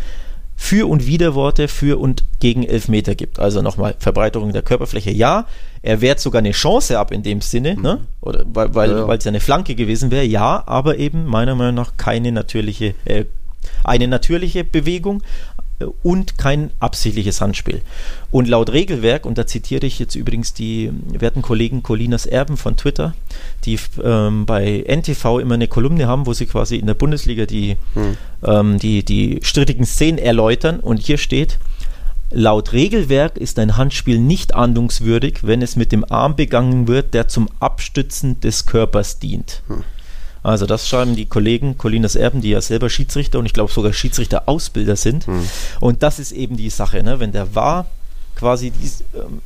für- 0.55 0.87
und 0.87 1.07
Widerworte 1.07 1.67
für 1.67 1.99
und 1.99 2.23
gegen 2.39 2.61
Elfmeter 2.61 3.15
gibt. 3.15 3.39
Also 3.39 3.63
nochmal 3.63 3.95
Verbreiterung 3.97 4.53
der 4.53 4.61
Körperfläche, 4.61 5.09
ja. 5.09 5.47
Er 5.83 6.01
wehrt 6.01 6.19
sogar 6.19 6.39
eine 6.39 6.51
Chance 6.51 6.99
ab 6.99 7.11
in 7.11 7.23
dem 7.23 7.41
Sinne, 7.41 7.75
mhm. 7.75 7.81
ne? 7.81 7.99
Oder 8.21 8.45
weil 8.45 8.75
weil 8.75 8.91
ja, 8.91 9.07
ja. 9.07 9.13
es 9.13 9.23
ja 9.23 9.29
eine 9.29 9.39
Flanke 9.39 9.75
gewesen 9.75 10.11
wäre, 10.11 10.25
ja, 10.25 10.63
aber 10.65 10.97
eben 10.97 11.25
meiner 11.25 11.55
Meinung 11.55 11.75
nach 11.75 11.97
keine 11.97 12.31
natürliche 12.31 12.93
äh, 13.05 13.25
eine 13.83 14.07
natürliche 14.07 14.63
Bewegung, 14.63 15.21
und 16.03 16.37
kein 16.37 16.71
absichtliches 16.79 17.41
Handspiel. 17.41 17.81
Und 18.31 18.47
laut 18.47 18.71
Regelwerk, 18.71 19.25
und 19.25 19.37
da 19.37 19.47
zitiere 19.47 19.85
ich 19.85 19.99
jetzt 19.99 20.15
übrigens 20.15 20.53
die 20.53 20.91
werten 21.07 21.41
Kollegen 21.41 21.83
Colinas 21.83 22.25
Erben 22.25 22.57
von 22.57 22.77
Twitter, 22.77 23.13
die 23.65 23.79
ähm, 24.03 24.45
bei 24.45 24.83
NTV 24.87 25.39
immer 25.39 25.55
eine 25.55 25.67
Kolumne 25.67 26.07
haben, 26.07 26.25
wo 26.25 26.33
sie 26.33 26.45
quasi 26.45 26.77
in 26.77 26.87
der 26.87 26.93
Bundesliga 26.93 27.45
die, 27.45 27.77
hm. 27.93 28.17
ähm, 28.43 28.79
die, 28.79 29.03
die 29.03 29.39
strittigen 29.43 29.85
Szenen 29.85 30.17
erläutern. 30.17 30.79
Und 30.79 30.99
hier 30.99 31.17
steht, 31.17 31.59
Laut 32.31 32.71
Regelwerk 32.71 33.37
ist 33.37 33.59
ein 33.59 33.77
Handspiel 33.77 34.19
nicht 34.19 34.55
ahndungswürdig, 34.55 35.39
wenn 35.43 35.61
es 35.61 35.75
mit 35.75 35.91
dem 35.91 36.09
Arm 36.09 36.35
begangen 36.35 36.87
wird, 36.87 37.13
der 37.13 37.27
zum 37.27 37.49
Abstützen 37.59 38.39
des 38.39 38.65
Körpers 38.65 39.19
dient. 39.19 39.61
Hm. 39.67 39.83
Also 40.43 40.65
das 40.65 40.87
schreiben 40.87 41.15
die 41.15 41.25
Kollegen 41.25 41.77
Colinas 41.77 42.15
Erben, 42.15 42.41
die 42.41 42.49
ja 42.49 42.61
selber 42.61 42.89
Schiedsrichter 42.89 43.37
und 43.37 43.45
ich 43.45 43.53
glaube 43.53 43.71
sogar 43.71 43.93
Schiedsrichter-Ausbilder 43.93 44.95
sind. 44.95 45.27
Mhm. 45.27 45.47
Und 45.79 46.01
das 46.01 46.17
ist 46.17 46.31
eben 46.31 46.57
die 46.57 46.71
Sache, 46.71 47.03
ne? 47.03 47.19
wenn 47.19 47.31
der 47.31 47.53
war 47.53 47.85
quasi 48.35 48.71
dies, 48.71 49.03
ähm, 49.13 49.41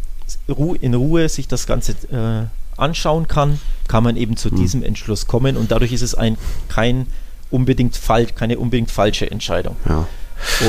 in 0.79 0.93
Ruhe 0.93 1.27
sich 1.27 1.49
das 1.49 1.67
Ganze 1.67 1.91
äh, 2.11 2.47
anschauen 2.79 3.27
kann, 3.27 3.59
kann 3.87 4.03
man 4.03 4.15
eben 4.15 4.37
zu 4.37 4.49
mhm. 4.49 4.55
diesem 4.55 4.83
Entschluss 4.83 5.27
kommen 5.27 5.57
und 5.57 5.71
dadurch 5.71 5.91
ist 5.91 6.01
es 6.01 6.15
ein 6.15 6.37
kein 6.69 7.07
unbedingt 7.51 7.97
falsch, 7.97 8.33
keine 8.35 8.57
unbedingt 8.57 8.89
falsche 8.89 9.29
Entscheidung. 9.29 9.75
Ja. 9.87 10.07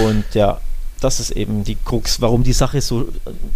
Und 0.05 0.25
ja, 0.35 0.61
das 1.01 1.21
ist 1.21 1.31
eben 1.31 1.65
die 1.65 1.77
Krux, 1.77 2.21
warum 2.21 2.43
die 2.43 2.53
Sache 2.53 2.81
so, 2.81 3.09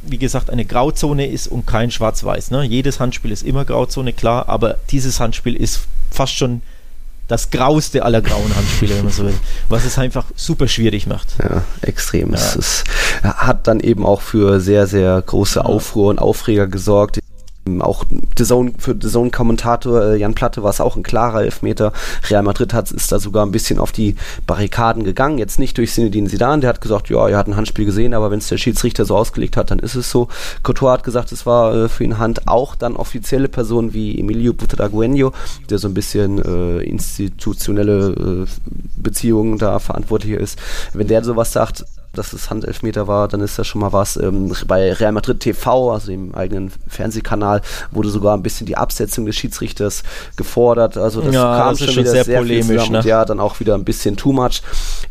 wie 0.03 0.18
gesagt, 0.18 0.50
eine 0.50 0.64
Grauzone 0.64 1.26
ist 1.26 1.48
und 1.48 1.66
kein 1.66 1.90
Schwarz-Weiß. 1.90 2.50
Ne? 2.50 2.64
Jedes 2.64 3.00
Handspiel 3.00 3.33
ist 3.33 3.42
immer 3.42 3.64
Grauzone, 3.64 4.12
klar, 4.12 4.48
aber 4.48 4.76
dieses 4.90 5.20
Handspiel 5.20 5.57
ist 5.57 5.81
fast 6.11 6.35
schon 6.35 6.62
das 7.29 7.50
grauste 7.50 8.05
aller 8.05 8.22
grauen 8.22 8.55
Handspiele, 8.57 8.96
wenn 8.96 9.05
man 9.05 9.12
so 9.12 9.24
will. 9.24 9.38
Was 9.68 9.85
es 9.85 9.98
einfach 9.98 10.26
super 10.35 10.66
schwierig 10.66 11.07
macht. 11.07 11.29
Ja, 11.38 11.62
extrem. 11.81 12.31
Ja. 12.31 12.37
Es 12.37 12.57
ist, 12.57 12.85
hat 13.22 13.68
dann 13.68 13.79
eben 13.79 14.05
auch 14.05 14.20
für 14.20 14.61
sehr, 14.61 14.88
sehr 14.88 15.22
große 15.22 15.64
Aufruhr 15.64 16.11
und 16.11 16.18
Aufreger 16.18 16.66
gesorgt. 16.66 17.20
Auch 17.80 18.04
The 18.37 18.44
Zone, 18.44 18.72
für 18.78 18.96
The 19.00 19.09
Zone-Kommentator 19.09 20.02
äh, 20.02 20.16
Jan 20.16 20.35
Platte 20.35 20.62
war 20.62 20.70
es 20.70 20.80
auch 20.80 20.96
ein 20.96 21.02
klarer 21.02 21.42
Elfmeter. 21.42 21.92
Real 22.28 22.42
Madrid 22.42 22.72
hat, 22.74 22.90
ist 22.90 23.12
da 23.12 23.18
sogar 23.18 23.44
ein 23.46 23.52
bisschen 23.52 23.78
auf 23.78 23.92
die 23.92 24.16
Barrikaden 24.46 25.04
gegangen. 25.04 25.38
Jetzt 25.38 25.59
nicht 25.59 25.76
durch 25.78 25.92
Zinedine 25.92 26.28
Zidane, 26.28 26.61
der 26.61 26.70
hat 26.70 26.80
gesagt, 26.80 27.11
ja, 27.11 27.28
er 27.28 27.38
hat 27.38 27.48
ein 27.48 27.56
Handspiel 27.56 27.85
gesehen, 27.85 28.14
aber 28.14 28.30
wenn 28.30 28.38
es 28.38 28.48
der 28.48 28.59
Schiedsrichter 28.59 29.04
so 29.04 29.16
ausgelegt 29.16 29.56
hat, 29.56 29.70
dann 29.70 29.78
ist 29.78 29.94
es 29.94 30.11
so. 30.11 30.28
Courtois 30.62 30.92
hat 30.92 31.04
gesagt, 31.04 31.33
es 31.33 31.46
war 31.46 31.74
äh, 31.74 31.88
für 31.88 32.04
ihn 32.04 32.18
Hand. 32.18 32.48
Auch 32.48 32.74
dann 32.74 32.96
offizielle 32.96 33.48
Personen 33.48 33.92
wie 33.92 34.18
Emilio 34.18 34.52
Butragueño, 34.52 35.33
der 35.68 35.78
so 35.78 35.88
ein 35.88 35.94
bisschen 35.94 36.38
äh, 36.38 36.83
institutionelle 36.83 38.46
äh, 38.46 38.46
Beziehungen 38.96 39.59
da 39.59 39.78
verantwortlich 39.78 40.35
ist. 40.35 40.59
Wenn 40.92 41.09
der 41.09 41.24
sowas 41.24 41.52
sagt, 41.52 41.85
dass 42.12 42.33
es 42.33 42.51
Handelfmeter 42.51 43.07
war, 43.07 43.29
dann 43.29 43.40
ist 43.40 43.59
das 43.59 43.66
schon 43.66 43.81
mal 43.81 43.92
was. 43.92 44.16
Ähm, 44.16 44.53
bei 44.66 44.92
Real 44.92 45.12
Madrid 45.12 45.40
TV, 45.40 45.92
also 45.92 46.09
dem 46.09 46.35
eigenen 46.35 46.73
Fernsehkanal, 46.88 47.62
wurde 47.90 48.11
sogar 48.11 48.37
ein 48.37 48.42
bisschen 48.42 48.66
die 48.66 48.77
Absetzung 48.77 49.27
des 49.27 49.37
Schiedsrichters 49.37 50.03
gefordert. 50.37 50.96
Also 50.96 51.20
das 51.20 51.35
ja, 51.35 51.59
kam 51.59 51.77
das 51.77 51.85
schon 51.85 52.03
wieder 52.03 52.11
sehr, 52.11 52.25
sehr 52.25 52.38
polemisch. 52.38 52.90
Ne? 52.90 52.99
und 52.99 53.05
ja, 53.05 53.25
dann 53.25 53.40
auch 53.40 53.61
wieder 53.61 53.75
ein 53.75 53.85
bisschen 53.85 54.16
too 54.16 54.33
much. 54.33 54.62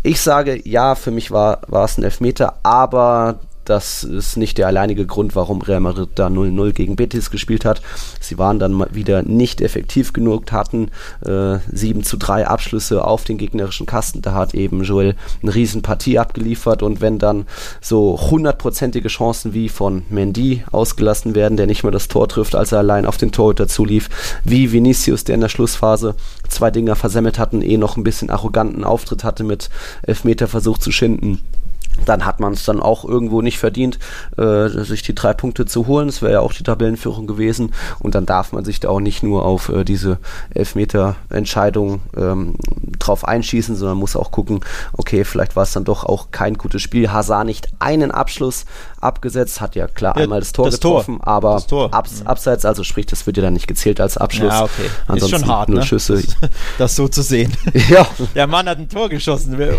Ich 0.03 0.21
sage, 0.21 0.62
ja, 0.67 0.95
für 0.95 1.12
mich 1.12 1.31
war, 1.31 1.62
war 1.67 1.85
es 1.85 1.97
ein 1.97 2.03
Elfmeter, 2.03 2.55
aber 2.63 3.39
das 3.69 4.03
ist 4.03 4.36
nicht 4.36 4.58
der 4.58 4.65
alleinige 4.65 5.05
Grund, 5.05 5.36
warum 5.36 5.62
Real 5.62 5.79
Madrid 5.79 6.10
da 6.15 6.27
0-0 6.27 6.71
gegen 6.71 6.95
Betis 6.95 7.29
gespielt 7.29 7.65
hat. 7.65 7.82
Sie 8.19 8.39
waren 8.39 8.58
dann 8.58 8.84
wieder 8.95 9.21
nicht 9.21 9.62
effektiv 9.62 10.12
genug, 10.12 10.51
hatten 10.51 10.89
äh, 11.23 11.60
7 11.71 12.03
zu 12.03 12.17
3 12.17 12.47
Abschlüsse 12.47 13.05
auf 13.05 13.25
den 13.25 13.38
gegnerischen 13.38 13.86
Kasten. 13.86 14.23
Da 14.23 14.34
hat 14.34 14.55
eben 14.55 14.84
Joel 14.84 15.15
eine 15.43 15.53
Riesenpartie 15.53 16.17
abgeliefert 16.17 16.82
und 16.82 16.99
wenn 16.99 17.19
dann 17.19 17.45
so 17.79 18.19
hundertprozentige 18.32 19.08
Chancen 19.08 19.53
wie 19.53 19.69
von 19.69 20.03
Mendy 20.10 20.63
ausgelassen 20.71 21.36
werden, 21.36 21.55
der 21.55 21.67
nicht 21.67 21.84
mehr 21.84 21.91
das 21.91 22.08
Tor 22.08 22.27
trifft, 22.27 22.55
als 22.55 22.71
er 22.71 22.79
allein 22.79 23.05
auf 23.05 23.17
den 23.17 23.32
Torhüter 23.32 23.67
zulief, 23.67 24.10
wie 24.43 24.71
Vinicius, 24.71 25.25
der 25.25 25.36
in 25.36 25.41
der 25.41 25.49
Schlussphase 25.49 26.15
zwei 26.47 26.71
Dinger 26.71 26.95
versemmelt 26.95 27.38
hatten, 27.38 27.62
eh 27.62 27.77
noch 27.77 27.97
ein 27.97 28.03
bisschen 28.03 28.32
arroganten 28.32 28.84
Auftritt 28.84 29.23
hatte 29.23 29.43
mit 29.43 29.69
Elfmeterversuch 30.01 30.79
zu 30.79 30.91
schinden 30.91 31.39
dann 32.05 32.25
hat 32.25 32.39
man 32.39 32.53
es 32.53 32.65
dann 32.65 32.79
auch 32.79 33.05
irgendwo 33.05 33.41
nicht 33.41 33.59
verdient, 33.59 33.99
äh, 34.38 34.67
sich 34.69 35.03
die 35.03 35.15
drei 35.15 35.33
Punkte 35.33 35.65
zu 35.65 35.88
holen. 35.88 36.07
Das 36.07 36.21
wäre 36.21 36.33
ja 36.33 36.39
auch 36.39 36.53
die 36.53 36.63
Tabellenführung 36.63 37.27
gewesen. 37.27 37.71
Und 37.99 38.15
dann 38.15 38.25
darf 38.25 38.51
man 38.51 38.65
sich 38.65 38.79
da 38.79 38.89
auch 38.89 38.99
nicht 38.99 39.23
nur 39.23 39.45
auf 39.45 39.69
äh, 39.69 39.83
diese 39.83 40.19
Elfmeter-Entscheidung 40.53 42.01
ähm, 42.17 42.55
drauf 42.99 43.27
einschießen, 43.27 43.75
sondern 43.75 43.97
muss 43.97 44.15
auch 44.15 44.31
gucken, 44.31 44.62
okay, 44.93 45.23
vielleicht 45.23 45.55
war 45.55 45.63
es 45.63 45.73
dann 45.73 45.85
doch 45.85 46.03
auch 46.03 46.31
kein 46.31 46.55
gutes 46.55 46.81
Spiel. 46.81 47.12
Hazard 47.12 47.45
nicht 47.45 47.69
einen 47.79 48.12
Abschluss 48.12 48.65
abgesetzt, 49.01 49.62
hat 49.62 49.75
ja 49.75 49.88
klar 49.88 50.15
Ja, 50.17 50.23
einmal 50.23 50.39
das 50.39 50.51
Tor 50.53 50.65
das 50.65 50.79
Tor. 50.79 50.99
getroffen, 50.99 51.21
aber 51.21 51.53
Das 51.53 51.67
Tor. 51.67 51.93
abs 51.93 52.21
abseits, 52.25 52.65
also 52.65 52.83
sprich, 52.83 53.05
das 53.05 53.25
wird 53.25 53.38
ja 53.38 53.43
dann 53.43 53.53
nicht 53.53 53.67
gezählt 53.67 53.99
als 54.01 54.17
Abschluss. 54.17 54.53
Ja, 54.53 54.63
okay. 54.63 54.89
Ansonsten 55.07 55.35
ist 55.35 55.41
schon 55.41 55.49
hart, 55.51 55.69
null 55.69 55.79
ne? 55.79 55.85
Schüsse. 55.85 56.15
Das, 56.41 56.49
das 56.77 56.95
so 56.95 57.07
zu 57.07 57.21
sehen. 57.21 57.51
ja, 57.89 58.05
Der 58.35 58.47
Mann 58.47 58.67
hat 58.67 58.77
ein 58.77 58.89
Tor 58.89 59.09
geschossen. 59.09 59.57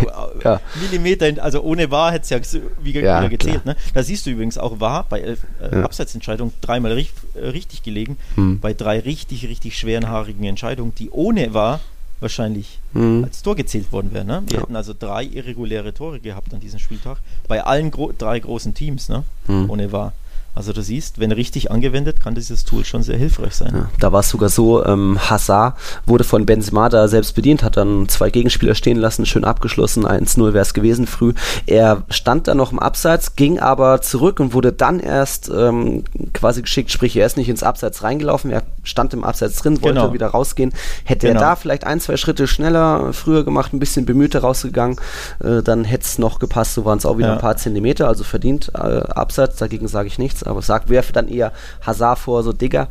Ja. 0.43 0.59
Millimeter, 0.81 1.27
in, 1.27 1.39
also 1.39 1.61
ohne 1.61 1.91
War 1.91 2.11
hätte 2.11 2.23
es 2.23 2.29
ja 2.53 2.61
wie, 2.81 2.93
Ja, 2.93 3.19
wieder 3.19 3.29
gezählt. 3.29 3.65
Ne? 3.65 3.75
Da 3.93 4.01
siehst 4.03 4.25
du 4.25 4.31
übrigens 4.31 4.57
auch 4.57 4.79
War 4.79 5.05
bei 5.07 5.19
elf 5.21 5.39
äh, 5.61 5.75
Ja. 5.77 5.83
Abseitsentscheidungen 5.83 6.53
dreimal 6.61 6.93
rich, 6.93 7.13
äh, 7.35 7.47
richtig 7.49 7.83
gelegen. 7.83 8.17
Hm. 8.35 8.59
Bei 8.59 8.73
drei 8.73 8.99
richtig, 8.99 9.47
richtig 9.47 9.77
schweren, 9.77 10.09
haarigen 10.09 10.43
Entscheidungen, 10.43 10.93
die 10.95 11.09
ohne 11.11 11.53
War 11.53 11.79
wahrscheinlich 12.21 12.79
Hm. 12.93 13.23
als 13.25 13.41
Tor 13.41 13.55
gezählt 13.55 13.91
worden 13.91 14.13
wären. 14.13 14.27
Ne? 14.27 14.43
Wir 14.47 14.55
Ja. 14.57 14.61
hätten 14.63 14.75
also 14.75 14.93
drei 14.97 15.23
irreguläre 15.25 15.93
Tore 15.93 16.19
gehabt 16.19 16.53
an 16.53 16.59
diesem 16.59 16.79
Spieltag. 16.79 17.17
Bei 17.47 17.63
allen 17.63 17.91
gro 17.91 18.11
drei 18.17 18.39
großen 18.39 18.73
Teams, 18.73 19.09
ne? 19.09 19.23
Hm. 19.47 19.69
ohne 19.69 19.91
War. 19.91 20.13
Also 20.53 20.73
du 20.73 20.81
siehst, 20.81 21.19
wenn 21.19 21.31
richtig 21.31 21.71
angewendet, 21.71 22.19
kann 22.21 22.35
dieses 22.35 22.65
Tool 22.65 22.83
schon 22.83 23.03
sehr 23.03 23.17
hilfreich 23.17 23.53
sein. 23.55 23.71
Ja, 23.73 23.89
da 23.99 24.11
war 24.11 24.19
es 24.19 24.29
sogar 24.29 24.49
so, 24.49 24.85
ähm, 24.85 25.17
Hazard 25.29 25.77
wurde 26.05 26.25
von 26.25 26.45
Benzema 26.45 26.89
da 26.89 27.07
selbst 27.07 27.35
bedient, 27.35 27.63
hat 27.63 27.77
dann 27.77 28.09
zwei 28.09 28.29
Gegenspieler 28.29 28.75
stehen 28.75 28.97
lassen, 28.97 29.25
schön 29.25 29.45
abgeschlossen, 29.45 30.05
1-0 30.05 30.53
wäre 30.53 30.61
es 30.61 30.73
gewesen 30.73 31.07
früh. 31.07 31.33
Er 31.67 32.03
stand 32.09 32.49
dann 32.49 32.57
noch 32.57 32.73
im 32.73 32.79
Abseits, 32.79 33.37
ging 33.37 33.59
aber 33.59 34.01
zurück 34.01 34.41
und 34.41 34.53
wurde 34.53 34.73
dann 34.73 34.99
erst 34.99 35.49
ähm, 35.49 36.03
quasi 36.33 36.61
geschickt, 36.63 36.91
sprich 36.91 37.15
er 37.15 37.25
ist 37.25 37.37
nicht 37.37 37.47
ins 37.49 37.63
Abseits 37.63 38.03
reingelaufen, 38.03 38.51
er 38.51 38.63
stand 38.83 39.13
im 39.13 39.23
Abseits 39.23 39.55
drin, 39.57 39.81
wollte 39.81 40.01
Genau. 40.01 40.13
wieder 40.13 40.27
rausgehen. 40.27 40.73
Hätte 41.05 41.27
Genau. 41.27 41.39
er 41.39 41.45
da 41.51 41.55
vielleicht 41.55 41.85
ein, 41.85 42.01
zwei 42.01 42.17
Schritte 42.17 42.47
schneller 42.47 43.13
früher 43.13 43.45
gemacht, 43.45 43.71
ein 43.73 43.79
bisschen 43.79 44.05
bemühter 44.05 44.41
rausgegangen, 44.41 44.97
äh, 45.41 45.61
dann 45.63 45.85
hätte 45.85 46.03
es 46.05 46.17
noch 46.19 46.39
gepasst, 46.39 46.73
so 46.73 46.83
waren 46.83 46.97
es 46.97 47.05
auch 47.05 47.17
wieder 47.17 47.27
Ja. 47.29 47.33
ein 47.35 47.39
paar 47.39 47.55
Zentimeter, 47.55 48.09
also 48.09 48.25
verdient 48.25 48.71
äh, 48.75 48.79
Abseits, 48.79 49.55
dagegen 49.57 49.87
sage 49.87 50.07
ich 50.07 50.19
nichts, 50.19 50.40
aber 50.43 50.61
sagt, 50.61 50.89
werfe 50.89 51.13
dann 51.13 51.27
eher 51.27 51.51
Hazard 51.85 52.19
vor, 52.19 52.43
so 52.43 52.53
Digga, 52.53 52.87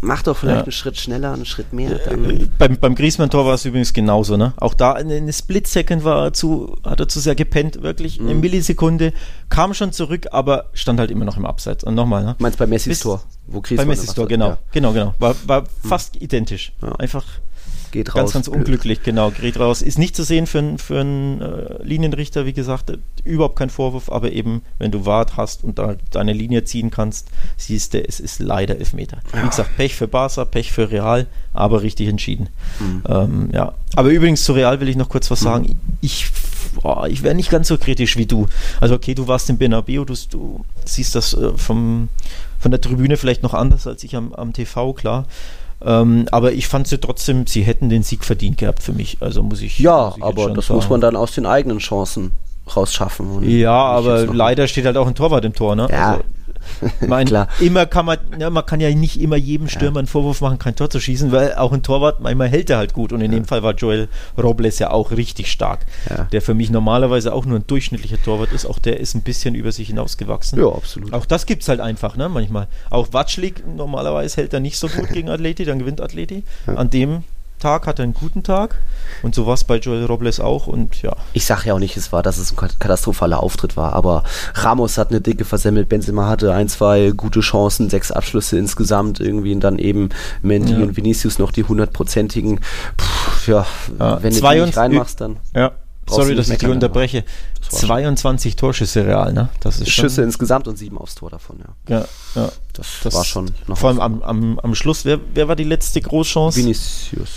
mach 0.00 0.22
doch 0.22 0.36
vielleicht 0.36 0.56
Ja. 0.58 0.62
einen 0.64 0.72
Schritt 0.72 0.98
schneller, 0.98 1.32
einen 1.32 1.46
Schritt 1.46 1.72
mehr. 1.72 1.92
Äh, 1.92 2.10
Dann, 2.10 2.50
Beim, 2.58 2.76
beim 2.78 2.94
Griezmann-Tor 2.94 3.46
war 3.46 3.54
es 3.54 3.64
übrigens 3.64 3.92
genauso, 3.94 4.36
ne? 4.36 4.52
Auch 4.58 4.74
da 4.74 4.92
eine, 4.92 5.14
eine 5.14 5.32
Split-Second 5.32 6.04
war 6.04 6.24
er 6.26 6.32
zu, 6.34 6.76
hat 6.84 7.00
er 7.00 7.08
zu 7.08 7.20
sehr 7.20 7.34
gepennt, 7.34 7.82
wirklich. 7.82 8.20
Mhm. 8.20 8.26
Eine 8.28 8.34
Millisekunde, 8.40 9.12
kam 9.48 9.72
schon 9.72 9.92
zurück, 9.92 10.26
aber 10.32 10.66
stand 10.74 11.00
halt 11.00 11.10
immer 11.10 11.24
noch 11.24 11.36
im 11.38 11.46
Abseits. 11.46 11.84
Und 11.84 11.94
nochmal, 11.94 12.22
ne? 12.24 12.36
meinst 12.38 12.58
bei 12.58 12.66
Messis 12.66 12.88
Bis- 12.90 13.00
Tor, 13.00 13.22
wo 13.46 13.60
Bei 13.60 13.68
Griezmann 13.68 13.88
Messis 13.88 14.08
was 14.08 14.14
Tor, 14.14 14.26
genau. 14.28 14.48
ja, 14.50 14.58
Genau, 14.72 14.92
genau. 14.92 15.14
War, 15.18 15.34
war 15.46 15.64
fast 15.88 16.20
identisch. 16.20 16.72
Ja. 16.82 16.92
Einfach 16.96 17.24
geht 17.94 18.08
raus. 18.10 18.14
ganz, 18.16 18.32
ganz 18.32 18.48
unglücklich, 18.48 19.02
genau. 19.02 19.30
Gerät 19.30 19.58
raus. 19.58 19.80
Ist 19.80 19.98
nicht 19.98 20.14
zu 20.14 20.22
sehen 20.24 20.46
für, 20.46 20.58
einen- 20.58 20.78
für 20.78 21.00
einen 21.00 21.40
äh, 21.40 21.82
Linienrichter, 21.82 22.44
wie 22.44 22.52
gesagt. 22.52 22.90
Äh, 22.90 22.98
Überhaupt 23.24 23.56
kein 23.56 23.70
Vorwurf, 23.70 24.10
aber 24.12 24.32
eben, 24.32 24.60
wenn 24.78 24.90
du 24.90 25.06
Wart 25.06 25.38
hast 25.38 25.64
und 25.64 25.78
da 25.78 25.96
deine 26.10 26.34
Linie 26.34 26.64
ziehen 26.64 26.90
kannst, 26.90 27.28
siehst 27.56 27.94
du, 27.94 28.06
es 28.06 28.20
ist 28.20 28.38
leider 28.40 28.76
Elfmeter. 28.78 29.18
Wie 29.32 29.48
gesagt, 29.48 29.76
Pech 29.78 29.94
für 29.94 30.06
Barca, 30.08 30.44
Pech 30.44 30.72
für 30.72 30.90
Real, 30.90 31.26
aber 31.54 31.80
richtig 31.82 32.08
entschieden. 32.08 32.48
Mhm. 32.80 33.02
Ähm, 33.08 33.48
ja. 33.54 33.72
Aber 33.96 34.10
übrigens 34.10 34.44
zu 34.44 34.52
Real 34.52 34.80
will 34.80 34.88
ich 34.90 34.96
noch 34.96 35.08
kurz 35.08 35.30
was 35.30 35.40
sagen. 35.40 35.74
Ich, 36.02 36.26
boah, 36.82 37.06
ich 37.08 37.22
wäre 37.22 37.34
nicht 37.34 37.48
ganz 37.50 37.68
so 37.68 37.78
kritisch 37.78 38.18
wie 38.18 38.26
du. 38.26 38.46
Also 38.80 38.94
okay, 38.94 39.14
du 39.14 39.26
warst 39.26 39.48
im 39.48 39.56
Bernabeu, 39.56 40.04
du, 40.04 40.14
du 40.30 40.64
siehst 40.84 41.14
das 41.14 41.32
äh, 41.32 41.56
vom, 41.56 42.10
von 42.58 42.70
der 42.72 42.80
Tribüne 42.82 43.16
vielleicht 43.16 43.42
noch 43.42 43.54
anders 43.54 43.86
als 43.86 44.02
ich 44.04 44.16
am, 44.16 44.34
am 44.34 44.52
TV, 44.52 44.92
klar. 44.92 45.26
Ähm, 45.82 46.26
aber 46.30 46.52
ich 46.52 46.68
fand 46.68 46.86
sie 46.86 46.98
trotzdem, 46.98 47.46
sie 47.46 47.62
hätten 47.62 47.88
den 47.88 48.02
Sieg 48.02 48.24
verdient 48.24 48.58
gehabt 48.58 48.82
für 48.82 48.92
mich. 48.92 49.18
Also 49.20 49.42
muss 49.42 49.60
ich. 49.60 49.78
Ja, 49.78 50.06
muss 50.06 50.16
ich 50.16 50.22
aber 50.24 50.50
das 50.50 50.66
sagen. 50.66 50.76
muss 50.76 50.88
man 50.88 51.00
dann 51.00 51.16
aus 51.16 51.32
den 51.32 51.46
eigenen 51.46 51.78
Chancen 51.78 52.32
rausschaffen. 52.74 53.48
Ja, 53.48 53.72
aber 53.72 54.26
leider 54.26 54.66
steht 54.68 54.86
halt 54.86 54.96
auch 54.96 55.06
ein 55.06 55.14
Torwart 55.14 55.44
im 55.44 55.52
Tor, 55.52 55.76
ne? 55.76 55.88
Ja. 55.90 56.12
Also, 56.12 56.24
mein, 57.06 57.26
Klar. 57.34 57.48
immer 57.60 57.86
kann 57.86 58.06
man, 58.06 58.18
ja, 58.38 58.50
man 58.50 58.64
kann 58.66 58.80
ja 58.80 58.90
nicht 58.94 59.20
immer 59.20 59.36
jedem 59.36 59.68
Stürmer 59.68 59.98
einen 59.98 60.08
Vorwurf 60.08 60.40
machen, 60.40 60.58
kein 60.58 60.76
Tor 60.76 60.90
zu 60.90 61.00
schießen, 61.00 61.32
weil 61.32 61.54
auch 61.54 61.72
ein 61.72 61.82
Torwart, 61.82 62.20
manchmal 62.20 62.48
hält 62.48 62.70
er 62.70 62.78
halt 62.78 62.92
gut. 62.92 63.12
Und 63.12 63.20
in 63.20 63.30
dem 63.30 63.44
Fall 63.44 63.62
war 63.62 63.74
Joel 63.74 64.08
Robles 64.36 64.78
ja 64.78 64.90
auch 64.90 65.10
richtig 65.10 65.50
stark. 65.50 65.86
Ja. 66.08 66.24
Der 66.24 66.42
für 66.42 66.54
mich 66.54 66.70
normalerweise 66.70 67.32
auch 67.32 67.46
nur 67.46 67.58
ein 67.58 67.66
durchschnittlicher 67.66 68.22
Torwart 68.22 68.52
ist. 68.52 68.66
Auch 68.66 68.78
der 68.78 69.00
ist 69.00 69.14
ein 69.14 69.22
bisschen 69.22 69.54
über 69.54 69.72
sich 69.72 69.88
hinausgewachsen. 69.88 70.58
Ja, 70.58 70.68
absolut. 70.68 71.12
Auch 71.12 71.26
das 71.26 71.46
gibt's 71.46 71.68
halt 71.68 71.80
einfach, 71.80 72.16
ne? 72.16 72.28
Manchmal. 72.28 72.68
Auch 72.90 73.12
Watschlik, 73.12 73.64
normalerweise 73.66 74.36
hält 74.38 74.52
er 74.52 74.60
nicht 74.60 74.78
so 74.78 74.88
gut 74.88 75.08
gegen 75.10 75.28
Atleti, 75.28 75.64
dann 75.64 75.78
gewinnt 75.78 76.00
Atleti. 76.00 76.44
An 76.66 76.90
dem 76.90 77.24
Tag 77.64 77.86
hat 77.86 77.98
er 77.98 78.02
einen 78.02 78.12
guten 78.14 78.42
Tag. 78.42 78.76
Und 79.22 79.34
so 79.34 79.46
war 79.46 79.54
es 79.54 79.64
bei 79.64 79.76
Joel 79.78 80.04
Robles 80.04 80.38
auch. 80.38 80.66
Und 80.66 81.00
ja, 81.02 81.16
Ich 81.32 81.46
sage 81.46 81.62
ja 81.68 81.74
auch 81.74 81.78
nicht, 81.78 81.96
es 81.96 82.12
war, 82.12 82.22
dass 82.22 82.36
es 82.36 82.52
ein 82.52 82.56
kat- 82.56 82.78
katastrophaler 82.78 83.42
Auftritt 83.42 83.76
war, 83.76 83.94
aber 83.94 84.22
Ramos 84.54 84.98
hat 84.98 85.10
eine 85.10 85.20
dicke 85.22 85.44
versemmelt, 85.46 85.88
Benzema 85.88 86.28
hatte 86.28 86.52
ein, 86.52 86.68
zwei 86.68 87.12
gute 87.16 87.40
Chancen, 87.40 87.88
sechs 87.88 88.10
Abschlüsse 88.12 88.58
insgesamt 88.58 89.18
irgendwie 89.20 89.54
und 89.54 89.60
dann 89.60 89.78
eben 89.78 90.10
Mendy 90.42 90.72
Ja. 90.72 90.78
und 90.78 90.96
Vinicius 90.96 91.38
noch 91.38 91.52
die 91.52 91.64
hundertprozentigen. 91.64 92.60
Ja, 93.46 93.66
Ja, 93.98 94.22
wenn 94.22 94.30
du 94.30 94.36
die 94.36 94.40
22 94.40 94.66
nicht 94.66 94.76
reinmachst, 94.76 95.20
dann 95.20 95.36
Ja, 95.54 95.72
sorry, 96.08 96.34
dass 96.34 96.48
ich 96.48 96.58
dich 96.58 96.68
unterbreche. 96.68 97.24
Das 97.60 97.72
war 97.72 97.80
schon- 97.80 97.88
22 97.88 98.56
Torschüsse 98.56 99.06
real, 99.06 99.32
ne? 99.32 99.48
Das 99.60 99.80
ist 99.80 99.88
Schüsse 99.90 100.16
schon, 100.16 100.24
insgesamt 100.24 100.68
und 100.68 100.76
sieben 100.76 100.98
aufs 100.98 101.14
Tor 101.14 101.30
davon, 101.30 101.58
ja. 101.88 101.96
ja, 102.00 102.04
ja. 102.34 102.52
Das, 102.72 102.86
Das 103.02 103.14
war 103.14 103.24
schon 103.24 103.50
noch 103.66 103.78
Vor 103.78 103.90
allem 103.90 104.00
am, 104.00 104.22
am, 104.22 104.58
am 104.58 104.74
Schluss, 104.74 105.04
wer, 105.04 105.18
wer 105.34 105.48
war 105.48 105.56
die 105.56 105.64
letzte 105.64 106.00
Großchance? 106.00 106.58
Vinicius. 106.58 107.30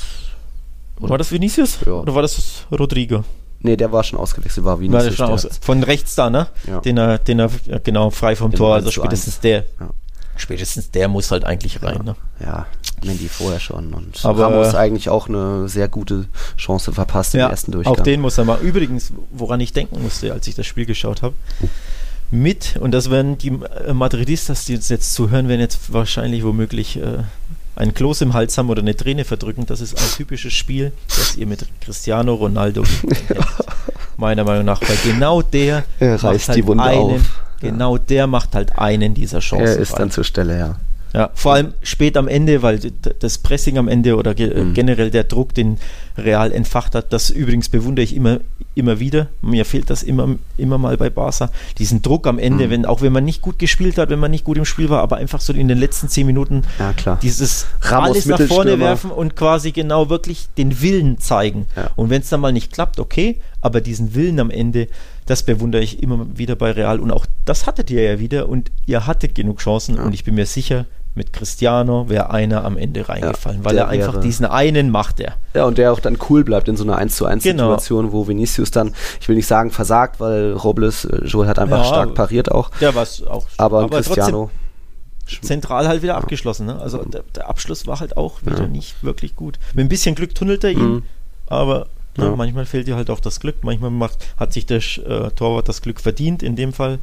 War 1.00 1.18
das 1.18 1.32
Vinicius? 1.32 1.78
Ja. 1.86 1.94
Oder 1.94 2.16
war 2.16 2.22
das 2.24 2.66
Rodrigo? 2.72 3.24
Nee, 3.60 3.76
der 3.76 3.92
war 3.92 4.04
schon 4.04 4.20
ausgewechselt, 4.20 4.66
war 4.66 4.74
War 4.74 4.80
Vinicius. 4.82 5.04
der 5.06 5.12
schon 5.16 5.26
der 5.28 5.34
aus, 5.36 5.48
von 5.62 5.84
rechts 5.84 6.16
da, 6.16 6.30
ne? 6.30 6.48
Ja. 6.68 6.80
Den 6.82 6.98
er, 6.98 7.18
den 7.20 7.40
er, 7.40 7.50
ja, 7.66 7.80
genau, 7.80 8.10
frei 8.10 8.36
vom 8.36 8.52
Genau, 8.52 8.66
Tor, 8.66 8.76
also 8.76 8.88
1 8.88 8.94
zu 8.96 9.02
1. 9.02 9.08
spätestens 9.10 9.40
der. 9.40 9.58
Ja. 9.80 9.90
Spätestens 10.36 10.92
der 10.92 11.08
muss 11.08 11.32
halt 11.32 11.44
eigentlich 11.46 11.82
rein, 11.82 12.02
ne? 12.04 12.16
Ja, 12.40 12.68
Mendy 13.04 13.28
vorher 13.28 13.60
schon. 13.60 13.94
Und 13.94 14.24
Aber 14.24 14.44
Ramos 14.44 14.76
eigentlich 14.76 15.10
auch 15.10 15.28
eine 15.28 15.70
sehr 15.70 15.88
gute 15.88 16.26
Chance 16.58 16.92
verpasst 16.94 17.36
im 17.36 17.42
ja, 17.42 17.50
ersten 17.50 17.72
Durchgang. 17.72 17.96
Auch 17.96 18.04
den 18.04 18.22
muss 18.22 18.38
er 18.38 18.46
mal. 18.46 18.60
Übrigens, 18.60 19.14
woran 19.32 19.60
ich 19.60 19.74
denken 19.74 20.02
musste, 20.02 20.34
als 20.34 20.48
ich 20.48 20.56
das 20.56 20.66
Spiel 20.66 20.86
geschaut 20.86 21.22
habe, 21.22 21.36
mit, 22.30 22.76
und 22.80 22.92
das 22.92 23.10
werden 23.10 23.38
die 23.38 23.50
äh, 23.88 23.94
Madridistas, 23.94 24.66
die 24.66 24.76
uns 24.76 24.90
jetzt 24.90 25.14
zuhören, 25.14 25.48
werden 25.48 25.62
jetzt 25.62 25.94
wahrscheinlich 25.94 26.44
womöglich 26.44 26.98
äh, 26.98 27.20
ein 27.76 27.94
Kloß 27.94 28.22
im 28.22 28.34
Hals 28.34 28.58
haben 28.58 28.70
oder 28.70 28.82
eine 28.82 28.96
Träne 28.96 29.24
verdrücken. 29.24 29.66
Das 29.66 29.80
ist 29.80 29.98
ein 29.98 30.10
typisches 30.18 30.54
Spiel, 30.54 30.92
das 31.08 31.36
ihr 31.36 31.48
mit 31.48 31.66
Cristiano 31.80 32.34
Ronaldo 32.34 32.84
kennt, 32.84 33.40
meiner 34.18 34.44
Meinung 34.44 34.66
nach. 34.66 34.82
Weil 34.82 34.98
genau 35.06 35.42
der 35.42 35.86
er 36.00 36.22
reißt 36.22 36.50
halt 36.50 36.58
die 36.58 36.66
Wunde 36.66 36.84
einen, 36.84 37.00
auf. 37.00 37.44
Genau 37.62 37.98
der 37.98 38.28
macht 38.28 38.56
halt 38.56 38.78
einen 38.78 39.14
dieser 39.14 39.40
Chancen. 39.40 39.68
Er 39.68 39.78
ist 39.78 39.94
dann 39.94 40.12
zur 40.12 40.24
Stelle, 40.24 40.58
ja. 40.58 40.76
Ja, 41.14 41.30
vor 41.34 41.54
allem 41.54 41.74
spät 41.82 42.18
am 42.18 42.28
Ende, 42.28 42.62
weil 42.62 42.80
das 43.20 43.38
Pressing 43.38 43.78
am 43.78 43.88
Ende 43.88 44.16
oder 44.16 44.34
ge 44.34 44.64
mhm. 44.64 44.74
generell 44.74 45.10
der 45.10 45.24
Druck, 45.24 45.54
den 45.54 45.78
Real 46.18 46.52
entfacht 46.52 46.96
hat, 46.96 47.14
das 47.14 47.30
übrigens 47.30 47.70
bewundere 47.70 48.04
ich 48.04 48.16
immer, 48.16 48.40
immer 48.76 49.00
wieder. 49.00 49.28
Mir 49.42 49.66
fehlt 49.66 49.90
das 49.90 50.04
immer, 50.04 50.36
immer 50.58 50.78
mal 50.78 50.98
bei 50.98 51.10
Barca. 51.10 51.52
Diesen 51.78 52.02
Druck 52.02 52.28
am 52.28 52.40
Ende, 52.40 52.68
mhm. 52.68 52.72
wenn, 52.72 52.86
auch 52.86 53.02
wenn 53.02 53.14
man 53.14 53.24
nicht 53.24 53.42
gut 53.42 53.60
gespielt 53.60 53.98
hat, 53.98 54.10
wenn 54.10 54.20
man 54.20 54.32
nicht 54.32 54.44
gut 54.44 54.58
im 54.58 54.66
Spiel 54.66 54.90
war, 54.90 55.02
aber 55.02 55.18
einfach 55.18 55.42
so 55.42 55.54
in 55.54 55.68
den 55.68 55.78
letzten 55.78 56.10
zehn 56.10 56.26
Minuten 56.26 56.64
ja, 56.80 56.94
klar. 56.94 57.20
dieses 57.22 57.68
Ramos 57.82 58.10
alles 58.10 58.26
nach 58.26 58.42
vorne 58.42 58.80
werfen 58.80 59.12
und 59.12 59.36
quasi 59.36 59.72
genau 59.72 60.10
wirklich 60.10 60.48
den 60.58 60.82
Willen 60.82 61.20
zeigen. 61.20 61.68
Ja. 61.76 61.92
Und 61.96 62.10
wenn 62.10 62.22
es 62.22 62.30
dann 62.30 62.42
mal 62.42 62.52
nicht 62.52 62.74
klappt, 62.74 63.00
okay, 63.00 63.38
aber 63.62 63.82
diesen 63.82 64.16
Willen 64.16 64.40
am 64.40 64.50
Ende, 64.50 64.88
das 65.26 65.44
bewundere 65.44 65.84
ich 65.84 66.02
immer 66.02 66.26
wieder 66.38 66.56
bei 66.56 66.72
Real 66.72 67.00
und 67.00 67.12
auch 67.12 67.26
das 67.46 67.68
hattet 67.68 67.92
ihr 67.92 68.02
ja 68.02 68.20
wieder 68.20 68.50
und 68.50 68.72
ihr 68.86 69.06
hattet 69.06 69.36
genug 69.36 69.60
Chancen 69.60 70.00
und 70.00 70.14
ich 70.14 70.24
bin 70.24 70.36
mir 70.36 70.46
sicher, 70.46 70.86
mit 71.18 71.34
Cristiano 71.34 72.08
wäre 72.08 72.30
einer 72.30 72.64
am 72.64 72.78
Ende 72.78 73.10
reingefallen, 73.10 73.60
ja, 73.60 73.66
weil 73.66 73.78
er 73.78 73.90
einfach 73.90 74.14
wäre, 74.14 74.24
diesen 74.24 74.46
einen 74.46 74.90
macht 74.90 75.20
er. 75.20 75.34
Ja, 75.54 75.66
und 75.66 75.78
der 75.78 75.92
auch 75.92 76.00
dann 76.00 76.18
cool 76.30 76.44
bleibt 76.44 76.68
in 76.70 76.78
so 76.78 76.84
einer 76.84 76.98
1 76.98 77.16
zu 77.16 77.26
1 77.26 77.44
genau. 77.44 77.64
Situation, 77.64 78.12
wo 78.12 78.28
Vinicius 78.28 78.72
dann, 78.72 78.94
ich 79.20 79.28
will 79.28 79.36
nicht 79.36 79.48
sagen 79.48 79.72
versagt, 79.72 80.20
weil 80.20 80.54
Robles, 80.54 81.06
äh, 81.06 81.26
Joel 81.26 81.48
hat 81.48 81.60
einfach 81.60 81.80
ja, 81.80 81.86
stark 81.86 82.14
pariert 82.14 82.52
auch. 82.52 82.70
Der 82.80 82.96
war 82.96 83.06
auch. 83.28 83.48
Aber, 83.58 83.84
aber 83.84 83.98
Cristiano 83.98 84.50
zentral 85.42 85.88
halt 85.88 86.02
wieder 86.02 86.14
ja. 86.14 86.20
abgeschlossen. 86.20 86.68
Ne? 86.68 86.80
Also 86.80 87.04
der, 87.04 87.24
der, 87.36 87.50
Abschluss 87.50 87.86
war 87.88 88.00
halt 88.00 88.16
auch 88.16 88.42
wieder 88.44 88.62
ja. 88.62 88.68
nicht 88.68 89.04
wirklich 89.04 89.36
gut. 89.36 89.60
Mit 89.74 89.86
ein 89.86 89.90
bisschen 89.90 90.16
Glück 90.16 90.34
tunnelt 90.34 90.64
er 90.64 90.72
ihn, 90.72 90.94
mhm. 90.94 91.04
aber 91.48 91.88
ne, 92.18 92.26
ja. 92.26 92.36
manchmal 92.36 92.66
fehlt 92.66 92.88
dir 92.88 92.96
halt 92.96 93.10
auch 93.10 93.20
das 93.20 93.40
Glück. 93.40 93.58
Manchmal 93.64 93.92
macht, 93.92 94.26
hat 94.38 94.54
sich 94.54 94.66
der 94.66 94.78
äh, 94.78 95.32
Torwart 95.32 95.68
das 95.68 95.82
Glück 95.82 96.00
verdient. 96.00 96.44
In 96.44 96.56
dem 96.56 96.74
Fall 96.74 97.00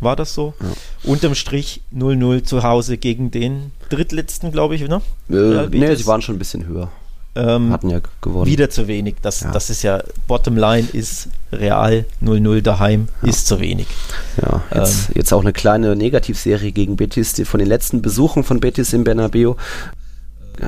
war 0.00 0.16
das 0.16 0.34
so. 0.34 0.54
Ja. 0.60 1.10
Unterm 1.10 1.34
Strich 1.34 1.82
0-0 1.94 2.44
zu 2.44 2.62
Hause 2.62 2.96
gegen 2.98 3.30
den 3.30 3.72
drittletzten, 3.88 4.52
glaube 4.52 4.74
ich, 4.74 4.86
ne? 4.88 5.00
Äh, 5.30 5.68
nee, 5.70 5.94
sie 5.94 6.06
waren 6.06 6.22
schon 6.22 6.36
ein 6.36 6.38
bisschen 6.38 6.66
höher. 6.66 6.90
Ähm, 7.36 7.70
Hatten 7.70 7.90
ja 7.90 8.00
gewonnen. 8.22 8.46
Wieder 8.46 8.70
zu 8.70 8.88
wenig. 8.88 9.16
Das, 9.20 9.40
ja. 9.40 9.50
das 9.50 9.68
ist 9.68 9.82
ja, 9.82 10.02
Bottomline 10.26 10.88
ist 10.92 11.28
real, 11.52 12.06
0-0 12.24 12.62
daheim 12.62 13.08
ja. 13.20 13.28
ist 13.28 13.46
zu 13.46 13.60
wenig. 13.60 13.86
Ja, 14.40 14.62
jetzt, 14.74 15.10
ähm, 15.10 15.14
jetzt 15.16 15.32
auch 15.34 15.42
eine 15.42 15.52
kleine 15.52 15.94
Negativserie 15.96 16.72
gegen 16.72 16.96
Betis. 16.96 17.34
Die, 17.34 17.44
von 17.44 17.58
den 17.58 17.68
letzten 17.68 18.00
Besuchen 18.00 18.42
von 18.42 18.60
Betis 18.60 18.94
im 18.94 19.04
Bernabeu 19.04 19.54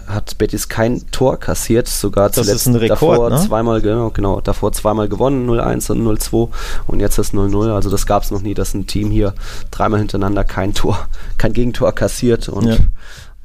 hat 0.07 0.39
Betis 0.39 0.69
kein 0.69 1.11
Tor 1.11 1.39
kassiert, 1.39 1.89
sogar 1.89 2.29
das 2.29 2.35
zuletzt 2.37 2.69
Rekord, 2.69 2.91
davor 2.91 3.31
ne? 3.31 3.41
zweimal, 3.41 3.81
genau, 3.81 4.11
genau, 4.11 4.41
davor 4.41 4.73
zweimal 4.73 5.09
gewonnen, 5.09 5.49
0-1 5.49 5.93
und 5.93 6.07
0-2 6.07 6.49
und 6.87 7.01
jetzt 7.01 7.19
das 7.19 7.33
0-0. 7.33 7.73
Also 7.73 7.91
das 7.91 8.07
gab 8.07 8.23
es 8.23 8.31
noch 8.31 8.43
nie, 8.43 8.55
dass 8.55 8.75
ein 8.75 8.87
Team 8.87 9.11
hier 9.11 9.35
dreimal 9.71 10.01
hintereinander 10.01 10.45
kein 10.45 10.75
Tor, 10.75 10.99
kein 11.37 11.53
Gegentor 11.53 11.93
kassiert 11.93 12.49
und 12.49 12.67
ja, 12.67 12.77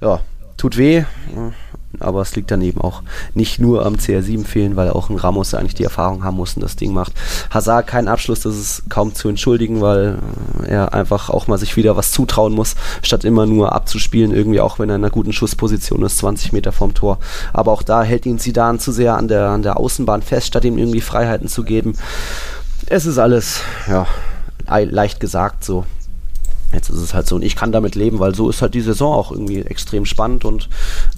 ja 0.01 0.19
tut 0.57 0.77
weh 0.77 1.03
aber 1.99 2.21
es 2.21 2.35
liegt 2.35 2.51
dann 2.51 2.61
eben 2.61 2.81
auch 2.81 3.03
nicht 3.33 3.59
nur 3.59 3.85
am 3.85 3.95
CR7 3.95 4.45
fehlen, 4.45 4.75
weil 4.75 4.89
auch 4.89 5.09
ein 5.09 5.17
Ramos 5.17 5.53
eigentlich 5.53 5.75
die 5.75 5.83
Erfahrung 5.83 6.23
haben 6.23 6.37
muss 6.37 6.55
und 6.55 6.61
das 6.61 6.75
Ding 6.75 6.93
macht. 6.93 7.13
Hazard 7.49 7.87
kein 7.87 8.07
Abschluss, 8.07 8.41
das 8.41 8.55
ist 8.55 8.83
kaum 8.89 9.13
zu 9.13 9.29
entschuldigen, 9.29 9.81
weil 9.81 10.17
er 10.67 10.93
einfach 10.93 11.29
auch 11.29 11.47
mal 11.47 11.57
sich 11.57 11.75
wieder 11.77 11.95
was 11.95 12.11
zutrauen 12.11 12.53
muss, 12.53 12.75
statt 13.01 13.23
immer 13.23 13.45
nur 13.45 13.73
abzuspielen, 13.73 14.33
irgendwie 14.33 14.61
auch 14.61 14.79
wenn 14.79 14.89
er 14.89 14.95
in 14.95 15.03
einer 15.03 15.11
guten 15.11 15.33
Schussposition 15.33 16.03
ist, 16.03 16.17
20 16.19 16.53
Meter 16.53 16.71
vom 16.71 16.93
Tor. 16.93 17.19
Aber 17.53 17.71
auch 17.71 17.83
da 17.83 18.03
hält 18.03 18.25
ihn 18.25 18.39
Zidane 18.39 18.79
zu 18.79 18.91
sehr 18.91 19.17
an 19.17 19.27
der, 19.27 19.49
an 19.49 19.63
der 19.63 19.77
Außenbahn 19.77 20.21
fest, 20.21 20.47
statt 20.47 20.65
ihm 20.65 20.77
irgendwie 20.77 21.01
Freiheiten 21.01 21.47
zu 21.47 21.63
geben. 21.63 21.93
Es 22.87 23.05
ist 23.05 23.17
alles, 23.17 23.61
ja, 23.87 24.07
leicht 24.67 25.19
gesagt 25.19 25.63
so. 25.63 25.85
Jetzt 26.73 26.89
ist 26.89 26.97
es 26.97 27.13
halt 27.13 27.27
so 27.27 27.35
und 27.35 27.43
ich 27.43 27.55
kann 27.55 27.71
damit 27.71 27.95
leben, 27.95 28.19
weil 28.19 28.33
so 28.33 28.49
ist 28.49 28.61
halt 28.61 28.73
die 28.73 28.81
Saison 28.81 29.13
auch 29.13 29.31
irgendwie 29.31 29.61
extrem 29.61 30.05
spannend 30.05 30.43
und 30.43 30.69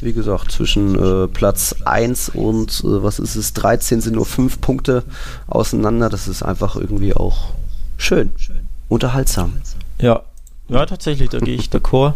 wie 0.02 0.14
gesagt, 0.14 0.52
zwischen 0.52 0.96
äh, 0.96 1.28
Platz 1.28 1.76
1 1.86 2.30
und 2.30 2.82
äh, 2.84 3.04
was 3.04 3.20
ist 3.20 3.36
es, 3.36 3.54
13 3.54 4.02
sind 4.02 4.16
nur 4.16 4.26
5 4.26 4.60
Punkte 4.62 5.04
auseinander. 5.48 6.10
Das 6.10 6.28
ist 6.28 6.44
einfach 6.44 6.76
irgendwie 6.76 7.14
auch 7.14 7.54
schön, 7.98 8.32
unterhaltsam. 8.90 9.58
Ja, 10.00 10.24
ja 10.68 10.86
tatsächlich, 10.86 11.30
da 11.30 11.40
gehe 11.40 11.56
ich 11.56 11.70
d'accord. 11.72 12.14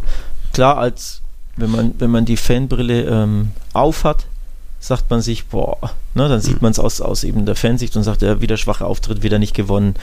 Klar, 0.54 0.78
als 0.78 1.22
wenn 1.56 1.72
man, 1.72 1.94
wenn 2.00 2.12
man 2.12 2.26
die 2.26 2.38
Fanbrille 2.38 3.04
ähm, 3.04 3.52
aufhat, 3.74 4.26
sagt 4.80 5.10
man 5.10 5.22
sich, 5.22 5.48
boah, 5.48 5.78
ne, 6.14 6.30
dann 6.30 6.40
sieht 6.40 6.56
mhm. 6.56 6.60
man 6.62 6.72
es 6.72 6.80
aus, 6.80 7.02
aus 7.02 7.24
eben 7.26 7.46
der 7.46 7.56
Fansicht 7.56 7.96
und 7.98 8.04
sagt, 8.04 8.22
ja, 8.22 8.40
wieder 8.42 8.56
schwacher 8.56 8.88
Auftritt, 8.88 9.24
wieder 9.24 9.38
nicht 9.38 9.54
gewonnen, 9.54 9.96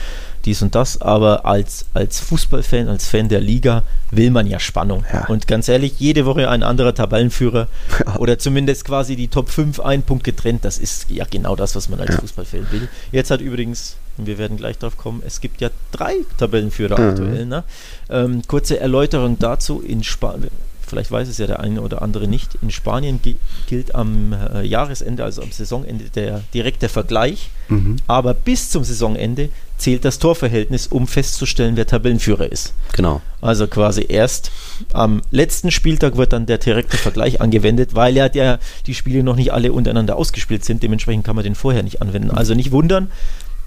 dies 0.45 0.61
und 0.61 0.75
das. 0.75 1.01
Aber 1.01 1.45
als, 1.45 1.85
als 1.93 2.19
Fußballfan, 2.19 2.87
als 2.87 3.07
Fan 3.07 3.27
der 3.27 3.41
Liga 3.41 3.83
will 4.11 4.29
man 4.29 4.45
ja 4.45 4.59
Spannung. 4.59 5.03
Ja. 5.11 5.25
Und 5.27 5.47
ganz 5.47 5.67
ehrlich, 5.67 5.99
jede 5.99 6.25
Woche 6.25 6.49
ein 6.49 6.61
anderer 6.61 6.93
Tabellenführer 6.93 7.67
ja. 8.05 8.15
oder 8.17 8.37
zumindest 8.37 8.85
quasi 8.85 9.15
die 9.15 9.29
Top 9.29 9.49
5 9.49 9.79
ein 9.79 10.03
Punkt 10.03 10.23
getrennt, 10.23 10.63
das 10.63 10.77
ist 10.77 11.09
ja 11.09 11.25
genau 11.29 11.55
das, 11.55 11.75
was 11.75 11.89
man 11.89 11.99
als 11.99 12.11
ja. 12.11 12.21
Fußballfan 12.21 12.67
will. 12.71 12.87
Jetzt 13.11 13.31
hat 13.31 13.41
übrigens, 13.41 13.95
und 14.17 14.27
wir 14.27 14.37
werden 14.37 14.57
gleich 14.57 14.77
drauf 14.77 14.95
kommen, 14.95 15.23
es 15.25 15.41
gibt 15.41 15.59
ja 15.59 15.69
drei 15.91 16.17
Tabellenführer 16.37 16.99
mhm. 16.99 17.09
aktuell. 17.09 17.45
Ne? 17.47 17.63
Ähm, 18.09 18.43
kurze 18.47 18.79
Erläuterung 18.79 19.39
dazu 19.39 19.81
in 19.81 20.03
Spanien 20.03 20.51
vielleicht 20.87 21.11
weiß 21.11 21.27
es 21.27 21.37
ja 21.37 21.47
der 21.47 21.59
eine 21.59 21.81
oder 21.81 22.01
andere 22.01 22.27
nicht, 22.27 22.57
in 22.61 22.71
Spanien 22.71 23.19
gilt 23.67 23.93
am 23.93 24.33
äh, 24.33 24.63
Jahresende, 24.63 25.23
also 25.23 25.41
am 25.41 25.51
Saisonende, 25.51 26.05
der 26.15 26.41
direkte 26.53 26.89
Vergleich, 26.89 27.49
mhm. 27.67 27.97
aber 28.07 28.33
bis 28.33 28.69
zum 28.69 28.83
Saisonende 28.83 29.49
zählt 29.77 30.05
das 30.05 30.17
Torverhältnis, 30.19 30.87
um 30.87 31.07
festzustellen, 31.07 31.75
wer 31.75 31.85
Tabellenführer 31.85 32.51
ist. 32.51 32.73
Genau. 32.93 33.21
Also 33.41 33.67
quasi 33.67 34.05
erst 34.07 34.51
am 34.91 35.21
letzten 35.29 35.69
Spieltag 35.69 36.17
wird 36.17 36.33
dann 36.33 36.47
der 36.47 36.57
direkte 36.57 36.97
Vergleich 36.97 37.41
angewendet, 37.41 37.93
weil 37.93 38.15
ja 38.15 38.29
der, 38.29 38.59
die 38.87 38.95
Spiele 38.95 39.23
noch 39.23 39.35
nicht 39.35 39.53
alle 39.53 39.71
untereinander 39.71 40.15
ausgespielt 40.15 40.65
sind, 40.65 40.81
dementsprechend 40.81 41.25
kann 41.25 41.35
man 41.35 41.43
den 41.43 41.55
vorher 41.55 41.83
nicht 41.83 42.01
anwenden. 42.01 42.31
Also 42.31 42.55
nicht 42.55 42.71
wundern, 42.71 43.11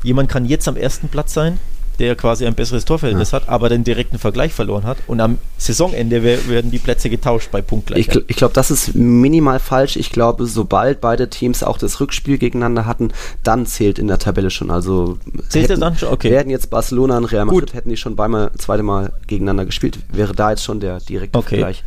jemand 0.03 0.29
kann 0.29 0.47
jetzt 0.47 0.67
am 0.67 0.77
ersten 0.77 1.09
Platz 1.09 1.33
sein, 1.33 1.59
der 2.01 2.17
quasi 2.17 2.47
ein 2.47 2.55
besseres 2.55 2.85
Torverhältnis 2.85 3.31
ja. 3.31 3.41
hat, 3.41 3.49
aber 3.49 3.69
den 3.69 3.85
direkten 3.85 4.19
Vergleich 4.19 4.55
verloren 4.55 4.85
hat. 4.85 4.97
Und 5.07 5.21
am 5.21 5.39
Saisonende 5.59 6.23
werden 6.23 6.71
die 6.71 6.79
Plätze 6.79 7.11
getauscht 7.11 7.51
bei 7.53 7.61
Punktgleichheit. 7.61 8.17
Ich, 8.17 8.31
ich 8.31 8.37
glaube, 8.37 8.55
das 8.55 8.71
ist 8.71 8.95
minimal 8.95 9.59
falsch. 9.59 9.97
Ich 9.97 10.11
glaube, 10.11 10.47
sobald 10.47 11.01
beide 11.01 11.29
Teams 11.29 11.63
auch 11.63 11.77
das 11.77 12.01
Rückspiel 12.01 12.39
gegeneinander 12.39 12.87
hatten, 12.87 13.13
dann 13.43 13.67
zählt 13.67 13.99
in 13.99 14.09
der 14.09 14.19
Tabelle 14.19 14.51
schon. 14.51 14.71
Also 14.71 15.19
zählt 15.49 15.69
hätten, 15.69 15.81
dann 15.81 15.97
schon? 15.97 16.09
Okay. 16.09 16.31
Werden 16.31 16.51
jetzt 16.51 16.71
Barcelona 16.71 17.19
und 17.19 17.27
Real 17.27 17.45
Madrid, 17.45 17.67
Gut. 17.67 17.75
hätten 17.75 17.91
die 17.91 17.97
schon 17.97 18.17
zweimal, 18.17 18.51
zweite 18.57 18.83
Mal 18.83 19.13
gegeneinander 19.27 19.67
gespielt, 19.67 19.99
wäre 20.11 20.35
da 20.35 20.51
jetzt 20.51 20.65
schon 20.65 20.81
der 20.81 21.01
direkte 21.01 21.39
okay. 21.39 21.57
Vergleich 21.57 21.85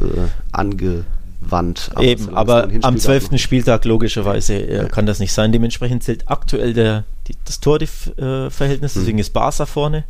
äh, 0.00 0.28
ange 0.52 1.04
Wand. 1.50 1.90
Aber 1.94 2.04
Eben, 2.04 2.34
aber 2.34 2.68
am 2.82 2.98
zwölften 2.98 3.38
Spieltag 3.38 3.84
logischerweise 3.84 4.54
äh, 4.54 4.76
ja. 4.76 4.84
kann 4.84 5.06
das 5.06 5.18
nicht 5.18 5.32
sein. 5.32 5.52
Dementsprechend 5.52 6.02
zählt 6.02 6.28
aktuell 6.28 6.72
der, 6.74 7.04
die, 7.28 7.34
das 7.44 7.60
Torverhältnis, 7.60 8.94
mhm. 8.94 9.00
deswegen 9.00 9.18
ist 9.18 9.32
Barca 9.32 9.66
vorne. 9.66 10.04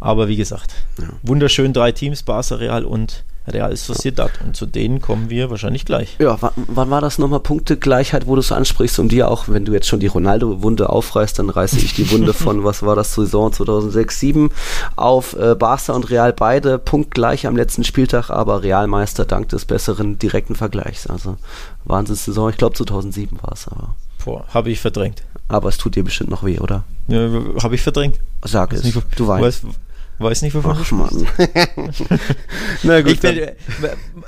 Aber 0.00 0.28
wie 0.28 0.36
gesagt, 0.36 0.74
ja. 1.00 1.08
wunderschön 1.22 1.72
drei 1.72 1.92
Teams, 1.92 2.22
Barca, 2.22 2.56
Real 2.56 2.84
und 2.84 3.24
Real 3.52 3.74
Sociedad. 3.76 4.30
Und 4.44 4.56
zu 4.56 4.66
denen 4.66 5.00
kommen 5.00 5.30
wir 5.30 5.50
wahrscheinlich 5.50 5.84
gleich. 5.84 6.16
Ja, 6.18 6.36
wann, 6.40 6.52
wann 6.56 6.90
war 6.90 7.00
das 7.00 7.18
nochmal? 7.18 7.40
Punktegleichheit, 7.40 8.26
wo 8.26 8.34
du 8.34 8.40
es 8.40 8.52
ansprichst, 8.52 8.98
um 8.98 9.08
dir 9.08 9.30
auch, 9.30 9.48
wenn 9.48 9.64
du 9.64 9.72
jetzt 9.72 9.88
schon 9.88 10.00
die 10.00 10.06
Ronaldo-Wunde 10.06 10.90
aufreißt, 10.90 11.38
dann 11.38 11.50
reiße 11.50 11.78
ich 11.78 11.94
die 11.94 12.10
Wunde 12.10 12.32
von, 12.34 12.64
was 12.64 12.82
war 12.82 12.96
das, 12.96 13.14
Saison 13.14 13.52
2006, 13.52 14.20
7 14.20 14.50
auf 14.96 15.34
äh, 15.38 15.54
Barca 15.54 15.92
und 15.92 16.10
Real 16.10 16.32
beide 16.32 16.78
punktgleich 16.78 17.46
am 17.46 17.56
letzten 17.56 17.84
Spieltag, 17.84 18.30
aber 18.30 18.62
Realmeister 18.62 19.24
dank 19.24 19.48
des 19.48 19.64
besseren 19.64 20.18
direkten 20.18 20.54
Vergleichs. 20.54 21.06
Also 21.06 21.36
Wahnsinnssaison, 21.84 22.50
ich 22.50 22.56
glaube 22.56 22.76
2007 22.76 23.38
war 23.42 23.52
es 23.52 23.66
aber. 23.68 23.94
Boah, 24.24 24.44
habe 24.52 24.70
ich 24.70 24.80
verdrängt. 24.80 25.22
Aber 25.48 25.68
es 25.68 25.78
tut 25.78 25.96
dir 25.96 26.04
bestimmt 26.04 26.30
noch 26.30 26.44
weh, 26.44 26.58
oder? 26.58 26.84
Ja, 27.06 27.30
habe 27.62 27.74
ich 27.74 27.82
verdrängt. 27.82 28.18
Sag 28.44 28.72
es, 28.72 28.84
nicht, 28.84 28.98
du 29.16 29.26
weißt. 29.26 29.64
Weiß 30.18 30.42
nicht, 30.42 30.54
wovon 30.54 30.76
Ach, 30.80 30.92
Mann. 30.92 31.26
Na 32.82 33.00
gut. 33.02 33.20
Bin, 33.20 33.40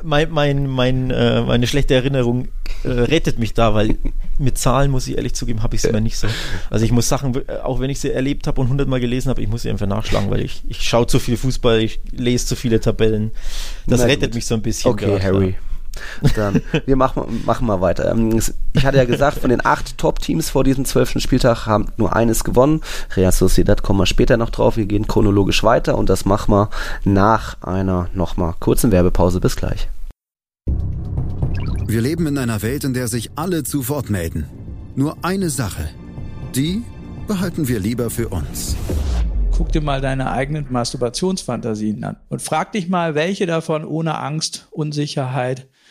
mein, 0.03 0.31
mein, 0.31 0.67
mein, 0.69 1.11
äh, 1.11 1.43
meine 1.43 1.67
schlechte 1.67 1.95
Erinnerung 1.95 2.49
äh, 2.85 2.89
rettet 2.91 3.41
mich 3.41 3.55
da, 3.55 3.75
weil 3.75 3.97
mit 4.39 4.57
Zahlen, 4.57 4.93
muss 4.93 5.09
ich 5.09 5.17
ehrlich 5.17 5.35
zugeben, 5.35 5.65
habe 5.65 5.75
ich 5.75 5.83
es 5.83 5.91
immer 5.91 6.01
nicht 6.01 6.17
so. 6.17 6.29
Also 6.71 6.85
ich 6.85 6.93
muss 6.93 7.09
Sachen, 7.09 7.35
äh, 7.35 7.57
auch 7.63 7.81
wenn 7.81 7.91
ich 7.91 7.99
sie 7.99 8.13
erlebt 8.13 8.47
habe 8.47 8.61
und 8.61 8.69
hundertmal 8.69 9.01
gelesen 9.01 9.31
habe, 9.31 9.43
ich 9.43 9.49
muss 9.49 9.63
sie 9.63 9.71
einfach 9.71 9.89
nachschlagen, 9.89 10.31
weil 10.31 10.43
ich, 10.43 10.63
ich 10.69 10.81
schaue 10.83 11.09
zu 11.09 11.19
viel 11.19 11.37
Fußball, 11.37 11.81
ich 11.81 12.01
lese 12.13 12.47
zu 12.47 12.55
viele 12.55 12.79
Tabellen. 12.79 13.33
Das 13.89 14.01
Na 14.01 14.07
rettet 14.07 14.31
gut. 14.31 14.37
mich 14.37 14.47
so 14.47 14.55
ein 14.55 14.63
bisschen. 14.63 14.93
Okay, 14.93 15.07
grad, 15.07 15.23
Harry. 15.23 15.57
Dann, 16.37 16.63
wir 16.87 16.97
machen, 16.97 17.43
machen 17.45 17.67
mal 17.67 17.81
weiter. 17.81 18.11
Ähm, 18.11 18.41
ich 18.73 18.85
hatte 18.85 18.99
ja 18.99 19.05
gesagt, 19.05 19.39
von 19.39 19.51
den 19.51 19.65
acht 19.65 19.99
Top-Teams 19.99 20.51
vor 20.51 20.65
diesem 20.65 20.85
zwölften 20.85 21.21
Spieltag 21.21 21.67
haben 21.67 21.93
nur 21.97 22.15
eines 22.15 22.45
gewonnen. 22.45 22.81
Real 23.17 23.33
Sociedad 23.33 23.83
kommen 23.83 23.99
wir 23.99 24.07
später 24.07 24.37
noch 24.37 24.51
drauf. 24.51 24.77
Wir 24.77 24.87
gehen 24.87 25.07
chronologisch 25.07 25.63
weiter 25.63 25.97
und 25.99 26.09
das 26.09 26.25
machen 26.25 26.53
wir 26.53 26.71
nach 27.05 27.61
einer 27.63 28.09
nochmal 28.15 28.55
kurzen 28.61 28.93
Werbepause. 28.93 29.41
Bis 29.41 29.57
gleich. 29.57 29.89
Wir 31.87 32.01
leben 32.01 32.27
in 32.27 32.39
einer 32.39 32.63
Welt, 32.63 32.85
in 32.85 32.95
der 32.95 33.09
sich 33.09 33.31
alle 33.35 33.65
zu 33.65 33.89
Wort 33.89 34.11
melden. 34.11 34.47
Nur 34.95 35.17
eine 35.25 35.51
Sache. 35.51 35.89
Die 36.55 36.83
behalten 37.27 37.69
wir 37.69 37.81
lieber 37.81 38.11
für 38.11 38.29
uns. 38.29 38.77
Guck 39.57 39.73
dir 39.73 39.81
mal 39.81 40.01
deine 40.01 40.31
eigenen 40.31 40.67
Masturbationsfantasien 40.71 42.03
an 42.05 42.17
und 42.29 42.43
frag 42.43 42.73
dich 42.73 42.89
mal, 42.89 43.15
welche 43.15 43.47
davon 43.47 43.85
ohne 43.85 44.19
Angst, 44.19 44.69
Unsicherheit 44.71 45.69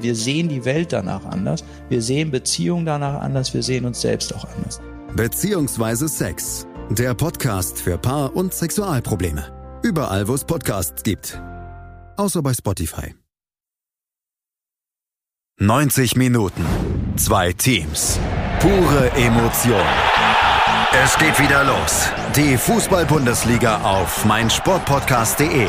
Wir 0.00 0.14
sehen 0.14 0.48
die 0.48 0.64
Welt 0.64 0.92
danach 0.92 1.24
anders, 1.24 1.64
wir 1.88 2.02
sehen 2.02 2.30
Beziehungen 2.30 2.86
danach 2.86 3.20
anders, 3.20 3.54
wir 3.54 3.62
sehen 3.62 3.84
uns 3.84 4.00
selbst 4.00 4.34
auch 4.34 4.46
anders. 4.56 4.80
Beziehungsweise 5.16 6.08
Sex 6.08 6.66
der 6.90 7.14
Podcast 7.14 7.80
für 7.80 7.96
Paar- 7.98 8.36
und 8.36 8.52
Sexualprobleme. 8.52 9.80
Überall, 9.82 10.28
wo 10.28 10.34
es 10.34 10.44
Podcasts 10.44 11.02
gibt. 11.02 11.40
Außer 12.16 12.42
bei 12.42 12.52
Spotify. 12.52 13.14
90 15.60 16.16
Minuten. 16.16 16.64
Zwei 17.16 17.52
Teams. 17.52 18.18
Pure 18.60 19.10
Emotion. 19.12 19.80
Es 21.02 21.18
geht 21.18 21.38
wieder 21.40 21.64
los. 21.64 22.08
Die 22.36 22.56
Fußball-Bundesliga 22.56 23.82
auf 23.82 24.24
meinsportpodcast.de. 24.24 25.68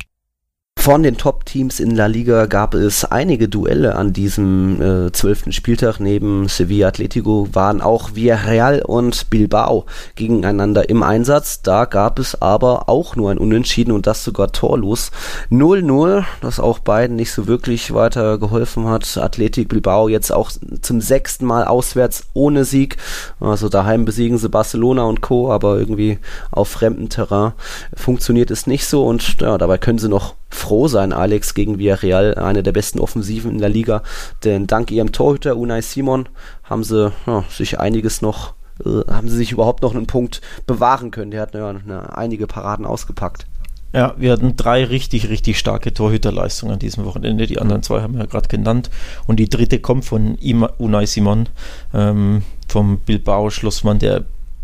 von 0.81 1.03
den 1.03 1.15
Top-Teams 1.15 1.79
in 1.79 1.95
La 1.95 2.07
Liga 2.07 2.47
gab 2.47 2.73
es 2.73 3.05
einige 3.05 3.47
Duelle 3.47 3.95
an 3.97 4.13
diesem 4.13 4.81
äh, 4.81 5.11
zwölften 5.11 5.51
Spieltag. 5.51 5.99
Neben 5.99 6.47
Sevilla 6.47 6.87
Atletico 6.87 7.47
waren 7.51 7.81
auch 7.81 8.15
Villarreal 8.15 8.81
und 8.81 9.29
Bilbao 9.29 9.85
gegeneinander 10.15 10.89
im 10.89 11.03
Einsatz. 11.03 11.61
Da 11.61 11.85
gab 11.85 12.17
es 12.17 12.41
aber 12.41 12.89
auch 12.89 13.15
nur 13.15 13.29
ein 13.29 13.37
Unentschieden 13.37 13.91
und 13.91 14.07
das 14.07 14.23
sogar 14.23 14.53
torlos. 14.53 15.11
0-0, 15.51 16.23
das 16.41 16.59
auch 16.59 16.79
beiden 16.79 17.15
nicht 17.15 17.31
so 17.31 17.45
wirklich 17.45 17.93
weiter 17.93 18.39
geholfen 18.39 18.87
hat. 18.87 19.19
Athletic 19.21 19.69
Bilbao 19.69 20.07
jetzt 20.07 20.31
auch 20.33 20.49
zum 20.81 20.99
sechsten 20.99 21.45
Mal 21.45 21.65
auswärts 21.65 22.23
ohne 22.33 22.65
Sieg. 22.65 22.97
Also 23.39 23.69
daheim 23.69 24.03
besiegen 24.03 24.39
sie 24.39 24.49
Barcelona 24.49 25.03
und 25.03 25.21
Co., 25.21 25.51
aber 25.51 25.77
irgendwie 25.77 26.17
auf 26.49 26.69
fremdem 26.69 27.09
Terrain 27.09 27.51
funktioniert 27.93 28.49
es 28.49 28.65
nicht 28.65 28.87
so 28.87 29.05
und 29.05 29.39
ja, 29.41 29.59
dabei 29.59 29.77
können 29.77 29.99
sie 29.99 30.09
noch 30.09 30.33
froh 30.51 30.87
sein, 30.87 31.13
Alex 31.13 31.53
gegen 31.53 31.79
Villarreal, 31.79 32.35
eine 32.35 32.61
der 32.61 32.71
besten 32.71 32.99
Offensiven 32.99 33.51
in 33.51 33.57
der 33.59 33.69
Liga. 33.69 34.03
Denn 34.43 34.67
dank 34.67 34.91
ihrem 34.91 35.11
Torhüter 35.11 35.57
Unai 35.57 35.81
Simon 35.81 36.29
haben 36.63 36.83
sie 36.83 37.11
ja, 37.25 37.43
sich 37.49 37.79
einiges 37.79 38.21
noch, 38.21 38.53
äh, 38.85 39.11
haben 39.11 39.29
sie 39.29 39.37
sich 39.37 39.51
überhaupt 39.51 39.81
noch 39.81 39.95
einen 39.95 40.07
Punkt 40.07 40.41
bewahren 40.67 41.11
können. 41.11 41.31
Der 41.31 41.41
hat 41.41 41.53
ja, 41.53 41.69
eine, 41.69 42.15
einige 42.15 42.47
Paraden 42.47 42.85
ausgepackt. 42.85 43.45
Ja, 43.93 44.15
wir 44.17 44.31
hatten 44.31 44.55
drei 44.55 44.85
richtig, 44.85 45.29
richtig 45.29 45.59
starke 45.59 45.93
Torhüterleistungen 45.93 46.73
an 46.73 46.79
diesem 46.79 47.03
Wochenende. 47.03 47.45
Die 47.45 47.59
anderen 47.59 47.83
zwei 47.83 48.01
haben 48.01 48.13
wir 48.13 48.21
ja 48.21 48.25
gerade 48.25 48.47
genannt. 48.47 48.89
Und 49.27 49.37
die 49.37 49.49
dritte 49.49 49.79
kommt 49.79 50.05
von 50.05 50.37
Unai 50.77 51.05
Simon, 51.05 51.49
ähm, 51.93 52.43
vom 52.69 52.99
Bilbao 52.99 53.49
Schlussmann, 53.49 53.99
der 53.99 54.23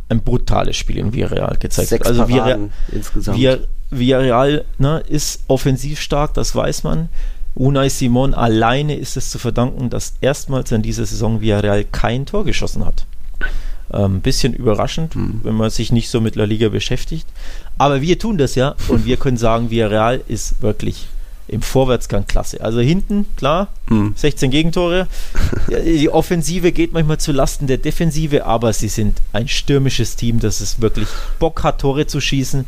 ein 0.09 0.21
brutales 0.21 0.77
Spiel 0.77 0.97
in 0.97 1.13
Villarreal 1.13 1.57
gezeigt 1.59 1.89
Sechs 1.89 2.07
hat. 2.07 2.17
Also 2.17 2.25
Paraden 2.25 2.71
insgesamt. 2.89 3.37
Wir, 3.37 3.67
Villarreal 3.89 4.65
ne, 4.77 5.03
ist 5.07 5.43
offensiv 5.47 5.99
stark, 5.99 6.33
das 6.33 6.55
weiß 6.55 6.83
man. 6.83 7.09
Unai 7.55 7.89
Simon 7.89 8.33
alleine 8.33 8.95
ist 8.95 9.17
es 9.17 9.31
zu 9.31 9.39
verdanken, 9.39 9.89
dass 9.89 10.13
erstmals 10.21 10.71
in 10.71 10.83
dieser 10.83 11.05
Saison 11.05 11.41
Villarreal 11.41 11.85
kein 11.85 12.25
Tor 12.25 12.45
geschossen 12.45 12.85
hat. 12.85 13.05
Ein 13.89 14.03
ähm, 14.03 14.21
bisschen 14.21 14.53
überraschend, 14.53 15.15
mhm. 15.15 15.39
wenn 15.43 15.55
man 15.55 15.69
sich 15.69 15.91
nicht 15.91 16.09
so 16.09 16.21
mit 16.21 16.35
La 16.35 16.43
Liga 16.43 16.69
beschäftigt. 16.69 17.25
Aber 17.77 18.01
wir 18.01 18.19
tun 18.19 18.37
das 18.37 18.55
ja 18.55 18.75
und 18.89 19.05
wir 19.05 19.17
können 19.17 19.37
sagen, 19.37 19.71
Villarreal 19.71 20.21
ist 20.27 20.61
wirklich 20.61 21.07
im 21.47 21.61
Vorwärtsgang 21.61 22.27
klasse. 22.27 22.61
Also 22.61 22.79
hinten, 22.79 23.25
klar, 23.37 23.69
mhm. 23.89 24.13
16 24.15 24.51
Gegentore. 24.51 25.07
Die 25.69 26.09
Offensive 26.09 26.71
geht 26.71 26.93
manchmal 26.93 27.19
zu 27.19 27.31
Lasten 27.31 27.67
der 27.67 27.77
Defensive, 27.77 28.45
aber 28.45 28.73
sie 28.73 28.89
sind 28.89 29.21
ein 29.33 29.47
stürmisches 29.47 30.15
Team, 30.15 30.39
das 30.39 30.59
es 30.59 30.81
wirklich 30.81 31.07
Bock 31.39 31.63
hat, 31.63 31.79
Tore 31.79 32.05
zu 32.05 32.19
schießen. 32.19 32.67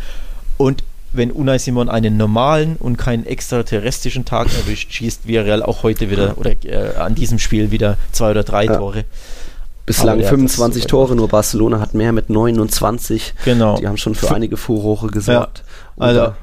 Und 0.57 0.83
wenn 1.13 1.31
Unai 1.31 1.57
Simon 1.57 1.89
einen 1.89 2.17
normalen 2.17 2.75
und 2.77 2.97
keinen 2.97 3.25
extraterrestrischen 3.25 4.25
Tag 4.25 4.47
erwischt, 4.55 4.91
schießt 4.91 5.27
Villarreal 5.27 5.63
auch 5.63 5.83
heute 5.83 6.09
wieder 6.11 6.37
oder 6.37 6.51
äh, 6.63 6.95
an 6.97 7.15
diesem 7.15 7.39
Spiel 7.39 7.71
wieder 7.71 7.97
zwei 8.11 8.31
oder 8.31 8.43
drei 8.43 8.65
ja. 8.65 8.77
Tore. 8.77 9.05
Bislang 9.85 10.21
25 10.21 10.85
Tore, 10.85 11.15
nur 11.15 11.27
Barcelona 11.27 11.79
hat 11.79 11.95
mehr 11.95 12.11
mit 12.11 12.29
29. 12.29 13.33
Genau. 13.43 13.75
Die 13.77 13.87
haben 13.87 13.97
schon 13.97 14.13
für, 14.13 14.31
einige 14.35 14.55
Furore 14.55 15.07
gesorgt. 15.07 15.63
Ja. 15.97 16.03
Also 16.03 16.33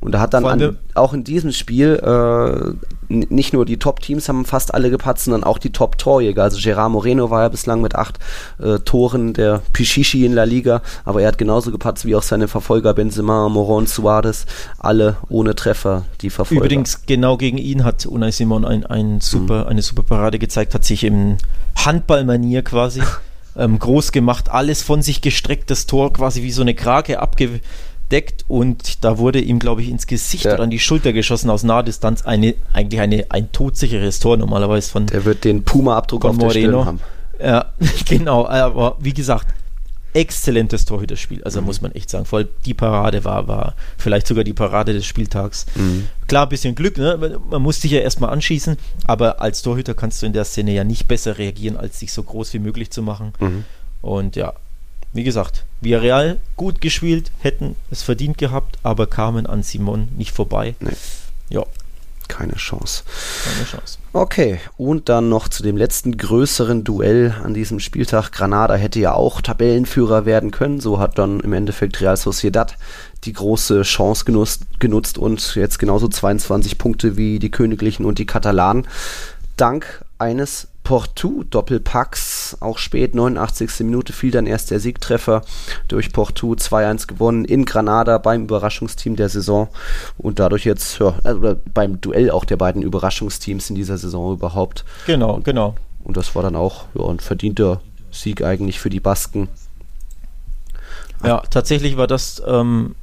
und 0.00 0.12
da 0.12 0.20
hat 0.20 0.34
dann 0.34 0.44
an, 0.44 0.78
auch 0.94 1.14
in 1.14 1.24
diesem 1.24 1.50
Spiel 1.50 1.94
äh, 1.96 2.74
nicht 3.08 3.52
nur 3.54 3.64
die 3.64 3.78
Top-Teams 3.78 4.28
haben 4.28 4.44
fast 4.44 4.74
alle 4.74 4.90
gepatzt, 4.90 5.24
sondern 5.24 5.44
auch 5.44 5.58
die 5.58 5.72
Top-Torjäger. 5.72 6.42
Also 6.42 6.58
Gerard 6.60 6.92
Moreno 6.92 7.30
war 7.30 7.42
ja 7.42 7.48
bislang 7.48 7.80
mit 7.80 7.94
acht 7.94 8.18
äh, 8.58 8.78
Toren 8.80 9.32
der 9.32 9.62
Pichichi 9.72 10.26
in 10.26 10.34
La 10.34 10.44
Liga, 10.44 10.82
aber 11.04 11.22
er 11.22 11.28
hat 11.28 11.38
genauso 11.38 11.70
gepatzt 11.70 12.04
wie 12.04 12.14
auch 12.16 12.22
seine 12.22 12.48
Verfolger 12.48 12.92
Benzema, 12.92 13.48
Moron, 13.48 13.86
Suarez, 13.86 14.44
alle 14.78 15.16
ohne 15.28 15.54
Treffer, 15.54 16.04
die 16.20 16.30
Verfolger. 16.30 16.64
Übrigens, 16.64 17.06
genau 17.06 17.38
gegen 17.38 17.58
ihn 17.58 17.84
hat 17.84 18.04
Unai 18.04 18.30
Simon 18.30 18.64
ein, 18.64 18.84
ein 18.84 19.20
super, 19.22 19.62
mhm. 19.62 19.68
eine 19.68 19.82
super 19.82 20.02
Parade 20.02 20.38
gezeigt, 20.38 20.74
hat 20.74 20.84
sich 20.84 21.04
im 21.04 21.38
Handballmanier 21.76 22.62
quasi 22.62 23.02
ähm, 23.56 23.78
groß 23.78 24.12
gemacht, 24.12 24.50
alles 24.50 24.82
von 24.82 25.00
sich 25.00 25.22
gestreckt, 25.22 25.70
das 25.70 25.86
Tor 25.86 26.12
quasi 26.12 26.42
wie 26.42 26.52
so 26.52 26.60
eine 26.60 26.74
Krake 26.74 27.20
abge 27.20 27.60
deckt 28.10 28.44
und 28.48 29.04
da 29.04 29.18
wurde 29.18 29.40
ihm, 29.40 29.58
glaube 29.58 29.82
ich, 29.82 29.88
ins 29.88 30.06
Gesicht 30.06 30.44
ja. 30.44 30.54
oder 30.54 30.64
an 30.64 30.70
die 30.70 30.78
Schulter 30.78 31.12
geschossen 31.12 31.50
aus 31.50 31.62
Nahdistanz. 31.62 32.22
Eine, 32.22 32.54
eigentlich 32.72 33.00
eine, 33.00 33.26
ein 33.30 33.50
todsicheres 33.52 34.20
Tor 34.20 34.36
normalerweise 34.36 34.90
von. 34.90 35.06
Der 35.06 35.24
wird 35.24 35.44
den 35.44 35.64
Puma-Abdruck 35.64 36.24
auf 36.24 36.36
Moreno. 36.36 36.52
der 36.52 36.60
Stirn 36.60 36.86
haben. 36.86 37.00
Ja, 37.42 37.66
genau. 38.08 38.46
Aber 38.46 38.96
wie 39.00 39.12
gesagt, 39.12 39.48
exzellentes 40.14 40.84
Torhüterspiel. 40.84 41.42
Also 41.44 41.60
mhm. 41.60 41.66
muss 41.66 41.82
man 41.82 41.92
echt 41.92 42.08
sagen. 42.08 42.24
Vor 42.24 42.38
allem 42.38 42.48
die 42.64 42.74
Parade 42.74 43.24
war, 43.24 43.48
war 43.48 43.74
vielleicht 43.98 44.26
sogar 44.26 44.44
die 44.44 44.52
Parade 44.52 44.92
des 44.92 45.04
Spieltags. 45.04 45.66
Mhm. 45.74 46.08
Klar, 46.28 46.46
ein 46.46 46.48
bisschen 46.48 46.74
Glück, 46.74 46.96
ne? 46.96 47.40
Man 47.50 47.62
muss 47.62 47.80
dich 47.80 47.90
ja 47.90 48.00
erstmal 48.00 48.30
anschießen, 48.30 48.76
aber 49.06 49.42
als 49.42 49.62
Torhüter 49.62 49.94
kannst 49.94 50.22
du 50.22 50.26
in 50.26 50.32
der 50.32 50.44
Szene 50.44 50.72
ja 50.72 50.84
nicht 50.84 51.08
besser 51.08 51.36
reagieren, 51.36 51.76
als 51.76 51.98
sich 51.98 52.12
so 52.12 52.22
groß 52.22 52.54
wie 52.54 52.60
möglich 52.60 52.90
zu 52.90 53.02
machen. 53.02 53.32
Mhm. 53.40 53.64
Und 54.00 54.36
ja, 54.36 54.54
wie 55.14 55.24
gesagt, 55.24 55.64
Villarreal 55.80 56.38
gut 56.56 56.80
gespielt, 56.80 57.30
hätten 57.38 57.76
es 57.90 58.02
verdient 58.02 58.36
gehabt, 58.36 58.78
aber 58.82 59.06
kamen 59.06 59.46
an 59.46 59.62
Simon 59.62 60.08
nicht 60.16 60.32
vorbei. 60.32 60.74
Nee. 60.80 60.90
Ja. 61.48 61.64
Keine 62.26 62.54
Chance. 62.54 63.04
Keine 63.44 63.66
Chance. 63.66 63.98
Okay, 64.14 64.58
und 64.78 65.10
dann 65.10 65.28
noch 65.28 65.48
zu 65.48 65.62
dem 65.62 65.76
letzten 65.76 66.16
größeren 66.16 66.82
Duell 66.82 67.34
an 67.44 67.52
diesem 67.52 67.80
Spieltag. 67.80 68.32
Granada 68.32 68.74
hätte 68.74 68.98
ja 68.98 69.12
auch 69.12 69.42
Tabellenführer 69.42 70.24
werden 70.24 70.50
können. 70.50 70.80
So 70.80 70.98
hat 70.98 71.18
dann 71.18 71.40
im 71.40 71.52
Endeffekt 71.52 72.00
Real 72.00 72.16
Sociedad 72.16 72.76
die 73.24 73.34
große 73.34 73.82
Chance 73.82 74.24
genutzt, 74.24 74.62
genutzt 74.80 75.18
und 75.18 75.54
jetzt 75.54 75.78
genauso 75.78 76.08
22 76.08 76.78
Punkte 76.78 77.16
wie 77.16 77.38
die 77.38 77.50
Königlichen 77.50 78.06
und 78.06 78.18
die 78.18 78.26
Katalanen. 78.26 78.88
Dank 79.56 80.04
eines 80.18 80.68
Portu-Doppelpacks 80.84 82.44
das 82.44 82.62
auch 82.62 82.78
spät, 82.78 83.14
89. 83.14 83.80
Minute 83.80 84.12
fiel 84.12 84.30
dann 84.30 84.46
erst 84.46 84.70
der 84.70 84.80
Siegtreffer 84.80 85.42
durch 85.88 86.12
Porto 86.12 86.52
2-1 86.52 87.06
gewonnen 87.06 87.44
in 87.44 87.64
Granada 87.64 88.18
beim 88.18 88.44
Überraschungsteam 88.44 89.16
der 89.16 89.28
Saison 89.28 89.68
und 90.18 90.38
dadurch 90.38 90.64
jetzt, 90.64 90.98
ja, 90.98 91.14
also 91.24 91.56
beim 91.72 92.00
Duell 92.00 92.30
auch 92.30 92.44
der 92.44 92.56
beiden 92.56 92.82
Überraschungsteams 92.82 93.70
in 93.70 93.76
dieser 93.76 93.98
Saison 93.98 94.32
überhaupt. 94.32 94.84
Genau, 95.06 95.40
genau. 95.42 95.74
Und 96.02 96.16
das 96.16 96.34
war 96.34 96.42
dann 96.42 96.56
auch 96.56 96.84
ja, 96.94 97.06
ein 97.06 97.20
verdienter 97.20 97.80
Sieg 98.10 98.42
eigentlich 98.42 98.78
für 98.78 98.90
die 98.90 99.00
Basken. 99.00 99.48
Ja, 101.24 101.42
tatsächlich 101.50 101.96
war 101.96 102.06
das 102.06 102.42
ähm, 102.46 102.94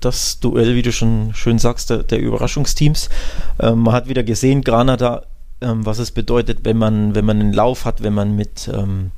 das 0.00 0.38
Duell, 0.38 0.74
wie 0.76 0.82
du 0.82 0.92
schon 0.92 1.32
schön 1.34 1.58
sagst, 1.58 1.90
der, 1.90 2.02
der 2.04 2.20
Überraschungsteams. 2.20 3.08
Ähm, 3.58 3.80
man 3.80 3.94
hat 3.94 4.08
wieder 4.08 4.22
gesehen, 4.22 4.62
Granada, 4.62 5.24
ähm, 5.64 5.86
was 5.86 5.98
es 5.98 6.10
bedeutet, 6.10 6.60
wenn 6.64 6.76
man, 6.76 7.14
wenn 7.14 7.24
man 7.24 7.40
einen 7.40 7.52
Lauf 7.52 7.84
hat, 7.84 8.02
wenn 8.02 8.14
man 8.14 8.36
mit, 8.36 8.70
ähm, 8.72 9.10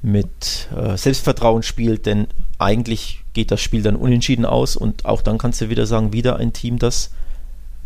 mit 0.00 0.68
äh, 0.74 0.96
Selbstvertrauen 0.96 1.62
spielt, 1.62 2.06
denn 2.06 2.26
eigentlich 2.58 3.22
geht 3.32 3.50
das 3.50 3.60
Spiel 3.60 3.82
dann 3.82 3.96
unentschieden 3.96 4.44
aus 4.44 4.76
und 4.76 5.04
auch 5.04 5.22
dann 5.22 5.38
kannst 5.38 5.60
du 5.60 5.68
wieder 5.68 5.86
sagen, 5.86 6.12
wieder 6.12 6.36
ein 6.36 6.52
Team, 6.52 6.78
das 6.78 7.10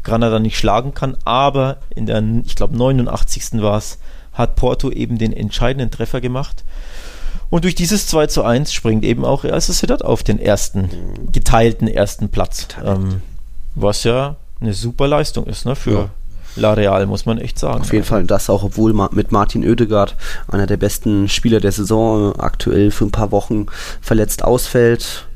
Granada 0.02 0.38
nicht 0.38 0.58
schlagen 0.58 0.94
kann, 0.94 1.16
aber 1.24 1.78
in 1.94 2.06
der, 2.06 2.22
ich 2.44 2.54
glaube, 2.54 2.76
89. 2.76 3.60
war 3.60 3.78
es, 3.78 3.98
hat 4.32 4.56
Porto 4.56 4.90
eben 4.90 5.18
den 5.18 5.32
entscheidenden 5.32 5.90
Treffer 5.90 6.20
gemacht. 6.20 6.64
Und 7.48 7.64
durch 7.64 7.74
dieses 7.74 8.06
2 8.08 8.26
zu 8.26 8.42
1 8.42 8.72
springt 8.72 9.04
eben 9.04 9.24
auch 9.24 9.44
Real 9.44 9.60
Sociedad 9.60 10.02
auf 10.02 10.22
den 10.22 10.40
ersten, 10.40 10.90
geteilten 11.32 11.88
ersten 11.88 12.28
Platz. 12.28 12.68
Ähm, 12.84 13.22
was 13.74 14.04
ja 14.04 14.36
eine 14.60 14.74
super 14.74 15.06
Leistung 15.06 15.46
ist, 15.46 15.64
ne, 15.64 15.76
für 15.76 15.92
ja. 15.92 16.10
La 16.56 16.72
Real, 16.72 17.06
muss 17.06 17.26
man 17.26 17.38
echt 17.38 17.58
sagen. 17.58 17.82
Auf 17.82 17.92
jeden 17.92 18.04
Fall, 18.04 18.24
das 18.24 18.50
auch, 18.50 18.64
obwohl 18.64 18.92
mit 19.12 19.30
Martin 19.30 19.66
Oedegaard, 19.66 20.16
einer 20.48 20.66
der 20.66 20.76
besten 20.76 21.28
Spieler 21.28 21.60
der 21.60 21.72
Saison, 21.72 22.34
aktuell 22.38 22.90
für 22.90 23.04
ein 23.04 23.12
paar 23.12 23.30
Wochen 23.30 23.66
verletzt 24.00 24.42
ausfällt. 24.42 25.26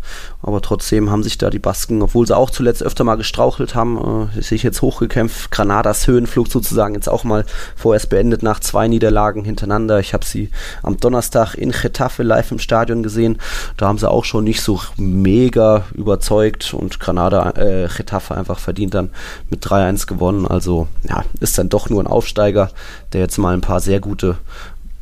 Aber 0.43 0.61
trotzdem 0.63 1.11
haben 1.11 1.23
sich 1.23 1.39
da 1.39 1.51
die 1.51 1.59
Basken, 1.59 2.03
obwohl 2.03 2.27
sie 2.27 2.37
auch 2.37 2.51
zuletzt 2.51 2.83
öfter 2.83 3.05
mal 3.05 3.17
gestrauchelt 3.17 3.75
haben, 3.75 4.31
äh, 4.37 4.43
sich 4.43 4.63
jetzt 4.63 4.83
hochgekämpft. 4.83 5.51
Granadas 5.51 6.07
Höhenflug 6.07 6.49
sozusagen 6.49 6.95
jetzt 6.95 7.09
auch 7.09 7.25
mal 7.25 7.45
vorerst 7.77 8.09
beendet 8.09 8.43
nach 8.43 8.61
zwei 8.61 8.89
Niederlagen 8.89 9.45
hintereinander. 9.45 10.01
Ich 10.01 10.15
habe 10.15 10.25
sie 10.25 10.51
am 10.83 10.97
Donnerstag 10.97 11.55
in 11.55 11.73
Getafe 11.73 12.23
live 12.23 12.51
im 12.53 12.59
Stadion 12.59 13.03
gesehen. 13.03 13.39
Da 13.77 13.89
haben 13.89 13.99
sie 13.99 14.11
auch 14.11 14.25
schon 14.25 14.45
nicht 14.45 14.63
so 14.63 14.81
mega 14.97 15.85
überzeugt 15.95 16.75
und 16.75 17.01
Granada, 17.01 17.51
äh, 17.57 17.89
Getafe 17.95 18.35
einfach 18.35 18.59
verdient 18.59 18.95
dann 18.95 19.11
mit 19.51 19.65
3-1 19.65 20.07
gewonnen. 20.07 20.47
Also 20.47 20.89
ja, 21.09 21.25
ist 21.41 21.59
dann 21.59 21.69
doch 21.69 21.91
nur 21.91 22.03
ein 22.03 22.07
Aufsteiger, 22.07 22.71
der 23.13 23.21
jetzt 23.21 23.39
mal 23.39 23.55
ein 23.55 23.61
paar 23.61 23.81
sehr 23.81 24.01
gute 24.01 24.37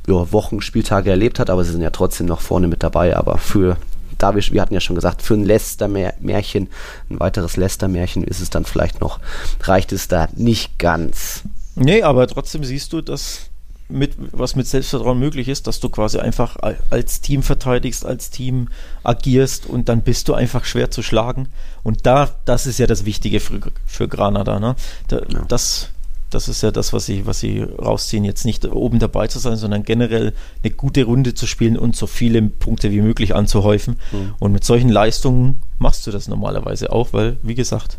Wochen, 0.07 0.63
Spieltage 0.63 1.11
erlebt 1.11 1.39
hat, 1.39 1.51
aber 1.51 1.65
sie 1.65 1.73
sind 1.73 1.83
ja 1.83 1.91
trotzdem 1.91 2.27
noch 2.27 2.41
vorne 2.41 2.67
mit 2.67 2.83
dabei. 2.83 3.17
Aber 3.17 3.39
für 3.39 3.77
da 4.19 4.35
wir, 4.35 4.43
wir 4.51 4.61
hatten 4.61 4.75
ja 4.75 4.81
schon 4.81 4.97
gesagt, 4.97 5.23
für 5.23 5.35
ein 5.35 5.45
Lester-Märchen, 5.45 6.69
ein 7.11 7.21
weiteres 7.21 7.57
Lester-Märchen 7.57 8.25
ist 8.25 8.41
es 8.41 8.51
dann 8.51 8.65
vielleicht 8.65 9.01
noch, 9.01 9.21
reicht 9.63 9.93
es 9.93 10.09
da 10.09 10.29
nicht 10.35 10.79
ganz. 10.79 11.45
Nee, 11.75 12.03
aber 12.03 12.27
trotzdem 12.27 12.65
siehst 12.65 12.93
du, 12.93 13.01
dass 13.01 13.49
mit, 13.89 14.17
was 14.33 14.55
mit 14.55 14.67
Selbstvertrauen 14.67 15.19
möglich 15.19 15.49
ist, 15.49 15.67
dass 15.67 15.81
du 15.81 15.89
quasi 15.89 16.19
einfach 16.19 16.57
als 16.91 17.21
Team 17.21 17.43
verteidigst, 17.43 18.05
als 18.05 18.31
Team 18.31 18.69
agierst 19.03 19.67
und 19.67 19.89
dann 19.89 20.03
bist 20.03 20.29
du 20.29 20.35
einfach 20.35 20.65
schwer 20.65 20.91
zu 20.91 21.03
schlagen. 21.03 21.49
Und 21.83 22.05
da, 22.05 22.31
das 22.45 22.67
ist 22.67 22.79
ja 22.79 22.87
das 22.87 23.07
Wichtige 23.07 23.41
für, 23.41 23.61
für 23.87 24.09
Granada. 24.09 24.61
Ne? 24.61 24.77
Da, 25.09 25.23
ja. 25.29 25.45
Das 25.49 25.91
das 26.31 26.49
ist 26.49 26.63
ja 26.63 26.71
das, 26.71 26.93
was 26.93 27.07
sie, 27.07 27.27
was 27.27 27.41
sie 27.41 27.63
rausziehen, 27.63 28.25
jetzt 28.25 28.45
nicht 28.45 28.67
oben 28.67 28.99
dabei 28.99 29.29
zu 29.29 29.39
sein, 29.39 29.57
sondern 29.57 29.83
generell 29.83 30.35
eine 30.63 30.73
gute 30.73 31.05
Runde 31.05 31.35
zu 31.35 31.47
spielen 31.47 31.79
und 31.79 31.97
so 31.97 32.07
viele 32.07 32.43
Punkte 32.43 32.91
wie 32.91 33.01
möglich 33.01 33.35
anzuhäufen. 33.35 33.97
Mhm. 34.13 34.35
Und 34.39 34.53
mit 34.53 34.65
solchen 34.65 34.91
Leistungen 34.91 35.61
machst 35.79 36.07
du 36.07 36.11
das 36.11 36.29
normalerweise 36.29 36.93
auch, 36.93 37.13
weil, 37.13 37.39
wie 37.43 37.55
gesagt, 37.55 37.99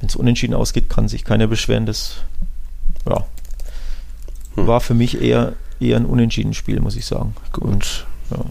wenn 0.00 0.08
es 0.08 0.16
unentschieden 0.16 0.54
ausgeht, 0.54 0.88
kann 0.88 1.08
sich 1.08 1.24
keiner 1.24 1.46
beschweren. 1.46 1.86
Das 1.86 2.16
ja, 3.08 3.24
mhm. 4.56 4.66
war 4.66 4.80
für 4.80 4.94
mich 4.94 5.20
eher, 5.20 5.52
eher 5.80 5.96
ein 5.96 6.06
unentschieden 6.06 6.54
Spiel, 6.54 6.80
muss 6.80 6.96
ich 6.96 7.06
sagen. 7.06 7.36
Gut. 7.52 7.64
Und, 7.64 8.06
ja. 8.30 8.44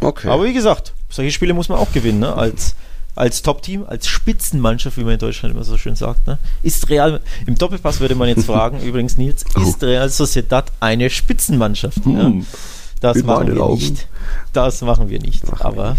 Okay. 0.00 0.28
Aber 0.28 0.44
wie 0.44 0.52
gesagt, 0.52 0.94
solche 1.08 1.32
Spiele 1.32 1.52
muss 1.52 1.68
man 1.68 1.78
auch 1.78 1.92
gewinnen, 1.92 2.20
ne? 2.20 2.34
als 2.34 2.76
als 3.20 3.42
Top-Team, 3.42 3.84
als 3.86 4.08
Spitzenmannschaft, 4.08 4.96
wie 4.96 5.04
man 5.04 5.12
in 5.12 5.18
Deutschland 5.18 5.54
immer 5.54 5.62
so 5.62 5.76
schön 5.76 5.94
sagt. 5.94 6.26
Ne? 6.26 6.38
Ist 6.62 6.88
Real, 6.88 7.20
im 7.46 7.54
Doppelpass 7.54 8.00
würde 8.00 8.14
man 8.14 8.28
jetzt 8.28 8.46
fragen, 8.46 8.80
übrigens 8.82 9.18
Nils, 9.18 9.44
ist 9.62 9.82
Real 9.82 10.08
Sociedad 10.08 10.72
eine 10.80 11.10
Spitzenmannschaft? 11.10 12.02
Hm. 12.06 12.16
Ja? 12.16 12.32
Das 13.00 13.22
machen 13.22 13.54
wir 13.54 13.62
Augen. 13.62 13.74
nicht. 13.74 14.08
Das 14.54 14.80
machen 14.80 15.10
wir 15.10 15.20
nicht. 15.20 15.46
Machen 15.50 15.62
aber 15.62 15.96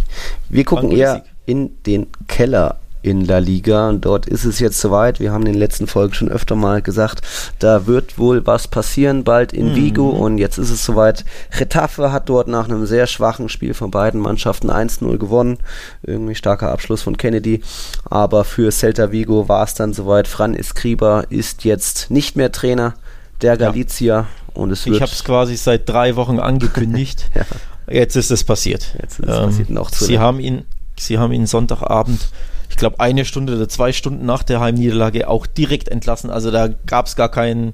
wir 0.49 0.63
gucken 0.63 0.91
eher 0.91 1.23
in 1.45 1.71
den 1.85 2.07
Keller 2.27 2.79
in 3.01 3.25
La 3.25 3.39
Liga. 3.39 3.89
Und 3.89 4.05
dort 4.05 4.25
ist 4.25 4.45
es 4.45 4.59
jetzt 4.59 4.79
soweit. 4.79 5.19
Wir 5.19 5.31
haben 5.31 5.45
in 5.45 5.53
den 5.53 5.59
letzten 5.59 5.87
Folgen 5.87 6.13
schon 6.13 6.29
öfter 6.29 6.55
mal 6.55 6.81
gesagt, 6.81 7.21
da 7.59 7.87
wird 7.87 8.17
wohl 8.17 8.45
was 8.45 8.67
passieren 8.67 9.23
bald 9.23 9.53
in 9.53 9.71
mhm. 9.71 9.75
Vigo. 9.75 10.09
Und 10.09 10.37
jetzt 10.37 10.57
ist 10.57 10.69
es 10.69 10.85
soweit. 10.85 11.25
Retafe 11.59 12.11
hat 12.11 12.29
dort 12.29 12.47
nach 12.47 12.65
einem 12.65 12.85
sehr 12.85 13.07
schwachen 13.07 13.49
Spiel 13.49 13.73
von 13.73 13.91
beiden 13.91 14.21
Mannschaften 14.21 14.69
1-0 14.69 15.17
gewonnen. 15.17 15.57
Irgendwie 16.03 16.35
starker 16.35 16.71
Abschluss 16.71 17.01
von 17.01 17.17
Kennedy. 17.17 17.61
Aber 18.05 18.43
für 18.43 18.71
Celta 18.71 19.11
Vigo 19.11 19.47
war 19.49 19.63
es 19.63 19.73
dann 19.73 19.93
soweit. 19.93 20.27
Fran 20.27 20.55
Escriba 20.55 21.21
ist 21.29 21.63
jetzt 21.63 22.11
nicht 22.11 22.35
mehr 22.35 22.51
Trainer 22.51 22.93
der 23.41 23.57
Galizia. 23.57 24.15
Ja. 24.15 24.27
Und 24.53 24.71
es 24.71 24.85
wird 24.85 24.97
ich 24.97 25.01
habe 25.01 25.11
es 25.11 25.23
quasi 25.23 25.55
seit 25.55 25.87
drei 25.87 26.15
Wochen 26.15 26.39
angekündigt. 26.39 27.29
ja. 27.35 27.45
Jetzt 27.91 28.15
ist 28.15 28.31
es 28.31 28.43
passiert. 28.43 28.95
Jetzt 29.01 29.19
ist 29.19 29.29
es 29.29 29.37
ähm, 29.37 29.45
passiert. 29.45 29.69
Noch 29.69 29.91
zu 29.91 30.05
Sie 30.05 30.19
haben 30.19 30.39
ihn, 30.39 30.65
Sie 31.01 31.17
haben 31.17 31.31
ihn 31.33 31.47
Sonntagabend 31.47 32.29
ich 32.71 32.77
glaube, 32.77 32.99
eine 32.99 33.25
Stunde 33.25 33.55
oder 33.55 33.67
zwei 33.67 33.91
Stunden 33.91 34.25
nach 34.25 34.43
der 34.43 34.61
Heimniederlage 34.61 35.27
auch 35.27 35.45
direkt 35.45 35.89
entlassen. 35.89 36.29
Also 36.29 36.51
da 36.51 36.69
gab 36.85 37.05
es 37.05 37.17
gar 37.17 37.29
kein 37.29 37.73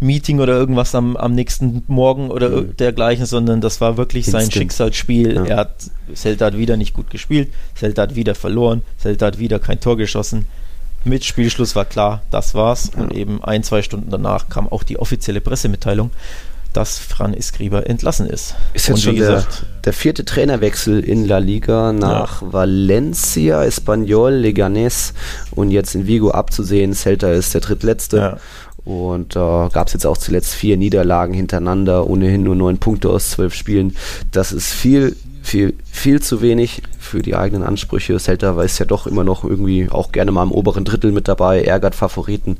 Meeting 0.00 0.40
oder 0.40 0.54
irgendwas 0.54 0.94
am, 0.94 1.16
am 1.16 1.34
nächsten 1.34 1.82
Morgen 1.86 2.30
oder 2.30 2.48
mhm. 2.48 2.76
dergleichen, 2.76 3.26
sondern 3.26 3.60
das 3.60 3.80
war 3.80 3.96
wirklich 3.98 4.26
Instant. 4.26 4.44
sein 4.44 4.52
Schicksalsspiel. 4.52 5.34
Ja. 5.34 5.44
Er 5.44 5.56
hat, 5.58 5.90
Celta 6.14 6.46
hat 6.46 6.56
wieder 6.56 6.76
nicht 6.76 6.94
gut 6.94 7.10
gespielt, 7.10 7.52
Celta 7.76 8.02
hat 8.02 8.14
wieder 8.14 8.34
verloren, 8.34 8.82
Celta 8.98 9.26
hat 9.26 9.38
wieder 9.38 9.58
kein 9.58 9.80
Tor 9.80 9.96
geschossen. 9.96 10.46
Mit 11.04 11.24
Spielschluss 11.24 11.76
war 11.76 11.84
klar, 11.84 12.22
das 12.30 12.54
war's. 12.54 12.90
Ja. 12.94 13.02
Und 13.02 13.12
eben 13.12 13.44
ein, 13.44 13.62
zwei 13.62 13.82
Stunden 13.82 14.10
danach 14.10 14.48
kam 14.48 14.66
auch 14.66 14.82
die 14.82 14.98
offizielle 14.98 15.40
Pressemitteilung 15.40 16.10
dass 16.78 17.00
Fran 17.00 17.34
Escriba 17.34 17.80
entlassen 17.80 18.28
ist. 18.28 18.54
Ist 18.72 18.86
jetzt 18.86 19.02
schon 19.02 19.16
gesagt, 19.16 19.62
der, 19.62 19.82
der, 19.86 19.92
vierte 19.92 20.24
Trainerwechsel 20.24 21.00
in 21.00 21.26
La 21.26 21.38
Liga 21.38 21.92
nach 21.92 22.40
ja. 22.40 22.52
Valencia, 22.52 23.64
Espanyol, 23.64 24.34
Leganés 24.34 25.12
und 25.50 25.72
jetzt 25.72 25.96
in 25.96 26.06
Vigo 26.06 26.30
abzusehen. 26.30 26.94
Celta 26.94 27.32
ist 27.32 27.52
der 27.52 27.62
drittletzte. 27.62 28.16
Ja. 28.16 28.36
Und 28.84 29.34
da 29.34 29.66
äh, 29.66 29.70
gab 29.70 29.88
es 29.88 29.92
jetzt 29.92 30.06
auch 30.06 30.18
zuletzt 30.18 30.54
vier 30.54 30.76
Niederlagen 30.76 31.34
hintereinander, 31.34 32.08
ohnehin 32.08 32.44
nur 32.44 32.54
neun 32.54 32.78
Punkte 32.78 33.10
aus 33.10 33.30
zwölf 33.30 33.54
Spielen. 33.54 33.96
Das 34.30 34.52
ist 34.52 34.72
viel, 34.72 35.16
viel, 35.42 35.74
viel 35.90 36.22
zu 36.22 36.42
wenig 36.42 36.82
für 37.00 37.22
die 37.22 37.34
eigenen 37.34 37.64
Ansprüche. 37.64 38.20
Celta 38.20 38.62
ist 38.62 38.78
ja 38.78 38.86
doch 38.86 39.08
immer 39.08 39.24
noch 39.24 39.42
irgendwie 39.42 39.90
auch 39.90 40.12
gerne 40.12 40.30
mal 40.30 40.44
im 40.44 40.52
oberen 40.52 40.84
Drittel 40.84 41.10
mit 41.10 41.26
dabei, 41.26 41.60
ärgert 41.64 41.96
Favoriten. 41.96 42.58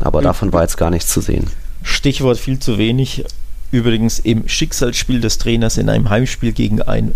Aber 0.00 0.20
mhm. 0.20 0.24
davon 0.24 0.52
war 0.54 0.62
jetzt 0.62 0.78
gar 0.78 0.88
nichts 0.88 1.12
zu 1.12 1.20
sehen. 1.20 1.48
Stichwort 1.82 2.38
viel 2.38 2.58
zu 2.58 2.78
wenig. 2.78 3.26
Übrigens 3.72 4.20
im 4.20 4.48
Schicksalsspiel 4.48 5.20
des 5.20 5.38
Trainers 5.38 5.78
in 5.78 5.88
einem 5.88 6.10
Heimspiel 6.10 6.52
gegen 6.52 6.80
ein 6.82 7.12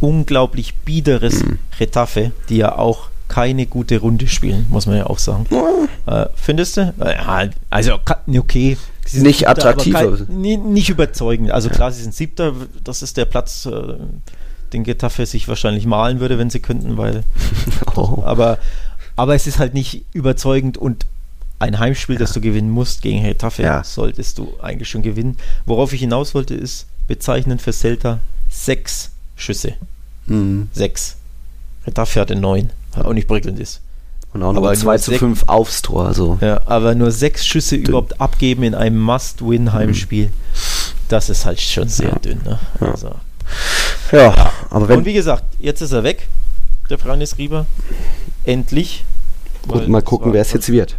unglaublich 0.00 0.74
biederes 0.74 1.42
mhm. 1.42 1.58
Retafe, 1.80 2.32
die 2.48 2.58
ja 2.58 2.76
auch 2.76 3.08
keine 3.28 3.66
gute 3.66 3.98
Runde 3.98 4.28
spielen, 4.28 4.66
muss 4.68 4.86
man 4.86 4.98
ja 4.98 5.06
auch 5.06 5.18
sagen. 5.18 5.46
Äh, 6.06 6.26
findest 6.36 6.76
du? 6.76 6.94
Ja, 6.98 7.48
also 7.70 7.94
okay. 7.94 8.76
nicht 9.12 9.38
siebter, 9.38 9.50
attraktiv. 9.50 9.94
Kein, 9.94 10.72
nicht 10.72 10.90
überzeugend. 10.90 11.50
Also 11.50 11.68
klar, 11.70 11.90
sie 11.90 12.02
sind 12.02 12.14
siebter, 12.14 12.52
das 12.84 13.02
ist 13.02 13.16
der 13.16 13.24
Platz, 13.24 13.66
äh, 13.66 13.94
den 14.72 14.84
Getafe 14.84 15.26
sich 15.26 15.48
wahrscheinlich 15.48 15.86
malen 15.86 16.20
würde, 16.20 16.38
wenn 16.38 16.50
sie 16.50 16.60
könnten, 16.60 16.96
weil. 16.96 17.24
oh. 17.96 18.22
aber, 18.24 18.58
aber 19.16 19.34
es 19.34 19.46
ist 19.46 19.58
halt 19.58 19.74
nicht 19.74 20.04
überzeugend 20.12 20.78
und 20.78 21.06
ein 21.58 21.78
Heimspiel, 21.78 22.16
ja. 22.16 22.20
das 22.20 22.32
du 22.32 22.40
gewinnen 22.40 22.70
musst 22.70 23.02
gegen 23.02 23.18
Hetafe, 23.18 23.62
ja. 23.62 23.84
solltest 23.84 24.38
du 24.38 24.54
eigentlich 24.60 24.88
schon 24.88 25.02
gewinnen. 25.02 25.36
Worauf 25.64 25.92
ich 25.92 26.00
hinaus 26.00 26.34
wollte, 26.34 26.54
ist 26.54 26.86
bezeichnend 27.06 27.62
für 27.62 27.72
Celta 27.72 28.20
sechs 28.50 29.10
Schüsse. 29.36 29.74
Mhm. 30.26 30.68
Sechs. 30.72 31.16
Hetafe 31.84 32.20
hatte 32.20 32.36
neun, 32.36 32.70
auch 32.96 33.12
nicht 33.12 33.28
prickelnd 33.28 33.60
ist. 33.60 33.80
Und 34.32 34.42
auch 34.42 34.52
noch 34.52 34.74
2 34.74 34.98
zu 34.98 35.12
5 35.12 35.44
aufs 35.46 35.82
Tor. 35.82 36.06
Also. 36.06 36.38
Ja, 36.40 36.60
aber 36.66 36.94
nur 36.94 37.10
sechs 37.10 37.46
Schüsse 37.46 37.76
dünn. 37.76 37.86
überhaupt 37.86 38.20
abgeben 38.20 38.64
in 38.64 38.74
einem 38.74 39.00
Must-Win-Heimspiel, 39.00 40.26
mhm. 40.26 40.32
das 41.08 41.30
ist 41.30 41.46
halt 41.46 41.60
schon 41.60 41.88
sehr 41.88 42.10
ja. 42.10 42.18
dünn. 42.18 42.40
Ne? 42.44 42.58
Ja. 42.80 42.90
Also. 42.90 43.12
ja, 44.12 44.52
aber 44.68 44.88
wenn. 44.88 44.98
Und 44.98 45.04
wie 45.06 45.14
gesagt, 45.14 45.44
jetzt 45.58 45.80
ist 45.80 45.92
er 45.92 46.02
weg, 46.02 46.28
der 46.90 46.98
Freundis 46.98 47.38
Rieber. 47.38 47.66
Endlich. 48.44 49.04
Und 49.68 49.88
mal 49.88 50.02
gucken, 50.02 50.32
wer 50.32 50.42
es 50.42 50.52
jetzt 50.52 50.70
wird. 50.70 50.96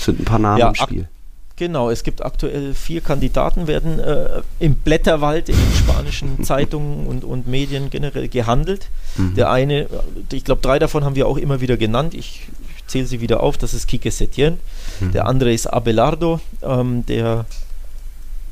Es 0.00 0.06
sind 0.06 0.20
ein 0.20 0.24
paar 0.24 0.38
Namen 0.38 0.58
ja, 0.58 0.68
im 0.68 0.74
Spiel. 0.74 1.08
Genau, 1.56 1.90
es 1.90 2.04
gibt 2.04 2.24
aktuell 2.24 2.72
vier 2.72 3.02
Kandidaten, 3.02 3.66
werden 3.66 3.98
äh, 3.98 4.40
im 4.60 4.76
Blätterwald 4.76 5.50
in 5.50 5.56
den 5.56 5.72
spanischen 5.74 6.42
Zeitungen 6.42 7.06
und, 7.06 7.22
und 7.22 7.46
Medien 7.46 7.90
generell 7.90 8.28
gehandelt. 8.28 8.88
Mhm. 9.16 9.34
Der 9.34 9.50
eine, 9.50 9.88
ich 10.32 10.44
glaube, 10.44 10.62
drei 10.62 10.78
davon 10.78 11.04
haben 11.04 11.16
wir 11.16 11.28
auch 11.28 11.36
immer 11.36 11.60
wieder 11.60 11.76
genannt. 11.76 12.14
Ich, 12.14 12.48
ich 12.78 12.86
zähle 12.86 13.04
sie 13.04 13.20
wieder 13.20 13.42
auf, 13.42 13.58
das 13.58 13.74
ist 13.74 13.88
Kike 13.88 14.10
Setien. 14.10 14.56
Mhm. 15.00 15.12
Der 15.12 15.26
andere 15.26 15.52
ist 15.52 15.66
Abelardo, 15.66 16.40
ähm, 16.62 17.04
der 17.04 17.44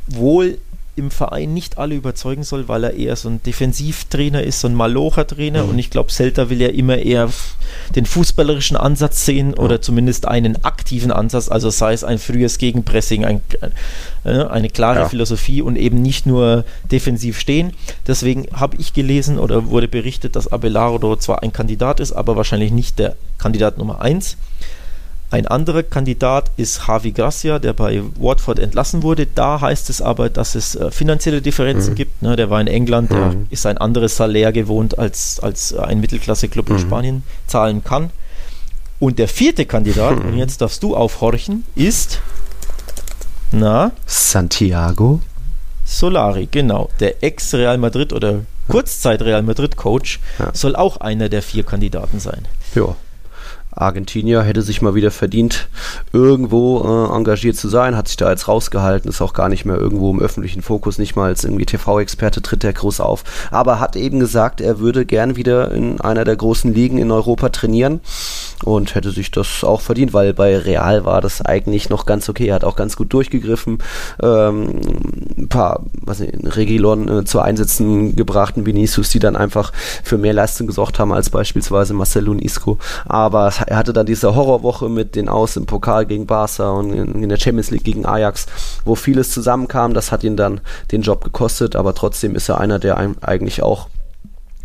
wohl 0.07 0.59
im 0.99 1.11
Verein 1.11 1.55
nicht 1.55 1.79
alle 1.79 1.95
überzeugen 1.95 2.43
soll, 2.43 2.69
weil 2.69 2.85
er 2.85 2.95
eher 2.95 3.17
so 3.17 3.29
ein 3.29 3.43
Defensivtrainer 3.43 4.43
ist, 4.43 4.61
so 4.61 4.69
ein 4.69 4.75
Malocher-Trainer. 4.75 5.65
Mhm. 5.65 5.71
Und 5.71 5.79
ich 5.79 5.91
glaube, 5.91 6.11
Celta 6.11 6.51
will 6.51 6.61
ja 6.61 6.69
immer 6.69 6.99
eher 6.99 7.31
den 7.95 8.07
fußballerischen 8.07 8.77
Ansatz 8.77 9.25
sehen 9.25 9.55
ja. 9.57 9.63
oder 9.63 9.81
zumindest 9.81 10.27
einen 10.27 10.65
aktiven 10.65 11.13
Ansatz, 11.13 11.49
also 11.49 11.71
sei 11.71 11.93
es 11.93 12.05
ein 12.05 12.19
frühes 12.19 12.59
Gegenpressing, 12.59 13.25
ein, 13.25 13.41
äh, 14.25 14.45
eine 14.45 14.69
klare 14.69 15.01
ja. 15.01 15.09
Philosophie 15.09 15.63
und 15.63 15.77
eben 15.77 16.03
nicht 16.03 16.27
nur 16.27 16.65
defensiv 16.91 17.39
stehen. 17.39 17.73
Deswegen 18.07 18.47
habe 18.53 18.77
ich 18.79 18.93
gelesen 18.93 19.39
oder 19.39 19.69
wurde 19.69 19.89
berichtet, 19.89 20.37
dass 20.37 20.51
Abelardo 20.51 21.17
zwar 21.17 21.43
ein 21.43 21.53
Kandidat 21.53 22.01
ist, 22.01 22.13
aber 22.13 22.37
wahrscheinlich 22.37 22.73
nicht 22.73 22.99
der 22.99 23.17
Kandidat 23.39 23.79
Nummer 23.79 24.01
1. 24.01 24.37
Ein 25.31 25.47
anderer 25.47 25.83
Kandidat 25.83 26.51
ist 26.57 26.89
Javi 26.89 27.13
Gracia, 27.13 27.59
der 27.59 27.75
bei 27.75 28.03
Watford 28.19 28.59
entlassen 28.59 29.03
wurde. 29.03 29.27
Da 29.27 29.61
heißt 29.61 29.91
es 29.91 30.01
aber, 30.01 30.31
dass 30.31 30.55
es 30.55 30.75
äh, 30.75 30.91
finanzielle 30.91 31.43
Differenzen 31.43 31.91
mhm. 31.93 31.97
gibt. 31.97 32.23
Ne? 32.23 32.35
Der 32.37 32.49
war 32.49 32.61
in 32.61 32.67
England, 32.67 33.11
der 33.11 33.33
mhm. 33.33 33.47
ist 33.51 33.67
ein 33.67 33.77
anderes 33.77 34.17
Salär 34.17 34.53
gewohnt, 34.53 34.99
als, 34.99 35.39
als 35.41 35.75
ein 35.75 36.01
Mittelklasse-Club 36.01 36.71
mhm. 36.71 36.77
in 36.77 36.81
Spanien 36.81 37.23
zahlen 37.47 37.85
kann. 37.85 38.11
Und 39.01 39.19
der 39.19 39.29
vierte 39.29 39.67
Kandidat, 39.67 40.19
und 40.19 40.33
mhm. 40.33 40.39
jetzt 40.39 40.63
darfst 40.63 40.83
du 40.83 40.97
aufhorchen, 40.97 41.65
ist 41.75 42.21
na? 43.51 43.93
Santiago 44.07 45.21
Solari, 45.85 46.49
genau. 46.51 46.91
Der 47.01 47.23
Ex-Real 47.23 47.79
Madrid 47.79 48.13
oder 48.13 48.41
Kurzzeit-Real 48.69 49.43
Madrid-Coach 49.43 50.21
ja. 50.39 50.51
soll 50.53 50.77
auch 50.77 50.99
einer 50.99 51.31
der 51.31 51.43
vier 51.43 51.65
Kandidaten 51.65 52.21
sein. 52.21 52.47
Ja. 52.75 52.95
Argentinier 53.81 54.43
hätte 54.43 54.63
sich 54.63 54.83
mal 54.83 54.95
wieder 54.95 55.11
verdient, 55.11 55.69
irgendwo 56.13 56.81
äh, 56.81 57.17
engagiert 57.17 57.57
zu 57.57 57.69
sein, 57.69 57.97
hat 57.97 58.09
sich 58.09 58.17
da 58.17 58.31
jetzt 58.31 58.49
rausgehalten, 58.49 59.09
ist 59.09 59.21
auch 59.21 59.33
gar 59.33 59.49
nicht 59.49 59.65
mehr 59.65 59.77
irgendwo 59.77 60.11
im 60.11 60.21
öffentlichen 60.21 60.63
Fokus, 60.63 60.99
nicht 60.99 61.17
mal 61.17 61.27
als 61.27 61.45
irgendwie 61.45 61.67
TV-Experte 61.67 62.43
tritt 62.43 62.65
er 62.65 62.73
groß 62.73 63.01
auf, 63.01 63.25
aber 63.51 63.81
hat 63.81 63.97
eben 63.97 64.21
gesagt, 64.21 64.61
er 64.61 64.79
würde 64.79 65.07
gern 65.07 65.37
wieder 65.37 65.71
in 65.73 66.01
einer 66.01 66.25
der 66.25 66.37
großen 66.37 66.73
Ligen 66.73 66.99
in 66.99 67.11
Europa 67.11 67.49
trainieren 67.51 68.01
und 68.65 68.95
hätte 68.95 69.11
sich 69.11 69.31
das 69.31 69.65
auch 69.65 69.81
verdient, 69.81 70.13
weil 70.13 70.35
bei 70.35 70.57
Real 70.57 71.05
war 71.05 71.21
das 71.21 71.43
eigentlich 71.43 71.91
noch 71.91 72.07
ganz 72.07 72.29
okay, 72.29 72.49
er 72.49 72.57
hat 72.57 72.65
auch 72.65 72.77
ganz 72.77 72.97
gut 72.97 73.13
durchgegriffen, 73.13 73.79
ähm, 74.23 74.81
ein 75.37 75.49
paar, 75.49 75.85
was 76.03 76.21
nicht, 76.21 76.57
Regilon 76.57 77.09
äh, 77.09 77.25
zu 77.25 77.41
Einsätzen 77.41 78.17
gebrachten 78.17 78.67
Vinicius, 78.67 79.11
die 79.11 79.19
dann 79.19 79.37
einfach 79.37 79.73
für 80.03 80.19
mehr 80.19 80.33
Leistung 80.33 80.67
gesorgt 80.67 80.99
haben 80.99 81.13
als 81.13 81.31
beispielsweise 81.31 81.95
Marcelo 81.95 82.35
Isco, 82.35 82.79
aber 83.07 83.53
er 83.67 83.77
hatte 83.77 83.93
dann 83.93 84.07
diese 84.07 84.35
Horrorwoche 84.35 84.89
mit 84.89 85.17
den 85.17 85.29
Aus 85.29 85.57
im 85.57 85.67
Pokal 85.67 86.07
gegen 86.07 86.27
Barca 86.27 86.71
und 86.71 86.93
in, 86.93 87.23
in, 87.23 87.29
der 87.29 87.39
Champions 87.39 87.71
League 87.71 87.85
gegen 87.85 88.07
Ajax, 88.07 88.47
wo 88.85 88.95
vieles 88.95 89.33
zusammenkam. 89.33 89.95
Das 89.95 90.13
hat 90.13 90.25
ihn 90.25 90.37
dann 90.37 90.61
den 90.93 91.03
Job 91.03 91.25
gekostet, 91.25 91.77
aber 91.77 91.95
trotzdem 91.95 92.35
ist 92.35 92.49
er 92.49 92.61
einer, 92.61 92.79
der 92.79 92.99
eigentlich 93.21 93.63
auch 93.63 93.89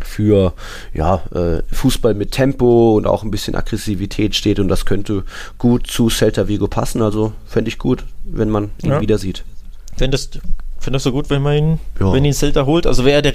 für 0.03 0.53
ja, 0.93 1.23
äh, 1.33 1.61
Fußball 1.71 2.13
mit 2.13 2.31
Tempo 2.31 2.95
und 2.95 3.07
auch 3.07 3.23
ein 3.23 3.31
bisschen 3.31 3.55
Aggressivität 3.55 4.35
steht 4.35 4.59
und 4.59 4.67
das 4.67 4.85
könnte 4.85 5.23
gut 5.57 5.87
zu 5.87 6.09
Celta 6.09 6.47
Vigo 6.47 6.67
passen. 6.67 7.01
Also 7.01 7.33
fände 7.45 7.69
ich 7.69 7.77
gut, 7.77 8.05
wenn 8.23 8.49
man 8.49 8.71
ihn 8.81 8.91
ja. 8.91 9.01
wieder 9.01 9.17
sieht. 9.17 9.43
Fändest 9.97 10.39
Findest 10.83 11.05
du 11.05 11.13
gut, 11.13 11.29
wenn 11.29 11.41
man 11.41 11.55
ihn, 11.55 11.79
ja. 11.97 12.11
wenn 12.11 12.25
ihn 12.25 12.33
Celta 12.33 12.65
holt? 12.65 12.85
Also 12.85 13.05
wäre 13.05 13.21
der 13.21 13.33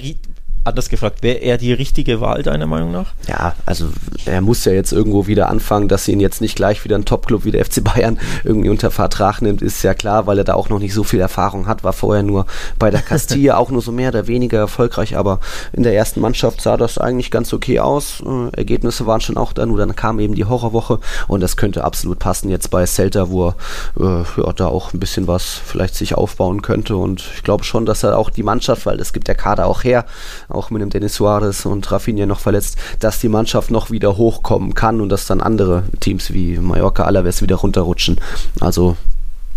anders 0.63 0.89
gefragt, 0.89 1.23
wäre 1.23 1.37
er 1.37 1.57
die 1.57 1.73
richtige 1.73 2.21
Wahl 2.21 2.43
deiner 2.43 2.67
Meinung 2.67 2.91
nach? 2.91 3.13
Ja, 3.27 3.55
also 3.65 3.87
er 4.25 4.41
muss 4.41 4.65
ja 4.65 4.71
jetzt 4.71 4.91
irgendwo 4.91 5.27
wieder 5.27 5.49
anfangen, 5.49 5.87
dass 5.87 6.05
sie 6.05 6.11
ihn 6.11 6.19
jetzt 6.19 6.41
nicht 6.41 6.55
gleich 6.55 6.83
wieder 6.83 6.95
ein 6.95 7.05
Topclub 7.05 7.45
wie 7.45 7.51
der 7.51 7.65
FC 7.65 7.83
Bayern 7.83 8.19
irgendwie 8.43 8.69
unter 8.69 8.91
Vertrag 8.91 9.41
nimmt, 9.41 9.61
ist 9.61 9.83
ja 9.83 9.93
klar, 9.93 10.27
weil 10.27 10.37
er 10.37 10.43
da 10.43 10.53
auch 10.53 10.69
noch 10.69 10.79
nicht 10.79 10.93
so 10.93 11.03
viel 11.03 11.19
Erfahrung 11.19 11.67
hat, 11.67 11.83
war 11.83 11.93
vorher 11.93 12.23
nur 12.23 12.45
bei 12.77 12.91
der 12.91 13.01
Castilla 13.01 13.57
auch 13.57 13.71
nur 13.71 13.81
so 13.81 13.91
mehr 13.91 14.09
oder 14.09 14.27
weniger 14.27 14.59
erfolgreich, 14.59 15.17
aber 15.17 15.39
in 15.73 15.83
der 15.83 15.95
ersten 15.95 16.19
Mannschaft 16.21 16.61
sah 16.61 16.77
das 16.77 16.97
eigentlich 16.97 17.31
ganz 17.31 17.53
okay 17.53 17.79
aus. 17.79 18.21
Äh, 18.25 18.57
Ergebnisse 18.57 19.05
waren 19.05 19.21
schon 19.21 19.37
auch 19.37 19.53
da, 19.53 19.65
nur 19.65 19.77
dann 19.77 19.95
kam 19.95 20.19
eben 20.19 20.35
die 20.35 20.45
Horrorwoche. 20.45 20.99
Und 21.27 21.41
das 21.41 21.57
könnte 21.57 21.83
absolut 21.83 22.19
passen 22.19 22.49
jetzt 22.49 22.69
bei 22.69 22.85
Celta, 22.85 23.29
wo 23.29 23.49
er 23.49 23.55
äh, 23.99 24.41
ja, 24.41 24.53
da 24.53 24.67
auch 24.67 24.93
ein 24.93 24.99
bisschen 24.99 25.27
was 25.27 25.45
vielleicht 25.45 25.95
sich 25.95 26.15
aufbauen 26.15 26.61
könnte. 26.61 26.95
Und 26.95 27.23
ich 27.35 27.43
glaube 27.43 27.63
schon, 27.63 27.85
dass 27.85 28.03
er 28.03 28.17
auch 28.17 28.29
die 28.29 28.43
Mannschaft, 28.43 28.85
weil 28.85 28.99
es 28.99 29.13
gibt 29.13 29.27
der 29.27 29.35
Kader 29.35 29.65
auch 29.67 29.83
her, 29.83 30.05
auch 30.49 30.71
mit 30.71 30.81
dem 30.81 30.89
Dennis 30.89 31.15
Suarez 31.15 31.65
und 31.65 31.89
Rafinha 31.91 32.25
noch 32.25 32.39
verletzt, 32.39 32.77
dass 32.99 33.19
die 33.19 33.29
Mannschaft 33.29 33.71
noch 33.71 33.91
wieder 33.91 34.17
hochkommen 34.17 34.73
kann 34.73 34.99
und 34.99 35.09
dass 35.09 35.27
dann 35.27 35.41
andere 35.41 35.83
Teams 35.99 36.33
wie 36.33 36.57
Mallorca, 36.57 37.03
Alaves 37.03 37.41
wieder 37.41 37.57
runterrutschen. 37.57 38.19
Also 38.59 38.97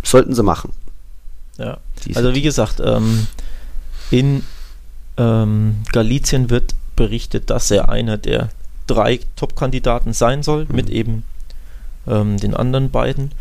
sollten 0.02 0.34
sie 0.34 0.42
machen. 0.42 0.72
Ja, 1.58 1.78
also 2.14 2.34
wie 2.34 2.42
gesagt, 2.42 2.80
ähm, 2.84 3.26
in 4.10 4.44
ähm, 5.16 5.76
Galizien 5.92 6.50
wird 6.50 6.74
berichtet, 6.96 7.50
dass 7.50 7.70
er 7.70 7.88
einer 7.88 8.18
der 8.18 8.50
drei 8.86 9.20
Top-Kandidaten 9.36 10.12
sein 10.12 10.42
soll, 10.42 10.66
mhm. 10.66 10.74
mit 10.74 10.90
eben 10.90 11.24
ähm, 12.06 12.38
den 12.38 12.54
anderen 12.54 12.90
beiden. 12.90 13.32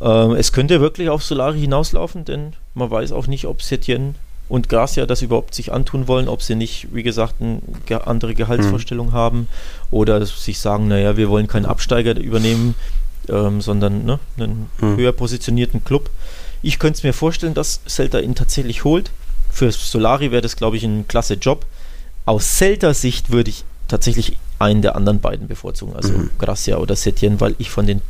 Ähm, 0.00 0.32
es 0.32 0.52
könnte 0.52 0.80
wirklich 0.80 1.10
auf 1.10 1.24
Solari 1.24 1.60
hinauslaufen, 1.60 2.24
denn 2.24 2.52
man 2.74 2.90
weiß 2.90 3.12
auch 3.12 3.26
nicht, 3.26 3.46
ob 3.46 3.62
Setien 3.62 4.14
und 4.48 4.68
Garcia 4.68 5.06
das 5.06 5.22
überhaupt 5.22 5.54
sich 5.54 5.72
antun 5.72 6.08
wollen, 6.08 6.28
ob 6.28 6.42
sie 6.42 6.54
nicht, 6.54 6.88
wie 6.92 7.02
gesagt, 7.02 7.34
eine 7.40 7.60
andere 8.06 8.34
Gehaltsvorstellung 8.34 9.08
mhm. 9.08 9.12
haben 9.12 9.48
oder 9.90 10.24
sich 10.24 10.58
sagen, 10.58 10.88
naja, 10.88 11.16
wir 11.16 11.28
wollen 11.28 11.46
keinen 11.46 11.66
Absteiger 11.66 12.18
übernehmen, 12.18 12.74
ähm, 13.28 13.60
sondern 13.60 14.04
ne, 14.04 14.18
einen 14.38 14.70
mhm. 14.80 14.96
höher 14.96 15.12
positionierten 15.12 15.84
Club. 15.84 16.10
Ich 16.62 16.78
könnte 16.78 16.98
es 16.98 17.02
mir 17.02 17.12
vorstellen, 17.12 17.54
dass 17.54 17.80
Celta 17.86 18.18
ihn 18.18 18.34
tatsächlich 18.34 18.84
holt. 18.84 19.10
Für 19.50 19.70
Solari 19.70 20.30
wäre 20.30 20.42
das, 20.42 20.56
glaube 20.56 20.76
ich, 20.76 20.84
ein 20.84 21.06
klasse 21.08 21.34
Job. 21.34 21.66
Aus 22.24 22.56
Celta-Sicht 22.56 23.30
würde 23.30 23.50
ich 23.50 23.64
tatsächlich 23.86 24.36
einen 24.58 24.82
der 24.82 24.96
anderen 24.96 25.20
beiden 25.20 25.46
bevorzugen, 25.46 25.94
also 25.94 26.12
mhm. 26.12 26.30
Gracia 26.38 26.78
oder 26.78 26.96
Setien, 26.96 27.40
weil 27.40 27.54
ich 27.58 27.70
von 27.70 27.86
den 27.86 28.02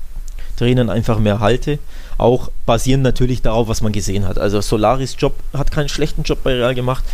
Trainern 0.59 0.90
einfach 0.90 1.18
mehr 1.18 1.40
halte. 1.40 1.78
Auch 2.18 2.50
basierend 2.66 3.04
natürlich 3.04 3.42
darauf, 3.42 3.68
was 3.68 3.80
man 3.80 3.92
gesehen 3.92 4.26
hat. 4.26 4.38
Also 4.38 4.61
Solaris 4.61 5.16
Job 5.18 5.34
hat 5.52 5.70
keinen 5.70 5.88
schlechten 5.88 6.22
Job 6.24 6.42
bei 6.42 6.54
Real 6.54 6.74
gemacht, 6.74 7.04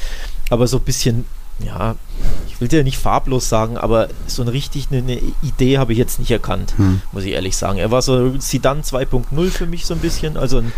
aber 0.51 0.66
so 0.66 0.78
ein 0.78 0.84
bisschen, 0.84 1.26
ja, 1.61 1.97
ich 2.49 2.61
will 2.61 2.68
dir 2.68 2.82
nicht 2.84 2.99
farblos 2.99 3.49
sagen, 3.49 3.76
aber 3.76 4.09
so 4.26 4.42
eine 4.42 4.53
richtig 4.53 4.88
eine, 4.90 5.03
eine 5.03 5.20
Idee 5.42 5.78
habe 5.78 5.92
ich 5.92 5.99
jetzt 5.99 6.18
nicht 6.18 6.30
erkannt, 6.30 6.74
hm. 6.76 7.03
muss 7.12 7.24
ich 7.24 7.32
ehrlich 7.32 7.57
sagen. 7.57 7.78
Er 7.78 7.90
war 7.90 8.03
so 8.03 8.38
Sidan 8.38 8.82
2.0 8.82 9.51
für 9.51 9.66
mich 9.66 9.84
so 9.84 9.95
ein 9.95 10.01
bisschen, 10.01 10.36
also 10.36 10.59
ein 10.59 10.72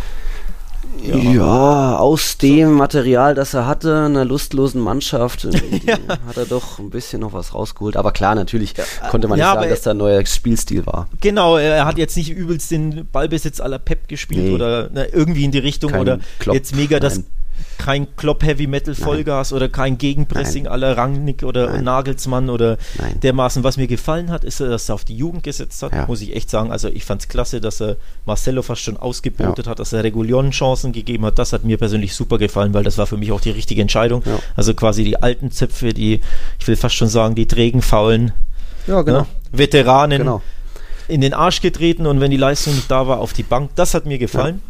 ja, 1.02 1.16
ja, 1.16 1.96
aus 1.96 2.38
dem 2.38 2.72
Material, 2.72 3.34
das 3.34 3.54
er 3.54 3.66
hatte, 3.66 4.04
einer 4.04 4.24
lustlosen 4.24 4.80
Mannschaft, 4.80 5.44
äh, 5.44 5.50
ja. 5.86 5.98
hat 6.26 6.36
er 6.36 6.46
doch 6.46 6.78
ein 6.78 6.90
bisschen 6.90 7.20
noch 7.20 7.32
was 7.32 7.54
rausgeholt. 7.54 7.96
Aber 7.96 8.12
klar, 8.12 8.34
natürlich 8.34 8.74
konnte 9.10 9.28
man 9.28 9.38
nicht 9.38 9.46
sagen, 9.46 9.68
dass 9.68 9.82
da 9.82 9.92
ein 9.92 9.96
neuer 9.96 10.24
Spielstil 10.26 10.86
war. 10.86 11.08
Genau, 11.20 11.56
er 11.56 11.84
hat 11.84 11.98
jetzt 11.98 12.16
nicht 12.16 12.30
übelst 12.30 12.70
den 12.70 13.06
Ballbesitz 13.10 13.60
aller 13.60 13.78
Pep 13.78 14.08
gespielt 14.08 14.44
nee. 14.44 14.54
oder 14.54 14.90
na, 14.92 15.04
irgendwie 15.12 15.44
in 15.44 15.52
die 15.52 15.58
Richtung 15.58 15.92
Kein 15.92 16.00
oder 16.00 16.18
Klopp, 16.38 16.54
jetzt 16.54 16.74
mega 16.74 17.00
das 17.00 17.22
kein 17.78 18.14
Klopp 18.16 18.44
Heavy 18.44 18.66
Metal 18.66 18.94
Vollgas 18.94 19.50
Nein. 19.50 19.56
oder 19.56 19.68
kein 19.68 19.98
Gegenpressing 19.98 20.66
aller 20.66 20.96
Rangnick 20.96 21.42
oder 21.42 21.70
Nein. 21.70 21.84
Nagelsmann 21.84 22.50
oder 22.50 22.78
Nein. 22.98 23.20
dermaßen. 23.20 23.64
Was 23.64 23.76
mir 23.76 23.86
gefallen 23.86 24.30
hat, 24.30 24.44
ist, 24.44 24.60
dass 24.60 24.88
er 24.88 24.94
auf 24.94 25.04
die 25.04 25.16
Jugend 25.16 25.42
gesetzt 25.42 25.82
hat, 25.82 25.92
ja. 25.92 26.06
muss 26.06 26.20
ich 26.20 26.34
echt 26.34 26.50
sagen. 26.50 26.72
Also 26.72 26.88
ich 26.88 27.04
fand 27.04 27.22
es 27.22 27.28
klasse, 27.28 27.60
dass 27.60 27.80
er 27.80 27.96
Marcelo 28.24 28.62
fast 28.62 28.82
schon 28.82 28.96
ausgebotet 28.96 29.66
ja. 29.66 29.70
hat, 29.70 29.78
dass 29.78 29.92
er 29.92 30.04
Regulion 30.04 30.50
Chancen 30.50 30.92
gegeben 30.92 31.24
hat. 31.24 31.38
Das 31.38 31.52
hat 31.52 31.64
mir 31.64 31.78
persönlich 31.78 32.14
super 32.14 32.38
gefallen, 32.38 32.74
weil 32.74 32.84
das 32.84 32.98
war 32.98 33.06
für 33.06 33.16
mich 33.16 33.32
auch 33.32 33.40
die 33.40 33.50
richtige 33.50 33.82
Entscheidung. 33.82 34.22
Ja. 34.24 34.38
Also 34.56 34.74
quasi 34.74 35.04
die 35.04 35.22
alten 35.22 35.50
Zöpfe, 35.50 35.92
die, 35.92 36.20
ich 36.58 36.68
will 36.68 36.76
fast 36.76 36.94
schon 36.94 37.08
sagen, 37.08 37.34
die 37.34 37.46
trägen, 37.46 37.82
faulen 37.82 38.32
ja, 38.86 39.02
genau. 39.02 39.20
ne, 39.20 39.26
Veteranen 39.52 40.18
genau. 40.18 40.42
in 41.08 41.20
den 41.20 41.34
Arsch 41.34 41.60
getreten 41.60 42.06
und 42.06 42.20
wenn 42.20 42.30
die 42.30 42.36
Leistung 42.36 42.74
nicht 42.74 42.90
da 42.90 43.06
war, 43.06 43.20
auf 43.20 43.32
die 43.32 43.42
Bank. 43.42 43.70
Das 43.74 43.94
hat 43.94 44.06
mir 44.06 44.18
gefallen. 44.18 44.60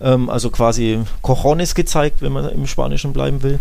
Ähm, 0.00 0.30
also 0.30 0.50
quasi 0.50 1.00
Cojones 1.22 1.74
gezeigt, 1.74 2.22
wenn 2.22 2.32
man 2.32 2.48
im 2.50 2.66
Spanischen 2.66 3.12
bleiben 3.12 3.42
will. 3.42 3.58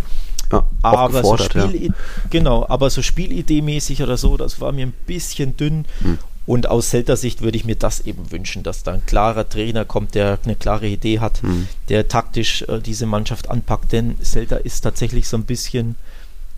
Ja, 0.51 0.65
aber 0.81 1.23
so 1.23 1.37
Spiel, 1.37 1.87
ja. 1.87 1.93
genau, 2.29 2.65
aber 2.69 2.89
so 2.89 3.01
Spielidee-mäßig 3.01 4.01
oder 4.01 4.17
so, 4.17 4.37
das 4.37 4.61
war 4.61 4.71
mir 4.71 4.85
ein 4.85 4.93
bisschen 5.05 5.57
dünn. 5.57 5.85
Hm. 5.99 6.17
Und 6.45 6.69
aus 6.69 6.91
Celta-Sicht 6.91 7.41
würde 7.41 7.57
ich 7.57 7.65
mir 7.65 7.75
das 7.75 7.99
eben 7.99 8.31
wünschen, 8.31 8.63
dass 8.63 8.83
da 8.83 8.93
ein 8.93 9.05
klarer 9.05 9.49
Trainer 9.49 9.83
kommt, 9.83 10.15
der 10.15 10.39
eine 10.45 10.55
klare 10.55 10.87
Idee 10.87 11.19
hat, 11.19 11.41
hm. 11.41 11.67
der 11.89 12.07
taktisch 12.07 12.61
äh, 12.63 12.79
diese 12.79 13.05
Mannschaft 13.05 13.49
anpackt. 13.49 13.91
Denn 13.91 14.15
Celta 14.23 14.55
ist 14.55 14.81
tatsächlich 14.81 15.27
so 15.27 15.35
ein 15.35 15.43
bisschen, 15.43 15.95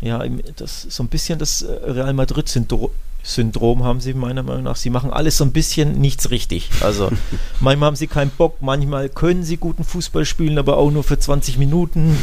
ja, 0.02 0.24
das 0.58 0.84
so 0.84 1.02
ein 1.02 1.08
bisschen 1.08 1.40
das 1.40 1.64
äh, 1.64 1.72
Real 1.72 2.14
Madrid-Syndrom 2.14 2.92
Syndrom 3.22 3.84
haben 3.84 4.00
sie 4.00 4.14
meiner 4.14 4.44
Meinung 4.44 4.64
nach. 4.64 4.76
Sie 4.76 4.90
machen 4.90 5.12
alles 5.12 5.38
so 5.38 5.44
ein 5.44 5.52
bisschen 5.52 6.00
nichts 6.00 6.32
richtig. 6.32 6.70
Also 6.82 7.12
manchmal 7.60 7.88
haben 7.88 7.96
sie 7.96 8.08
keinen 8.08 8.32
Bock, 8.32 8.58
manchmal 8.62 9.10
können 9.10 9.44
sie 9.44 9.58
guten 9.58 9.84
Fußball 9.84 10.26
spielen, 10.26 10.58
aber 10.58 10.78
auch 10.78 10.92
nur 10.92 11.04
für 11.04 11.20
20 11.20 11.58
Minuten. 11.58 12.18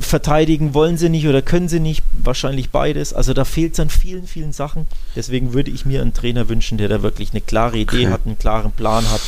Verteidigen 0.00 0.72
wollen 0.72 0.96
sie 0.96 1.10
nicht 1.10 1.26
oder 1.26 1.42
können 1.42 1.68
sie 1.68 1.80
nicht, 1.80 2.02
wahrscheinlich 2.12 2.70
beides. 2.70 3.12
Also 3.12 3.34
da 3.34 3.44
fehlt 3.44 3.74
es 3.74 3.80
an 3.80 3.90
vielen, 3.90 4.26
vielen 4.26 4.52
Sachen. 4.52 4.86
Deswegen 5.16 5.52
würde 5.52 5.70
ich 5.70 5.84
mir 5.84 6.00
einen 6.00 6.14
Trainer 6.14 6.48
wünschen, 6.48 6.78
der 6.78 6.88
da 6.88 7.02
wirklich 7.02 7.32
eine 7.32 7.42
klare 7.42 7.76
Idee 7.76 8.06
okay. 8.06 8.08
hat, 8.08 8.20
einen 8.24 8.38
klaren 8.38 8.72
Plan 8.72 9.04
hat 9.10 9.20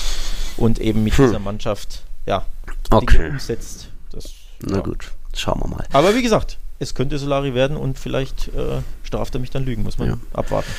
und 0.57 0.79
eben 0.79 1.05
mit 1.05 1.19
hm. 1.19 1.27
dieser 1.27 1.39
Mannschaft 1.39 2.03
ja, 2.25 2.47
okay. 2.91 3.19
Dinge 3.19 3.31
umsetzt. 3.31 3.89
Das, 4.11 4.33
Na 4.61 4.77
ja. 4.77 4.83
gut, 4.83 5.13
schauen 5.35 5.61
wir 5.61 5.69
mal. 5.69 5.87
Aber 5.93 6.15
wie 6.15 6.23
gesagt, 6.23 6.59
es 6.79 6.95
könnte 6.95 7.18
Solari 7.18 7.55
werden 7.55 7.77
und 7.77 7.99
vielleicht 7.99 8.49
äh, 8.49 8.83
straft 9.03 9.35
er 9.35 9.41
mich 9.41 9.51
dann 9.51 9.64
Lügen, 9.64 9.83
muss 9.83 9.99
man 9.99 10.09
ja. 10.09 10.18
abwarten. 10.33 10.70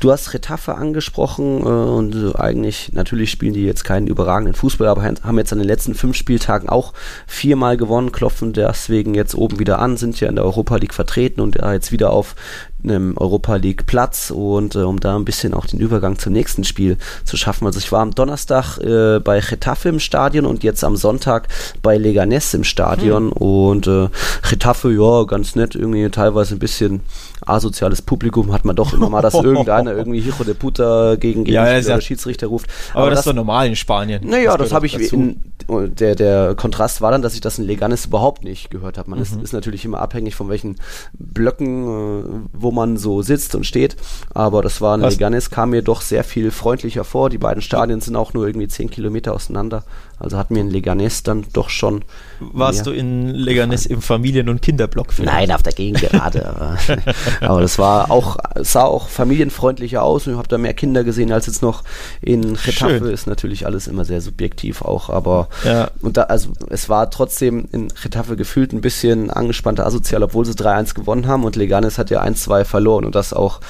Du 0.00 0.12
hast 0.12 0.32
Retafe 0.32 0.76
angesprochen 0.76 1.60
äh, 1.60 1.64
und 1.64 2.14
äh, 2.14 2.36
eigentlich, 2.38 2.92
natürlich 2.92 3.30
spielen 3.30 3.54
die 3.54 3.64
jetzt 3.64 3.84
keinen 3.84 4.06
überragenden 4.06 4.54
Fußball, 4.54 4.86
aber 4.86 5.02
haben 5.02 5.38
jetzt 5.38 5.52
an 5.52 5.58
den 5.58 5.66
letzten 5.66 5.94
fünf 5.94 6.16
Spieltagen 6.16 6.68
auch 6.68 6.92
viermal 7.26 7.76
gewonnen, 7.76 8.12
klopfen 8.12 8.52
deswegen 8.52 9.14
jetzt 9.14 9.34
oben 9.34 9.58
wieder 9.58 9.80
an, 9.80 9.96
sind 9.96 10.20
ja 10.20 10.28
in 10.28 10.36
der 10.36 10.44
Europa 10.44 10.76
League 10.76 10.94
vertreten 10.94 11.40
und 11.40 11.56
ja, 11.56 11.72
jetzt 11.72 11.90
wieder 11.90 12.10
auf 12.10 12.36
einem 12.84 13.16
Europa 13.16 13.56
League 13.56 13.86
Platz 13.86 14.30
und 14.30 14.76
äh, 14.76 14.80
um 14.80 15.00
da 15.00 15.16
ein 15.16 15.24
bisschen 15.24 15.52
auch 15.52 15.66
den 15.66 15.80
Übergang 15.80 16.16
zum 16.18 16.32
nächsten 16.32 16.62
Spiel 16.62 16.96
zu 17.24 17.36
schaffen. 17.36 17.66
Also 17.66 17.80
ich 17.80 17.90
war 17.90 18.00
am 18.00 18.14
Donnerstag 18.14 18.78
äh, 18.78 19.18
bei 19.18 19.40
Getafe 19.40 19.88
im 19.88 19.98
Stadion 19.98 20.46
und 20.46 20.62
jetzt 20.62 20.84
am 20.84 20.96
Sonntag 20.96 21.48
bei 21.82 21.96
Leganes 21.96 22.54
im 22.54 22.62
Stadion 22.62 23.30
hm. 23.30 23.32
und 23.32 23.86
äh, 23.88 24.08
Getafe, 24.48 24.92
ja, 24.92 25.24
ganz 25.24 25.56
nett, 25.56 25.74
irgendwie 25.74 26.08
teilweise 26.10 26.54
ein 26.54 26.60
bisschen 26.60 27.00
asoziales 27.46 28.02
Publikum 28.02 28.52
hat 28.52 28.64
man 28.64 28.76
doch 28.76 28.92
immer 28.92 29.08
mal, 29.08 29.22
dass 29.22 29.34
irgendeiner 29.42 29.92
irgendwie 29.92 30.20
Hijo 30.20 30.44
de 30.44 30.54
Puta 30.54 31.16
gegen, 31.16 31.44
gegen 31.44 31.54
ja, 31.54 31.78
ja, 31.78 32.00
Schiedsrichter 32.00 32.46
ruft. 32.46 32.70
Aber, 32.90 33.02
aber 33.02 33.10
das, 33.10 33.18
das, 33.18 33.26
ist 33.26 33.30
doch 33.30 33.36
normal 33.36 33.66
in 33.68 33.76
Spanien. 33.76 34.26
Naja, 34.26 34.56
das, 34.56 34.68
das 34.68 34.74
habe 34.74 34.86
ich 34.86 35.12
in, 35.12 35.40
der, 35.68 36.14
der 36.14 36.54
Kontrast 36.54 37.00
war 37.00 37.10
dann, 37.10 37.22
dass 37.22 37.34
ich 37.34 37.40
das 37.40 37.58
in 37.58 37.64
Leganes 37.64 38.06
überhaupt 38.06 38.44
nicht 38.44 38.70
gehört 38.70 38.98
habe. 38.98 39.10
Man 39.10 39.18
mhm. 39.18 39.24
ist, 39.24 39.42
ist, 39.42 39.52
natürlich 39.52 39.84
immer 39.84 40.00
abhängig 40.00 40.34
von 40.34 40.48
welchen 40.48 40.76
Blöcken, 41.12 41.84
äh, 41.84 42.48
wo 42.52 42.70
man 42.70 42.96
so 42.96 43.22
sitzt 43.22 43.54
und 43.54 43.64
steht. 43.64 43.96
Aber 44.32 44.62
das 44.62 44.80
war 44.80 44.94
in 44.94 45.02
Was? 45.02 45.14
Leganes, 45.14 45.50
kam 45.50 45.70
mir 45.70 45.82
doch 45.82 46.00
sehr 46.00 46.24
viel 46.24 46.50
freundlicher 46.50 47.04
vor. 47.04 47.30
Die 47.30 47.38
beiden 47.38 47.62
Stadien 47.62 48.00
sind 48.00 48.16
auch 48.16 48.34
nur 48.34 48.46
irgendwie 48.46 48.68
zehn 48.68 48.90
Kilometer 48.90 49.34
auseinander. 49.34 49.84
Also 50.20 50.36
hat 50.36 50.50
mir 50.50 50.60
in 50.60 50.70
Leganes 50.70 51.22
dann 51.22 51.46
doch 51.52 51.70
schon. 51.70 52.02
Warst 52.40 52.86
du 52.86 52.90
in 52.90 53.28
Leganes 53.28 53.86
im 53.86 54.02
Familien- 54.02 54.48
und 54.48 54.62
Kinderblock? 54.62 55.12
Vielleicht? 55.12 55.32
Nein, 55.32 55.52
auf 55.52 55.62
der 55.62 55.72
Gegend 55.72 56.00
gerade. 56.00 56.48
aber, 56.48 56.78
aber 57.40 57.60
das 57.60 57.78
war 57.78 58.10
auch, 58.10 58.36
sah 58.56 58.82
auch 58.82 59.08
familienfreundlicher 59.08 60.02
aus 60.02 60.26
und 60.26 60.32
ich 60.32 60.38
habe 60.38 60.48
da 60.48 60.58
mehr 60.58 60.74
Kinder 60.74 61.04
gesehen 61.04 61.32
als 61.32 61.46
jetzt 61.46 61.62
noch 61.62 61.84
in 62.20 62.54
Getafe. 62.54 63.10
Ist 63.10 63.26
natürlich 63.26 63.66
alles 63.66 63.86
immer 63.86 64.04
sehr 64.04 64.20
subjektiv 64.20 64.82
auch, 64.82 65.08
aber 65.10 65.48
ja. 65.64 65.90
und 66.00 66.16
da, 66.16 66.24
also 66.24 66.50
es 66.68 66.88
war 66.88 67.10
trotzdem 67.10 67.68
in 67.72 67.88
Getafe 67.88 68.36
gefühlt 68.36 68.72
ein 68.72 68.80
bisschen 68.80 69.30
angespannter 69.30 69.86
asozial, 69.86 70.22
obwohl 70.22 70.44
sie 70.44 70.52
3-1 70.52 70.94
gewonnen 70.94 71.26
haben 71.26 71.44
und 71.44 71.56
Leganes 71.56 71.98
hat 71.98 72.10
ja 72.10 72.22
1-2 72.22 72.64
verloren 72.64 73.04
und 73.04 73.14
das 73.14 73.32
auch 73.32 73.60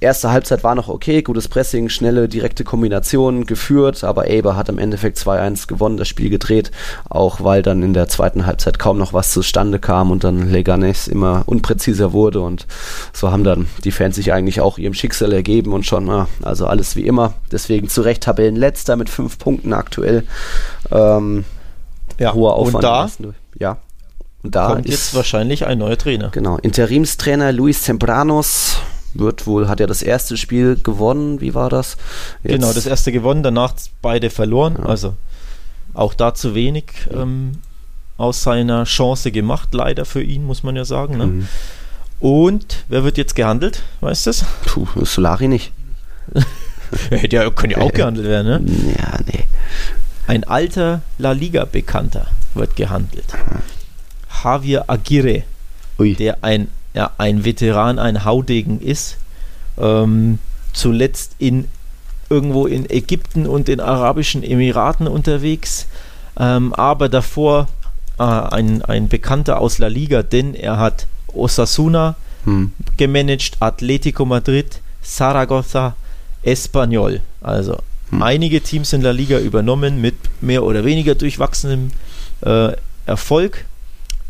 erste 0.00 0.30
Halbzeit 0.30 0.64
war 0.64 0.74
noch 0.74 0.88
okay, 0.88 1.22
gutes 1.22 1.48
Pressing, 1.48 1.88
schnelle, 1.88 2.28
direkte 2.28 2.64
Kombinationen 2.64 3.46
geführt, 3.46 4.02
aber 4.02 4.28
Eber 4.28 4.56
hat 4.56 4.68
im 4.68 4.78
Endeffekt 4.78 5.18
2-1 5.18 5.66
gewonnen, 5.66 5.96
das 5.96 6.08
Spiel 6.08 6.30
gedreht, 6.30 6.70
auch 7.08 7.42
weil 7.42 7.62
dann 7.62 7.82
in 7.82 7.94
der 7.94 8.08
zweiten 8.08 8.46
Halbzeit 8.46 8.78
kaum 8.78 8.98
noch 8.98 9.12
was 9.12 9.32
zustande 9.32 9.78
kam 9.78 10.10
und 10.10 10.24
dann 10.24 10.50
Leganes 10.50 11.06
immer 11.06 11.42
unpräziser 11.46 12.12
wurde 12.12 12.40
und 12.40 12.66
so 13.12 13.30
haben 13.30 13.44
dann 13.44 13.68
die 13.84 13.92
Fans 13.92 14.16
sich 14.16 14.32
eigentlich 14.32 14.60
auch 14.60 14.78
ihrem 14.78 14.94
Schicksal 14.94 15.32
ergeben 15.32 15.72
und 15.72 15.84
schon, 15.84 16.10
also 16.42 16.66
alles 16.66 16.96
wie 16.96 17.06
immer. 17.06 17.34
Deswegen 17.52 17.88
zu 17.88 18.02
Recht 18.02 18.22
Tabellenletzter 18.22 18.96
mit 18.96 19.08
fünf 19.08 19.38
Punkten 19.38 19.72
aktuell. 19.72 20.24
Ähm, 20.90 21.44
ja, 22.18 22.34
hoher 22.34 22.54
Aufwand. 22.54 22.76
Und 22.76 22.82
da, 22.82 23.08
ja. 23.58 23.78
Und 24.42 24.54
da 24.54 24.68
kommt 24.68 24.86
ist, 24.86 24.92
jetzt 24.92 25.14
wahrscheinlich 25.14 25.66
ein 25.66 25.78
neuer 25.78 25.98
Trainer. 25.98 26.30
Genau, 26.30 26.56
Interimstrainer 26.56 27.52
Luis 27.52 27.82
Tempranos 27.82 28.78
wird 29.14 29.46
wohl, 29.46 29.68
hat 29.68 29.80
er 29.80 29.86
das 29.86 30.02
erste 30.02 30.36
Spiel 30.36 30.78
gewonnen, 30.82 31.40
wie 31.40 31.54
war 31.54 31.68
das? 31.68 31.96
Jetzt 32.42 32.52
genau, 32.52 32.72
das 32.72 32.86
erste 32.86 33.12
gewonnen, 33.12 33.42
danach 33.42 33.74
beide 34.02 34.30
verloren, 34.30 34.76
ja. 34.78 34.86
also 34.86 35.14
auch 35.94 36.14
da 36.14 36.34
zu 36.34 36.54
wenig 36.54 36.84
ähm, 37.12 37.52
aus 38.16 38.42
seiner 38.42 38.84
Chance 38.84 39.32
gemacht, 39.32 39.70
leider 39.72 40.04
für 40.04 40.22
ihn, 40.22 40.44
muss 40.44 40.62
man 40.62 40.76
ja 40.76 40.84
sagen. 40.84 41.16
Ne? 41.16 41.26
Mhm. 41.26 41.48
Und 42.20 42.84
wer 42.88 43.02
wird 43.02 43.16
jetzt 43.16 43.34
gehandelt, 43.34 43.82
weißt 44.00 44.26
du 44.26 44.30
es? 44.30 44.44
Puh, 44.66 44.86
Solari 45.04 45.48
nicht. 45.48 45.72
Der 47.30 47.50
kann 47.50 47.70
ja 47.70 47.78
auch 47.78 47.92
gehandelt 47.92 48.26
werden, 48.26 48.64
ne? 48.64 48.94
Ja, 48.98 49.18
nee. 49.24 49.44
Ein 50.26 50.44
alter 50.44 51.02
La 51.18 51.32
Liga-Bekannter 51.32 52.26
wird 52.54 52.76
gehandelt. 52.76 53.26
Javier 54.42 54.84
Aguirre, 54.88 55.44
Ui. 55.98 56.14
der 56.14 56.38
ein 56.42 56.68
ja, 56.94 57.10
ein 57.18 57.44
Veteran, 57.44 57.98
ein 57.98 58.24
Haudegen 58.24 58.80
ist. 58.80 59.16
Ähm, 59.78 60.38
zuletzt 60.72 61.32
in 61.38 61.68
irgendwo 62.28 62.66
in 62.66 62.88
Ägypten 62.88 63.46
und 63.46 63.68
den 63.68 63.80
Arabischen 63.80 64.42
Emiraten 64.42 65.08
unterwegs, 65.08 65.88
ähm, 66.38 66.72
aber 66.74 67.08
davor 67.08 67.68
äh, 68.18 68.22
ein, 68.22 68.82
ein 68.82 69.08
Bekannter 69.08 69.60
aus 69.60 69.78
La 69.78 69.88
Liga, 69.88 70.22
denn 70.22 70.54
er 70.54 70.78
hat 70.78 71.06
Osasuna 71.34 72.14
hm. 72.44 72.72
gemanagt, 72.96 73.56
Atletico 73.60 74.24
Madrid, 74.24 74.80
Zaragoza, 75.02 75.96
Espanyol. 76.42 77.20
Also 77.40 77.78
hm. 78.10 78.22
einige 78.22 78.60
Teams 78.60 78.92
in 78.92 79.02
La 79.02 79.10
Liga 79.10 79.38
übernommen 79.38 80.00
mit 80.00 80.14
mehr 80.40 80.62
oder 80.62 80.84
weniger 80.84 81.16
durchwachsenem 81.16 81.90
äh, 82.42 82.72
Erfolg. 83.06 83.66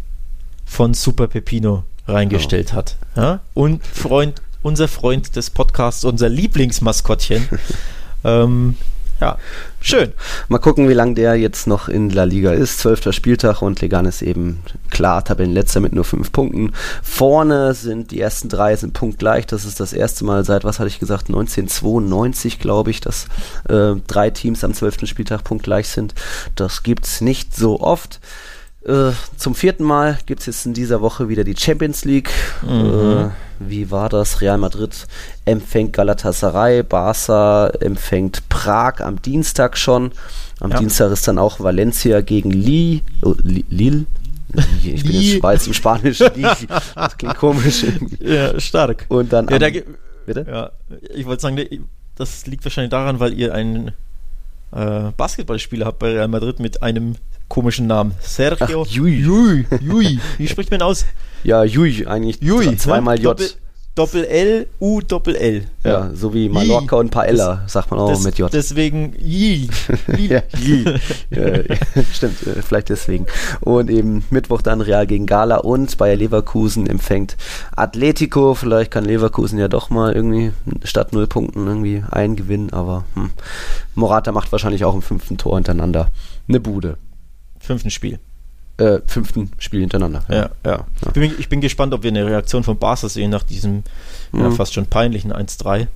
von 0.65 0.93
Super 0.93 1.27
Pepino 1.27 1.83
reingestellt 2.07 2.69
oh. 2.73 2.77
hat. 2.77 2.95
Ja? 3.15 3.39
Und 3.53 3.85
Freund, 3.85 4.41
unser 4.63 4.88
Freund 4.88 5.35
des 5.35 5.51
Podcasts, 5.51 6.03
unser 6.03 6.29
Lieblingsmaskottchen, 6.29 7.47
ähm, 8.23 8.77
ja, 9.20 9.38
schön. 9.82 10.13
Mal 10.47 10.59
gucken, 10.59 10.88
wie 10.89 10.93
lange 10.93 11.15
der 11.15 11.36
jetzt 11.36 11.65
noch 11.68 11.89
in 11.89 12.09
La 12.09 12.24
Liga 12.24 12.51
ist. 12.51 12.80
Zwölfter 12.80 13.13
Spieltag 13.13 13.61
und 13.61 13.82
Legan 13.82 14.05
ist 14.05 14.22
eben 14.22 14.61
klar 14.91 15.24
Tabellenletzter 15.24 15.80
mit 15.80 15.93
nur 15.93 16.03
fünf 16.03 16.32
Punkten. 16.32 16.74
Vorne 17.01 17.74
sind 17.74 18.11
die 18.11 18.22
ersten 18.22 18.49
drei 18.49 18.76
sind 18.76 18.93
punktgleich. 18.93 19.47
Das 19.47 19.65
ist 19.65 19.80
das 19.80 19.93
erste 19.93 20.24
Mal 20.26 20.45
seit, 20.45 20.63
was 20.63 20.80
hatte 20.80 20.89
ich 20.89 20.99
gesagt, 20.99 21.30
1992, 21.30 22.59
glaube 22.59 22.91
ich, 22.91 23.01
dass 23.01 23.26
äh, 23.70 23.95
drei 24.07 24.30
Teams 24.30 24.63
am 24.63 24.74
zwölften 24.74 25.07
Spieltag 25.07 25.43
punktgleich 25.43 25.88
sind. 25.88 26.13
Das 26.55 26.84
gibt's 26.84 27.22
nicht 27.22 27.55
so 27.55 27.80
oft. 27.80 28.20
Äh, 28.88 29.11
zum 29.35 29.53
vierten 29.53 29.83
Mal 29.83 30.17
gibt 30.25 30.39
es 30.39 30.45
jetzt 30.45 30.65
in 30.65 30.73
dieser 30.73 31.01
Woche 31.01 31.27
wieder 31.27 31.43
die 31.43 31.55
Champions 31.57 32.05
League. 32.05 32.31
Mhm. 32.61 32.69
Äh, 32.69 33.29
wie 33.59 33.91
war 33.91 34.07
das? 34.07 34.39
Real 34.39 34.57
Madrid 34.57 35.07
empfängt 35.43 35.91
Galatasaray, 35.91 36.83
Barca 36.83 37.67
empfängt 37.81 38.47
Prag 38.47 39.01
am 39.01 39.21
Dienstag 39.21 39.77
schon. 39.77 40.11
Am 40.61 40.71
ja. 40.71 40.79
Dienstag 40.79 41.11
ist 41.11 41.27
dann 41.27 41.38
auch 41.38 41.59
Valencia 41.59 42.21
gegen 42.21 42.51
Lille. 42.51 43.01
Oh, 43.23 43.35
Lille? 43.43 44.05
Ich 44.83 45.03
bin 45.03 45.11
jetzt 45.11 45.39
Schweiz 45.39 45.67
im 45.67 45.73
Spanischen. 45.73 46.29
Das 46.95 47.17
klingt 47.17 47.38
komisch. 47.38 47.85
Ja, 48.19 48.57
stark. 48.59 49.05
Und 49.09 49.33
dann. 49.33 49.49
Ja, 49.49 49.57
am, 49.57 49.83
bitte? 50.25 50.45
Ja, 50.49 50.71
ich 51.13 51.25
wollte 51.25 51.41
sagen, 51.41 51.59
das 52.15 52.47
liegt 52.47 52.63
wahrscheinlich 52.63 52.91
daran, 52.91 53.19
weil 53.19 53.33
ihr 53.33 53.53
einen 53.53 53.91
äh, 54.71 55.11
Basketballspieler 55.15 55.85
habt 55.85 55.99
bei 55.99 56.11
Real 56.11 56.29
Madrid 56.29 56.59
mit 56.59 56.81
einem 56.81 57.15
komischen 57.47 57.87
Namen. 57.87 58.13
Sergio 58.19 58.83
Ach, 58.83 58.91
Jui. 58.91 59.19
Jui. 59.19 59.65
Jui. 59.81 60.19
Wie 60.37 60.47
spricht 60.47 60.71
man 60.71 60.81
aus? 60.81 61.05
Ja, 61.43 61.63
Jui, 61.63 62.05
eigentlich 62.05 62.41
Jui, 62.41 62.75
zweimal 62.77 63.15
ne? 63.15 63.21
J. 63.21 63.39
Doppel, 63.39 63.49
Doppel 63.97 64.25
L, 64.25 64.67
U, 64.79 65.01
Doppel 65.01 65.35
L. 65.35 65.63
Ja, 65.83 65.91
ja. 65.91 66.11
so 66.13 66.31
wie 66.31 66.49
Mallorca 66.49 66.97
Yi. 66.97 66.99
und 66.99 67.09
Paella, 67.09 67.63
sagt 67.65 67.89
man 67.89 67.99
auch 67.99 68.09
das, 68.09 68.23
mit 68.23 68.37
J. 68.37 68.53
Deswegen 68.53 69.15
Yi. 69.17 69.69
ja, 70.19 70.43
ja, 71.31 71.63
stimmt, 72.13 72.45
äh, 72.45 72.61
vielleicht 72.61 72.89
deswegen. 72.89 73.25
Und 73.61 73.89
eben 73.89 74.23
Mittwoch 74.29 74.61
dann 74.61 74.81
Real 74.81 75.07
gegen 75.07 75.25
Gala 75.25 75.57
und 75.57 75.97
Bayer 75.97 76.15
Leverkusen 76.15 76.85
empfängt 76.85 77.37
Atletico. 77.75 78.53
Vielleicht 78.53 78.91
kann 78.91 79.03
Leverkusen 79.03 79.57
ja 79.57 79.67
doch 79.67 79.89
mal 79.89 80.13
irgendwie 80.13 80.51
statt 80.83 81.13
null 81.13 81.25
Punkten 81.25 81.65
irgendwie 81.65 82.03
einen 82.11 82.35
gewinnen, 82.35 82.71
aber 82.71 83.05
hm. 83.15 83.31
Morata 83.95 84.31
macht 84.31 84.51
wahrscheinlich 84.51 84.85
auch 84.85 84.93
im 84.93 85.01
fünften 85.01 85.39
Tor 85.39 85.55
hintereinander 85.55 86.11
eine 86.47 86.59
Bude. 86.59 86.97
Fünften 87.68 87.91
Spiel 87.91 88.20
äh, 88.78 88.99
fünften 89.05 89.51
Spiel 89.57 89.82
hintereinander. 89.82 90.24
Ja, 90.30 90.36
ja. 90.36 90.49
ja. 90.65 90.86
Ich, 91.07 91.13
bin, 91.13 91.32
ich, 91.38 91.49
bin, 91.49 91.61
gespannt, 91.61 91.93
ob 91.93 92.03
wir 92.03 92.11
eine 92.11 92.26
Reaktion 92.26 92.63
von 92.63 92.78
Barca 92.78 93.09
sehen 93.09 93.32
nach 93.32 93.43
diesem 93.43 93.84
mhm. 94.32 94.41
ja, 94.41 94.51
fast 94.51 94.74
schon 94.74 94.86
peinlichen 94.86 95.34
1-3. 95.34 95.88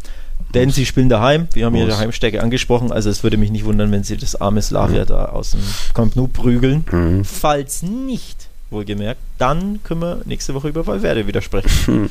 Denn 0.54 0.72
sie 0.72 0.86
spielen 0.86 1.08
daheim, 1.08 1.48
wir 1.54 1.66
haben 1.66 1.76
ihre 1.76 1.98
Heimstärke 1.98 2.42
angesprochen, 2.42 2.92
also 2.92 3.10
es 3.10 3.24
würde 3.24 3.38
mich 3.38 3.52
nicht 3.52 3.64
wundern, 3.64 3.92
wenn 3.92 4.04
sie 4.04 4.18
das 4.18 4.36
arme 4.42 4.62
Slavia 4.62 5.04
mhm. 5.04 5.08
da 5.08 5.26
aus 5.26 5.52
dem 5.52 5.62
Camp 5.94 6.16
Nou 6.16 6.28
prügeln. 6.28 6.84
Mhm. 6.92 7.24
Falls 7.24 7.84
nicht, 7.84 8.50
wohlgemerkt, 8.72 9.22
dann 9.38 9.84
können 9.84 10.02
wir 10.02 10.22
nächste 10.26 10.54
Woche 10.54 10.70
über 10.70 10.88
Valverde 10.88 11.28
wieder 11.28 11.42
sprechen. 11.42 12.10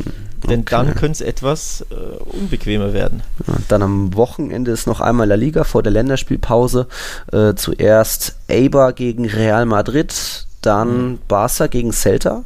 Denn 0.49 0.61
okay. 0.61 0.71
dann 0.71 0.95
könnte 0.95 1.13
es 1.13 1.21
etwas 1.21 1.85
äh, 1.91 1.95
unbequemer 1.95 2.93
werden. 2.93 3.23
Dann 3.69 3.83
am 3.83 4.15
Wochenende 4.15 4.71
ist 4.71 4.87
noch 4.87 5.01
einmal 5.01 5.29
La 5.29 5.35
Liga 5.35 5.65
vor 5.65 5.83
der 5.83 5.93
Länderspielpause. 5.93 6.87
Äh, 7.33 7.55
zuerst 7.55 8.37
Eibar 8.49 8.93
gegen 8.93 9.27
Real 9.27 9.67
Madrid, 9.67 10.47
dann 10.63 11.13
mhm. 11.13 11.19
Barca 11.29 11.67
gegen 11.67 11.93
Celta. 11.93 12.45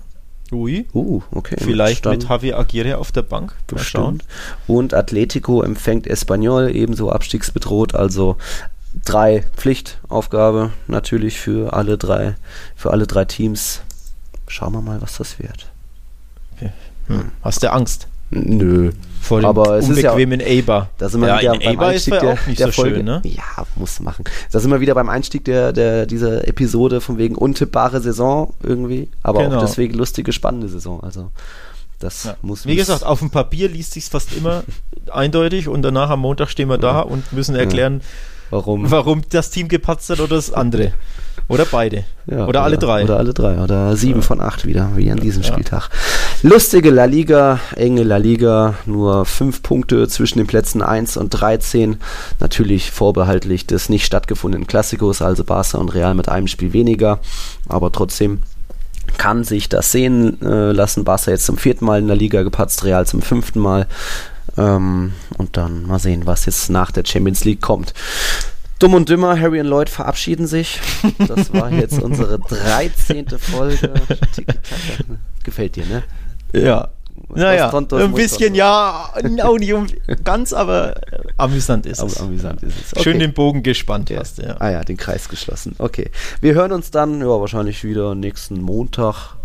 Ui. 0.53 0.87
Uh, 0.93 1.23
okay. 1.33 1.57
Vielleicht 1.59 2.05
mit 2.05 2.29
Javier 2.29 2.59
Aguirre 2.59 2.99
auf 2.99 3.11
der 3.13 3.23
Bank. 3.23 3.55
Bestimmt. 3.67 4.25
Und 4.67 4.95
Atletico 4.95 5.63
empfängt 5.63 6.07
Espanyol, 6.07 6.71
ebenso 6.71 7.11
abstiegsbedroht. 7.11 7.95
Also 7.95 8.37
drei 9.05 9.45
Pflichtaufgabe 9.57 10.71
natürlich 10.87 11.41
für 11.41 11.73
alle 11.73 11.99
drei, 11.99 12.37
für 12.77 12.91
alle 12.91 13.07
drei 13.07 13.25
Teams. 13.25 13.81
Schauen 14.47 14.73
wir 14.73 14.83
mal, 14.83 15.01
was 15.01 15.19
das 15.19 15.39
wird. 15.39 15.67
Okay. 16.57 16.71
Hm. 17.09 17.33
Hast 17.43 17.63
du 17.63 17.73
Angst? 17.73 18.09
Nö. 18.31 18.93
Vor 19.21 19.41
dem 19.41 19.47
aber 19.47 19.79
es 19.79 19.89
unbequemen 19.89 20.41
ist 20.41 20.49
ja, 20.49 20.63
Aber. 20.63 20.91
Da 20.99 21.09
sind 21.09 21.21
wir 21.21 21.29
ja, 21.29 21.53
wieder 21.55 21.75
beim 21.75 21.81
Einstieg 21.81 22.21
der, 22.21 22.37
der 22.47 22.67
so 22.67 22.73
Folge. 22.73 22.97
Schön, 22.97 23.05
ne? 23.05 23.23
Ja, 23.25 23.67
muss 23.77 24.01
machen. 24.01 24.25
Da 24.51 24.61
sind 24.61 24.71
wir 24.71 24.81
wieder 24.81 24.95
beim 24.95 25.09
Einstieg 25.09 25.45
der, 25.45 25.73
der, 25.73 26.07
dieser 26.07 26.47
Episode 26.47 27.01
von 27.01 27.17
wegen 27.17 27.35
untippbare 27.35 28.01
Saison 28.01 28.53
irgendwie, 28.63 29.09
aber 29.23 29.45
genau. 29.45 29.57
auch 29.57 29.61
deswegen 29.63 29.95
lustige, 29.95 30.33
spannende 30.33 30.69
Saison. 30.69 31.03
Also 31.03 31.31
das 32.01 32.25
ja. 32.25 32.37
muss 32.43 32.67
Wie 32.67 32.77
gesagt, 32.77 33.05
auf 33.05 33.21
dem 33.21 33.31
Papier 33.31 33.69
liest 33.69 33.93
sich 33.93 34.05
fast 34.05 34.37
immer 34.37 34.65
eindeutig 35.11 35.69
und 35.69 35.83
danach 35.83 36.11
am 36.11 36.21
Montag 36.21 36.51
stehen 36.51 36.69
wir 36.69 36.79
da 36.79 37.01
und 37.01 37.33
müssen 37.33 37.55
erklären, 37.55 38.03
warum. 38.51 38.91
warum 38.91 39.23
das 39.31 39.51
Team 39.51 39.69
gepatzt 39.69 40.11
hat 40.11 40.21
oder 40.21 40.37
das 40.37 40.53
andere. 40.53 40.93
Oder 41.47 41.67
beide. 41.67 42.05
Ja, 42.27 42.37
oder, 42.37 42.49
oder, 42.49 42.63
alle 42.63 42.79
drei. 42.79 43.05
Oder 43.05 43.19
alle 43.19 43.35
drei. 43.35 43.63
Oder 43.63 43.97
sieben 43.97 44.21
ja. 44.21 44.27
von 44.27 44.41
acht 44.41 44.65
wieder, 44.65 44.93
wie 44.95 45.11
an 45.11 45.19
diesem 45.19 45.43
Spieltag. 45.43 45.91
Lustige 46.43 46.91
La 46.91 47.05
Liga, 47.05 47.61
enge 47.77 48.03
La 48.03 48.17
Liga, 48.17 48.75
nur 48.87 49.27
fünf 49.27 49.63
Punkte 49.63 50.09
zwischen 50.09 50.39
den 50.39 50.47
Plätzen 50.47 50.81
1 50.81 51.19
und 51.19 51.31
13. 51.31 51.99
Natürlich 52.41 52.91
vorbehaltlich 52.91 53.67
des 53.67 53.91
nicht 53.91 54.07
stattgefundenen 54.07 54.67
Klassikos, 54.67 55.21
also 55.21 55.45
Barca 55.45 55.77
und 55.77 55.95
Real 55.95 56.15
mit 56.15 56.31
einem 56.31 56.47
Spiel 56.47 56.73
weniger. 56.73 57.19
Aber 57.69 57.93
trotzdem 57.93 58.41
kann 59.19 59.45
sich 59.45 59.69
das 59.69 59.93
sehen 59.93 60.41
äh, 60.41 60.73
lassen. 60.73 61.05
Barca 61.05 61.31
jetzt 61.31 61.45
zum 61.45 61.59
vierten 61.59 61.85
Mal 61.85 61.99
in 61.99 62.07
der 62.07 62.17
Liga 62.17 62.43
gepatzt, 62.43 62.85
Real 62.85 63.07
zum 63.07 63.21
fünften 63.21 63.61
Mal. 63.61 63.87
Ähm, 64.57 65.13
und 65.37 65.57
dann 65.57 65.87
mal 65.87 65.99
sehen, 65.99 66.27
was 66.27 66.47
jetzt 66.47 66.71
nach 66.71 66.91
der 66.91 67.05
Champions 67.05 67.45
League 67.45 67.61
kommt. 67.61 67.93
Dumm 68.79 68.95
und 68.95 69.09
Dümmer, 69.09 69.41
Harry 69.41 69.61
und 69.61 69.67
Lloyd 69.67 69.89
verabschieden 69.89 70.47
sich. 70.47 70.81
Das 71.19 71.53
war 71.53 71.71
jetzt 71.73 72.03
unsere 72.03 72.39
13. 72.39 73.27
Folge. 73.39 73.95
Gefällt 75.45 75.77
dir, 75.77 75.87
ne? 75.87 76.03
Ja. 76.53 76.89
Naja, 77.29 77.73
ein 77.73 78.13
bisschen 78.13 78.55
ja, 78.55 79.11
auch 79.43 79.59
nicht 79.59 79.73
um, 79.73 79.87
ganz, 80.23 80.53
aber 80.53 81.01
amüsant 81.37 81.87
ist 81.87 82.03
es. 82.03 82.21
Amüsant 82.21 82.63
ist 82.63 82.75
es. 82.79 82.93
Okay. 82.93 83.03
Schön 83.03 83.19
den 83.19 83.33
Bogen 83.33 83.63
gespannt 83.63 84.11
ja. 84.11 84.21
hast, 84.21 84.39
ja. 84.39 84.57
Ah 84.61 84.71
ja, 84.71 84.85
den 84.85 84.97
Kreis 84.97 85.29
geschlossen. 85.29 85.75
Okay. 85.79 86.11
Wir 86.41 86.55
hören 86.55 86.73
uns 86.73 86.91
dann, 86.91 87.21
ja, 87.21 87.27
wahrscheinlich 87.27 87.83
wieder 87.83 88.15
nächsten 88.15 88.61
Montag 88.61 89.37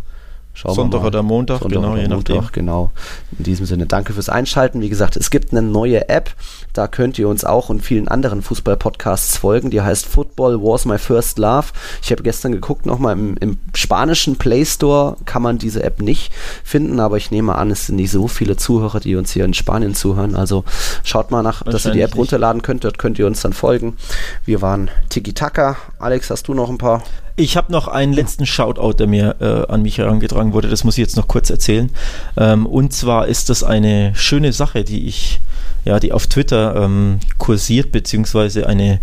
Schauen 0.60 0.76
Sonntag 0.76 1.06
oder 1.06 1.24
Montag, 1.24 1.62
Sonntag 1.62 1.80
genau, 1.80 1.94
oder 1.94 2.02
je 2.02 2.10
Montag, 2.10 2.36
nachdem. 2.36 2.52
Genau. 2.52 2.92
In 3.38 3.46
diesem 3.46 3.66
Sinne, 3.66 3.86
danke 3.86 4.12
fürs 4.12 4.28
Einschalten. 4.28 4.82
Wie 4.82 4.90
gesagt, 4.90 5.16
es 5.16 5.30
gibt 5.30 5.54
eine 5.54 5.62
neue 5.62 6.10
App, 6.10 6.32
da 6.74 6.90
könnt 6.90 7.18
ihr 7.18 7.30
uns 7.30 7.46
auch 7.46 7.70
und 7.70 7.82
vielen 7.82 8.10
anderen 8.10 8.42
Fußball-Podcasts 8.42 9.38
folgen. 9.38 9.70
Die 9.70 9.80
heißt 9.80 10.06
Football 10.06 10.62
Was 10.62 10.84
My 10.84 10.98
First 10.98 11.40
Love. 11.40 11.68
Ich 12.04 12.12
habe 12.12 12.24
gestern 12.24 12.52
geguckt, 12.52 12.86
nochmal 12.86 13.14
im, 13.14 13.38
im 13.38 13.58
spanischen 13.74 14.36
Play 14.36 14.66
Store 14.66 15.16
kann 15.24 15.42
man 15.42 15.60
diese 15.60 15.82
App 15.82 16.02
nicht 16.02 16.34
finden, 16.66 17.00
aber 17.00 17.16
ich 17.16 17.32
nehme 17.32 17.56
an, 17.56 17.72
es 17.72 17.86
sind 17.86 17.96
nicht 17.96 18.12
so 18.12 18.28
viele 18.28 18.58
Zuhörer, 18.58 19.00
die 19.00 19.16
uns 19.16 19.32
hier 19.32 19.46
in 19.46 19.54
Spanien 19.54 19.96
zuhören. 19.96 20.36
Also 20.36 20.66
schaut 21.06 21.32
mal 21.32 21.42
nach, 21.42 21.64
dass 21.64 21.86
ihr 21.86 21.92
die 21.92 22.02
App 22.02 22.18
runterladen 22.18 22.64
könnt. 22.64 22.84
Dort 22.84 22.98
könnt 22.98 23.18
ihr 23.18 23.28
uns 23.28 23.40
dann 23.40 23.54
folgen. 23.54 23.96
Wir 24.44 24.62
waren 24.62 24.92
Tiki 25.08 25.32
Taka. 25.32 25.78
Alex, 26.00 26.30
hast 26.30 26.50
du 26.50 26.54
noch 26.54 26.70
ein 26.70 26.78
paar? 26.78 27.02
Ich 27.40 27.56
habe 27.56 27.72
noch 27.72 27.88
einen 27.88 28.12
letzten 28.12 28.46
Shoutout, 28.46 28.98
der 29.00 29.08
mir 29.08 29.38
äh, 29.40 29.72
an 29.72 29.82
mich 29.82 29.98
herangetragen 29.98 30.52
wurde. 30.52 30.68
Das 30.68 30.84
muss 30.84 30.96
ich 30.96 31.02
jetzt 31.02 31.16
noch 31.16 31.30
kurz 31.30 31.50
erzählen. 31.50 31.90
Ähm, 32.36 32.66
und 32.66 32.92
zwar 32.92 33.28
ist 33.28 33.50
das 33.50 33.64
eine 33.64 34.14
schöne 34.14 34.52
Sache, 34.52 34.84
die 34.84 35.08
ich, 35.08 35.40
ja, 35.86 36.02
die 36.02 36.12
auf 36.12 36.28
Twitter 36.28 36.76
ähm, 36.76 37.22
kursiert, 37.38 37.94
beziehungsweise 37.94 38.68
eine, 38.68 39.00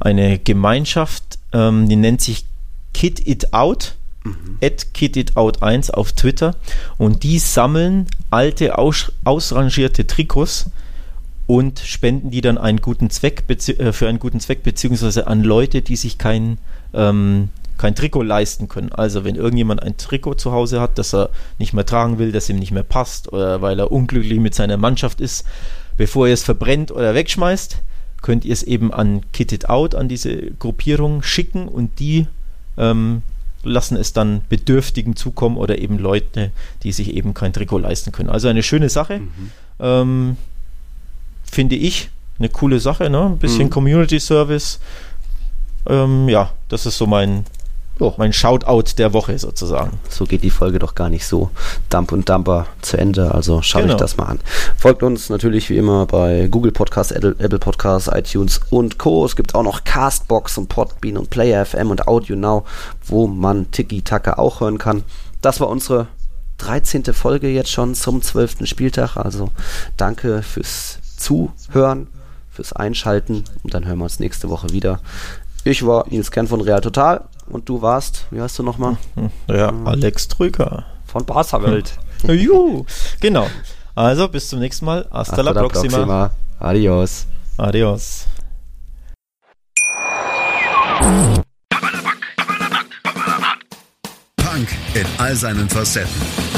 eine 0.00 0.38
Gemeinschaft, 0.38 1.38
ähm, 1.54 1.88
die 1.88 1.96
nennt 1.96 2.20
sich 2.20 2.44
Kid 2.92 3.26
It 3.26 3.54
Out. 3.54 3.94
Mhm. 4.24 4.58
At 4.60 4.88
KidItOut1 4.94 5.92
auf 5.92 6.12
Twitter 6.12 6.56
und 6.98 7.22
die 7.22 7.38
sammeln 7.38 8.06
alte 8.30 8.76
aus, 8.76 9.12
ausrangierte 9.22 10.08
Trikots 10.08 10.70
und 11.46 11.78
spenden 11.78 12.32
die 12.32 12.40
dann 12.40 12.58
einen 12.58 12.80
guten 12.80 13.10
Zweck 13.10 13.44
äh, 13.48 13.92
für 13.92 14.08
einen 14.08 14.18
guten 14.18 14.40
Zweck 14.40 14.64
beziehungsweise 14.64 15.28
an 15.28 15.44
Leute, 15.44 15.82
die 15.82 15.94
sich 15.94 16.18
kein 16.18 16.58
ähm, 16.92 17.50
kein 17.78 17.94
Trikot 17.94 18.22
leisten 18.22 18.68
können. 18.68 18.92
Also 18.92 19.24
wenn 19.24 19.36
irgendjemand 19.36 19.82
ein 19.82 19.96
Trikot 19.96 20.34
zu 20.34 20.52
Hause 20.52 20.80
hat, 20.80 20.98
das 20.98 21.14
er 21.14 21.30
nicht 21.58 21.72
mehr 21.72 21.86
tragen 21.86 22.18
will, 22.18 22.32
das 22.32 22.48
ihm 22.50 22.58
nicht 22.58 22.72
mehr 22.72 22.82
passt 22.82 23.32
oder 23.32 23.62
weil 23.62 23.78
er 23.78 23.92
unglücklich 23.92 24.40
mit 24.40 24.54
seiner 24.54 24.76
Mannschaft 24.76 25.20
ist, 25.20 25.46
bevor 25.96 26.26
er 26.26 26.34
es 26.34 26.42
verbrennt 26.42 26.90
oder 26.90 27.14
wegschmeißt, 27.14 27.78
könnt 28.20 28.44
ihr 28.44 28.52
es 28.52 28.62
eben 28.64 28.92
an 28.92 29.22
Kitted 29.32 29.68
Out, 29.68 29.94
an 29.94 30.08
diese 30.08 30.36
Gruppierung 30.58 31.22
schicken 31.22 31.68
und 31.68 32.00
die 32.00 32.26
ähm, 32.76 33.22
lassen 33.62 33.96
es 33.96 34.12
dann 34.12 34.42
Bedürftigen 34.48 35.16
zukommen 35.16 35.56
oder 35.56 35.78
eben 35.78 35.98
Leute, 35.98 36.52
die 36.82 36.92
sich 36.92 37.14
eben 37.14 37.34
kein 37.34 37.52
Trikot 37.52 37.78
leisten 37.78 38.12
können. 38.12 38.30
Also 38.30 38.48
eine 38.48 38.62
schöne 38.62 38.88
Sache, 38.88 39.20
mhm. 39.20 39.50
ähm, 39.80 40.36
finde 41.44 41.76
ich. 41.76 42.10
Eine 42.38 42.48
coole 42.48 42.78
Sache, 42.78 43.10
ne? 43.10 43.26
Ein 43.26 43.38
bisschen 43.38 43.66
mhm. 43.66 43.70
Community 43.70 44.20
Service. 44.20 44.78
Ähm, 45.88 46.28
ja, 46.28 46.52
das 46.68 46.86
ist 46.86 46.96
so 46.96 47.06
mein, 47.06 47.44
Oh. 48.00 48.14
Mein 48.16 48.32
Shoutout 48.32 48.94
der 48.96 49.12
Woche 49.12 49.38
sozusagen. 49.38 49.98
So 50.08 50.24
geht 50.24 50.44
die 50.44 50.50
Folge 50.50 50.78
doch 50.78 50.94
gar 50.94 51.08
nicht 51.08 51.26
so 51.26 51.50
Dump 51.90 52.12
und 52.12 52.28
Dumper 52.28 52.66
zu 52.80 52.96
Ende. 52.96 53.34
Also 53.34 53.60
schaut 53.62 53.82
genau. 53.82 53.94
euch 53.94 54.00
das 54.00 54.16
mal 54.16 54.26
an. 54.26 54.40
Folgt 54.76 55.02
uns 55.02 55.30
natürlich 55.30 55.68
wie 55.68 55.78
immer 55.78 56.06
bei 56.06 56.46
Google 56.48 56.70
Podcasts, 56.70 57.10
Apple 57.10 57.58
Podcasts, 57.58 58.08
iTunes 58.12 58.60
und 58.70 58.98
Co. 58.98 59.24
Es 59.24 59.34
gibt 59.34 59.54
auch 59.54 59.64
noch 59.64 59.82
Castbox 59.82 60.58
und 60.58 60.68
Podbean 60.68 61.16
und 61.16 61.30
Player 61.30 61.64
FM 61.64 61.90
und 61.90 62.06
Audio 62.06 62.36
Now, 62.36 62.64
wo 63.04 63.26
man 63.26 63.70
Tiki 63.72 64.02
Taka 64.02 64.34
auch 64.34 64.60
hören 64.60 64.78
kann. 64.78 65.02
Das 65.42 65.60
war 65.60 65.68
unsere 65.68 66.06
13. 66.58 67.04
Folge 67.14 67.48
jetzt 67.48 67.70
schon 67.70 67.94
zum 67.94 68.22
12. 68.22 68.66
Spieltag. 68.66 69.16
Also 69.16 69.50
danke 69.96 70.42
fürs 70.42 70.98
Zuhören, 71.16 72.06
fürs 72.50 72.72
Einschalten 72.72 73.44
und 73.64 73.74
dann 73.74 73.86
hören 73.86 73.98
wir 73.98 74.04
uns 74.04 74.20
nächste 74.20 74.48
Woche 74.50 74.70
wieder. 74.70 75.00
Ich 75.64 75.84
war 75.84 76.06
Nils 76.08 76.30
Kern 76.30 76.46
von 76.46 76.60
Real 76.60 76.80
Total 76.80 77.24
und 77.50 77.68
du 77.68 77.82
warst, 77.82 78.26
wie 78.30 78.40
heißt 78.40 78.58
du 78.58 78.62
nochmal? 78.62 78.96
Ja, 79.48 79.70
hm. 79.70 79.86
Alex 79.86 80.28
Trüger. 80.28 80.84
Von 81.06 81.24
Barca 81.24 81.62
Welt. 81.62 81.98
Juhu. 82.28 82.84
genau. 83.20 83.46
Also 83.94 84.28
bis 84.28 84.48
zum 84.48 84.60
nächsten 84.60 84.84
Mal. 84.84 85.06
Hasta, 85.10 85.32
Hasta 85.32 85.42
la, 85.42 85.50
la 85.52 85.60
próxima. 85.62 85.96
próxima. 85.98 86.30
Adios. 86.60 87.26
Adios. 87.56 88.26
Punk 94.36 94.68
in 94.94 95.06
all 95.18 95.34
seinen 95.34 95.68
Facetten. 95.68 96.57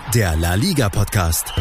der 0.13 0.35
La 0.35 0.55
Liga 0.55 0.89
Podcast. 0.89 1.53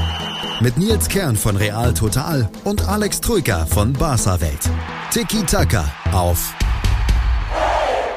Mit 0.61 0.77
Nils 0.77 1.09
Kern 1.09 1.37
von 1.37 1.57
Real 1.57 1.95
Total 1.95 2.49
und 2.65 2.89
Alex 2.89 3.21
Troika 3.21 3.65
von 3.65 3.93
Barca 3.93 4.41
Welt. 4.41 4.69
Tiki 5.13 5.45
Taka 5.45 5.85
auf 6.13 6.53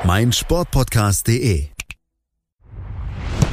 meinsportpodcast.de. 0.03 1.67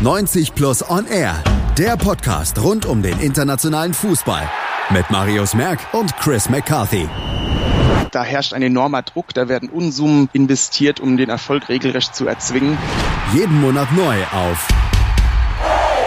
90 0.00 0.54
Plus 0.54 0.88
On 0.88 1.06
Air, 1.06 1.42
der 1.76 1.98
Podcast 1.98 2.58
rund 2.58 2.86
um 2.86 3.02
den 3.02 3.18
internationalen 3.20 3.92
Fußball. 3.92 4.48
Mit 4.90 5.10
Marius 5.10 5.54
Merck 5.54 5.80
und 5.92 6.16
Chris 6.16 6.48
McCarthy. 6.48 7.08
Da 8.10 8.24
herrscht 8.24 8.54
ein 8.54 8.62
enormer 8.62 9.02
Druck, 9.02 9.34
da 9.34 9.48
werden 9.48 9.68
Unsummen 9.68 10.30
investiert, 10.32 10.98
um 10.98 11.18
den 11.18 11.28
Erfolg 11.28 11.68
regelrecht 11.68 12.14
zu 12.14 12.26
erzwingen. 12.26 12.78
Jeden 13.34 13.60
Monat 13.60 13.92
neu 13.92 14.24
auf 14.32 14.66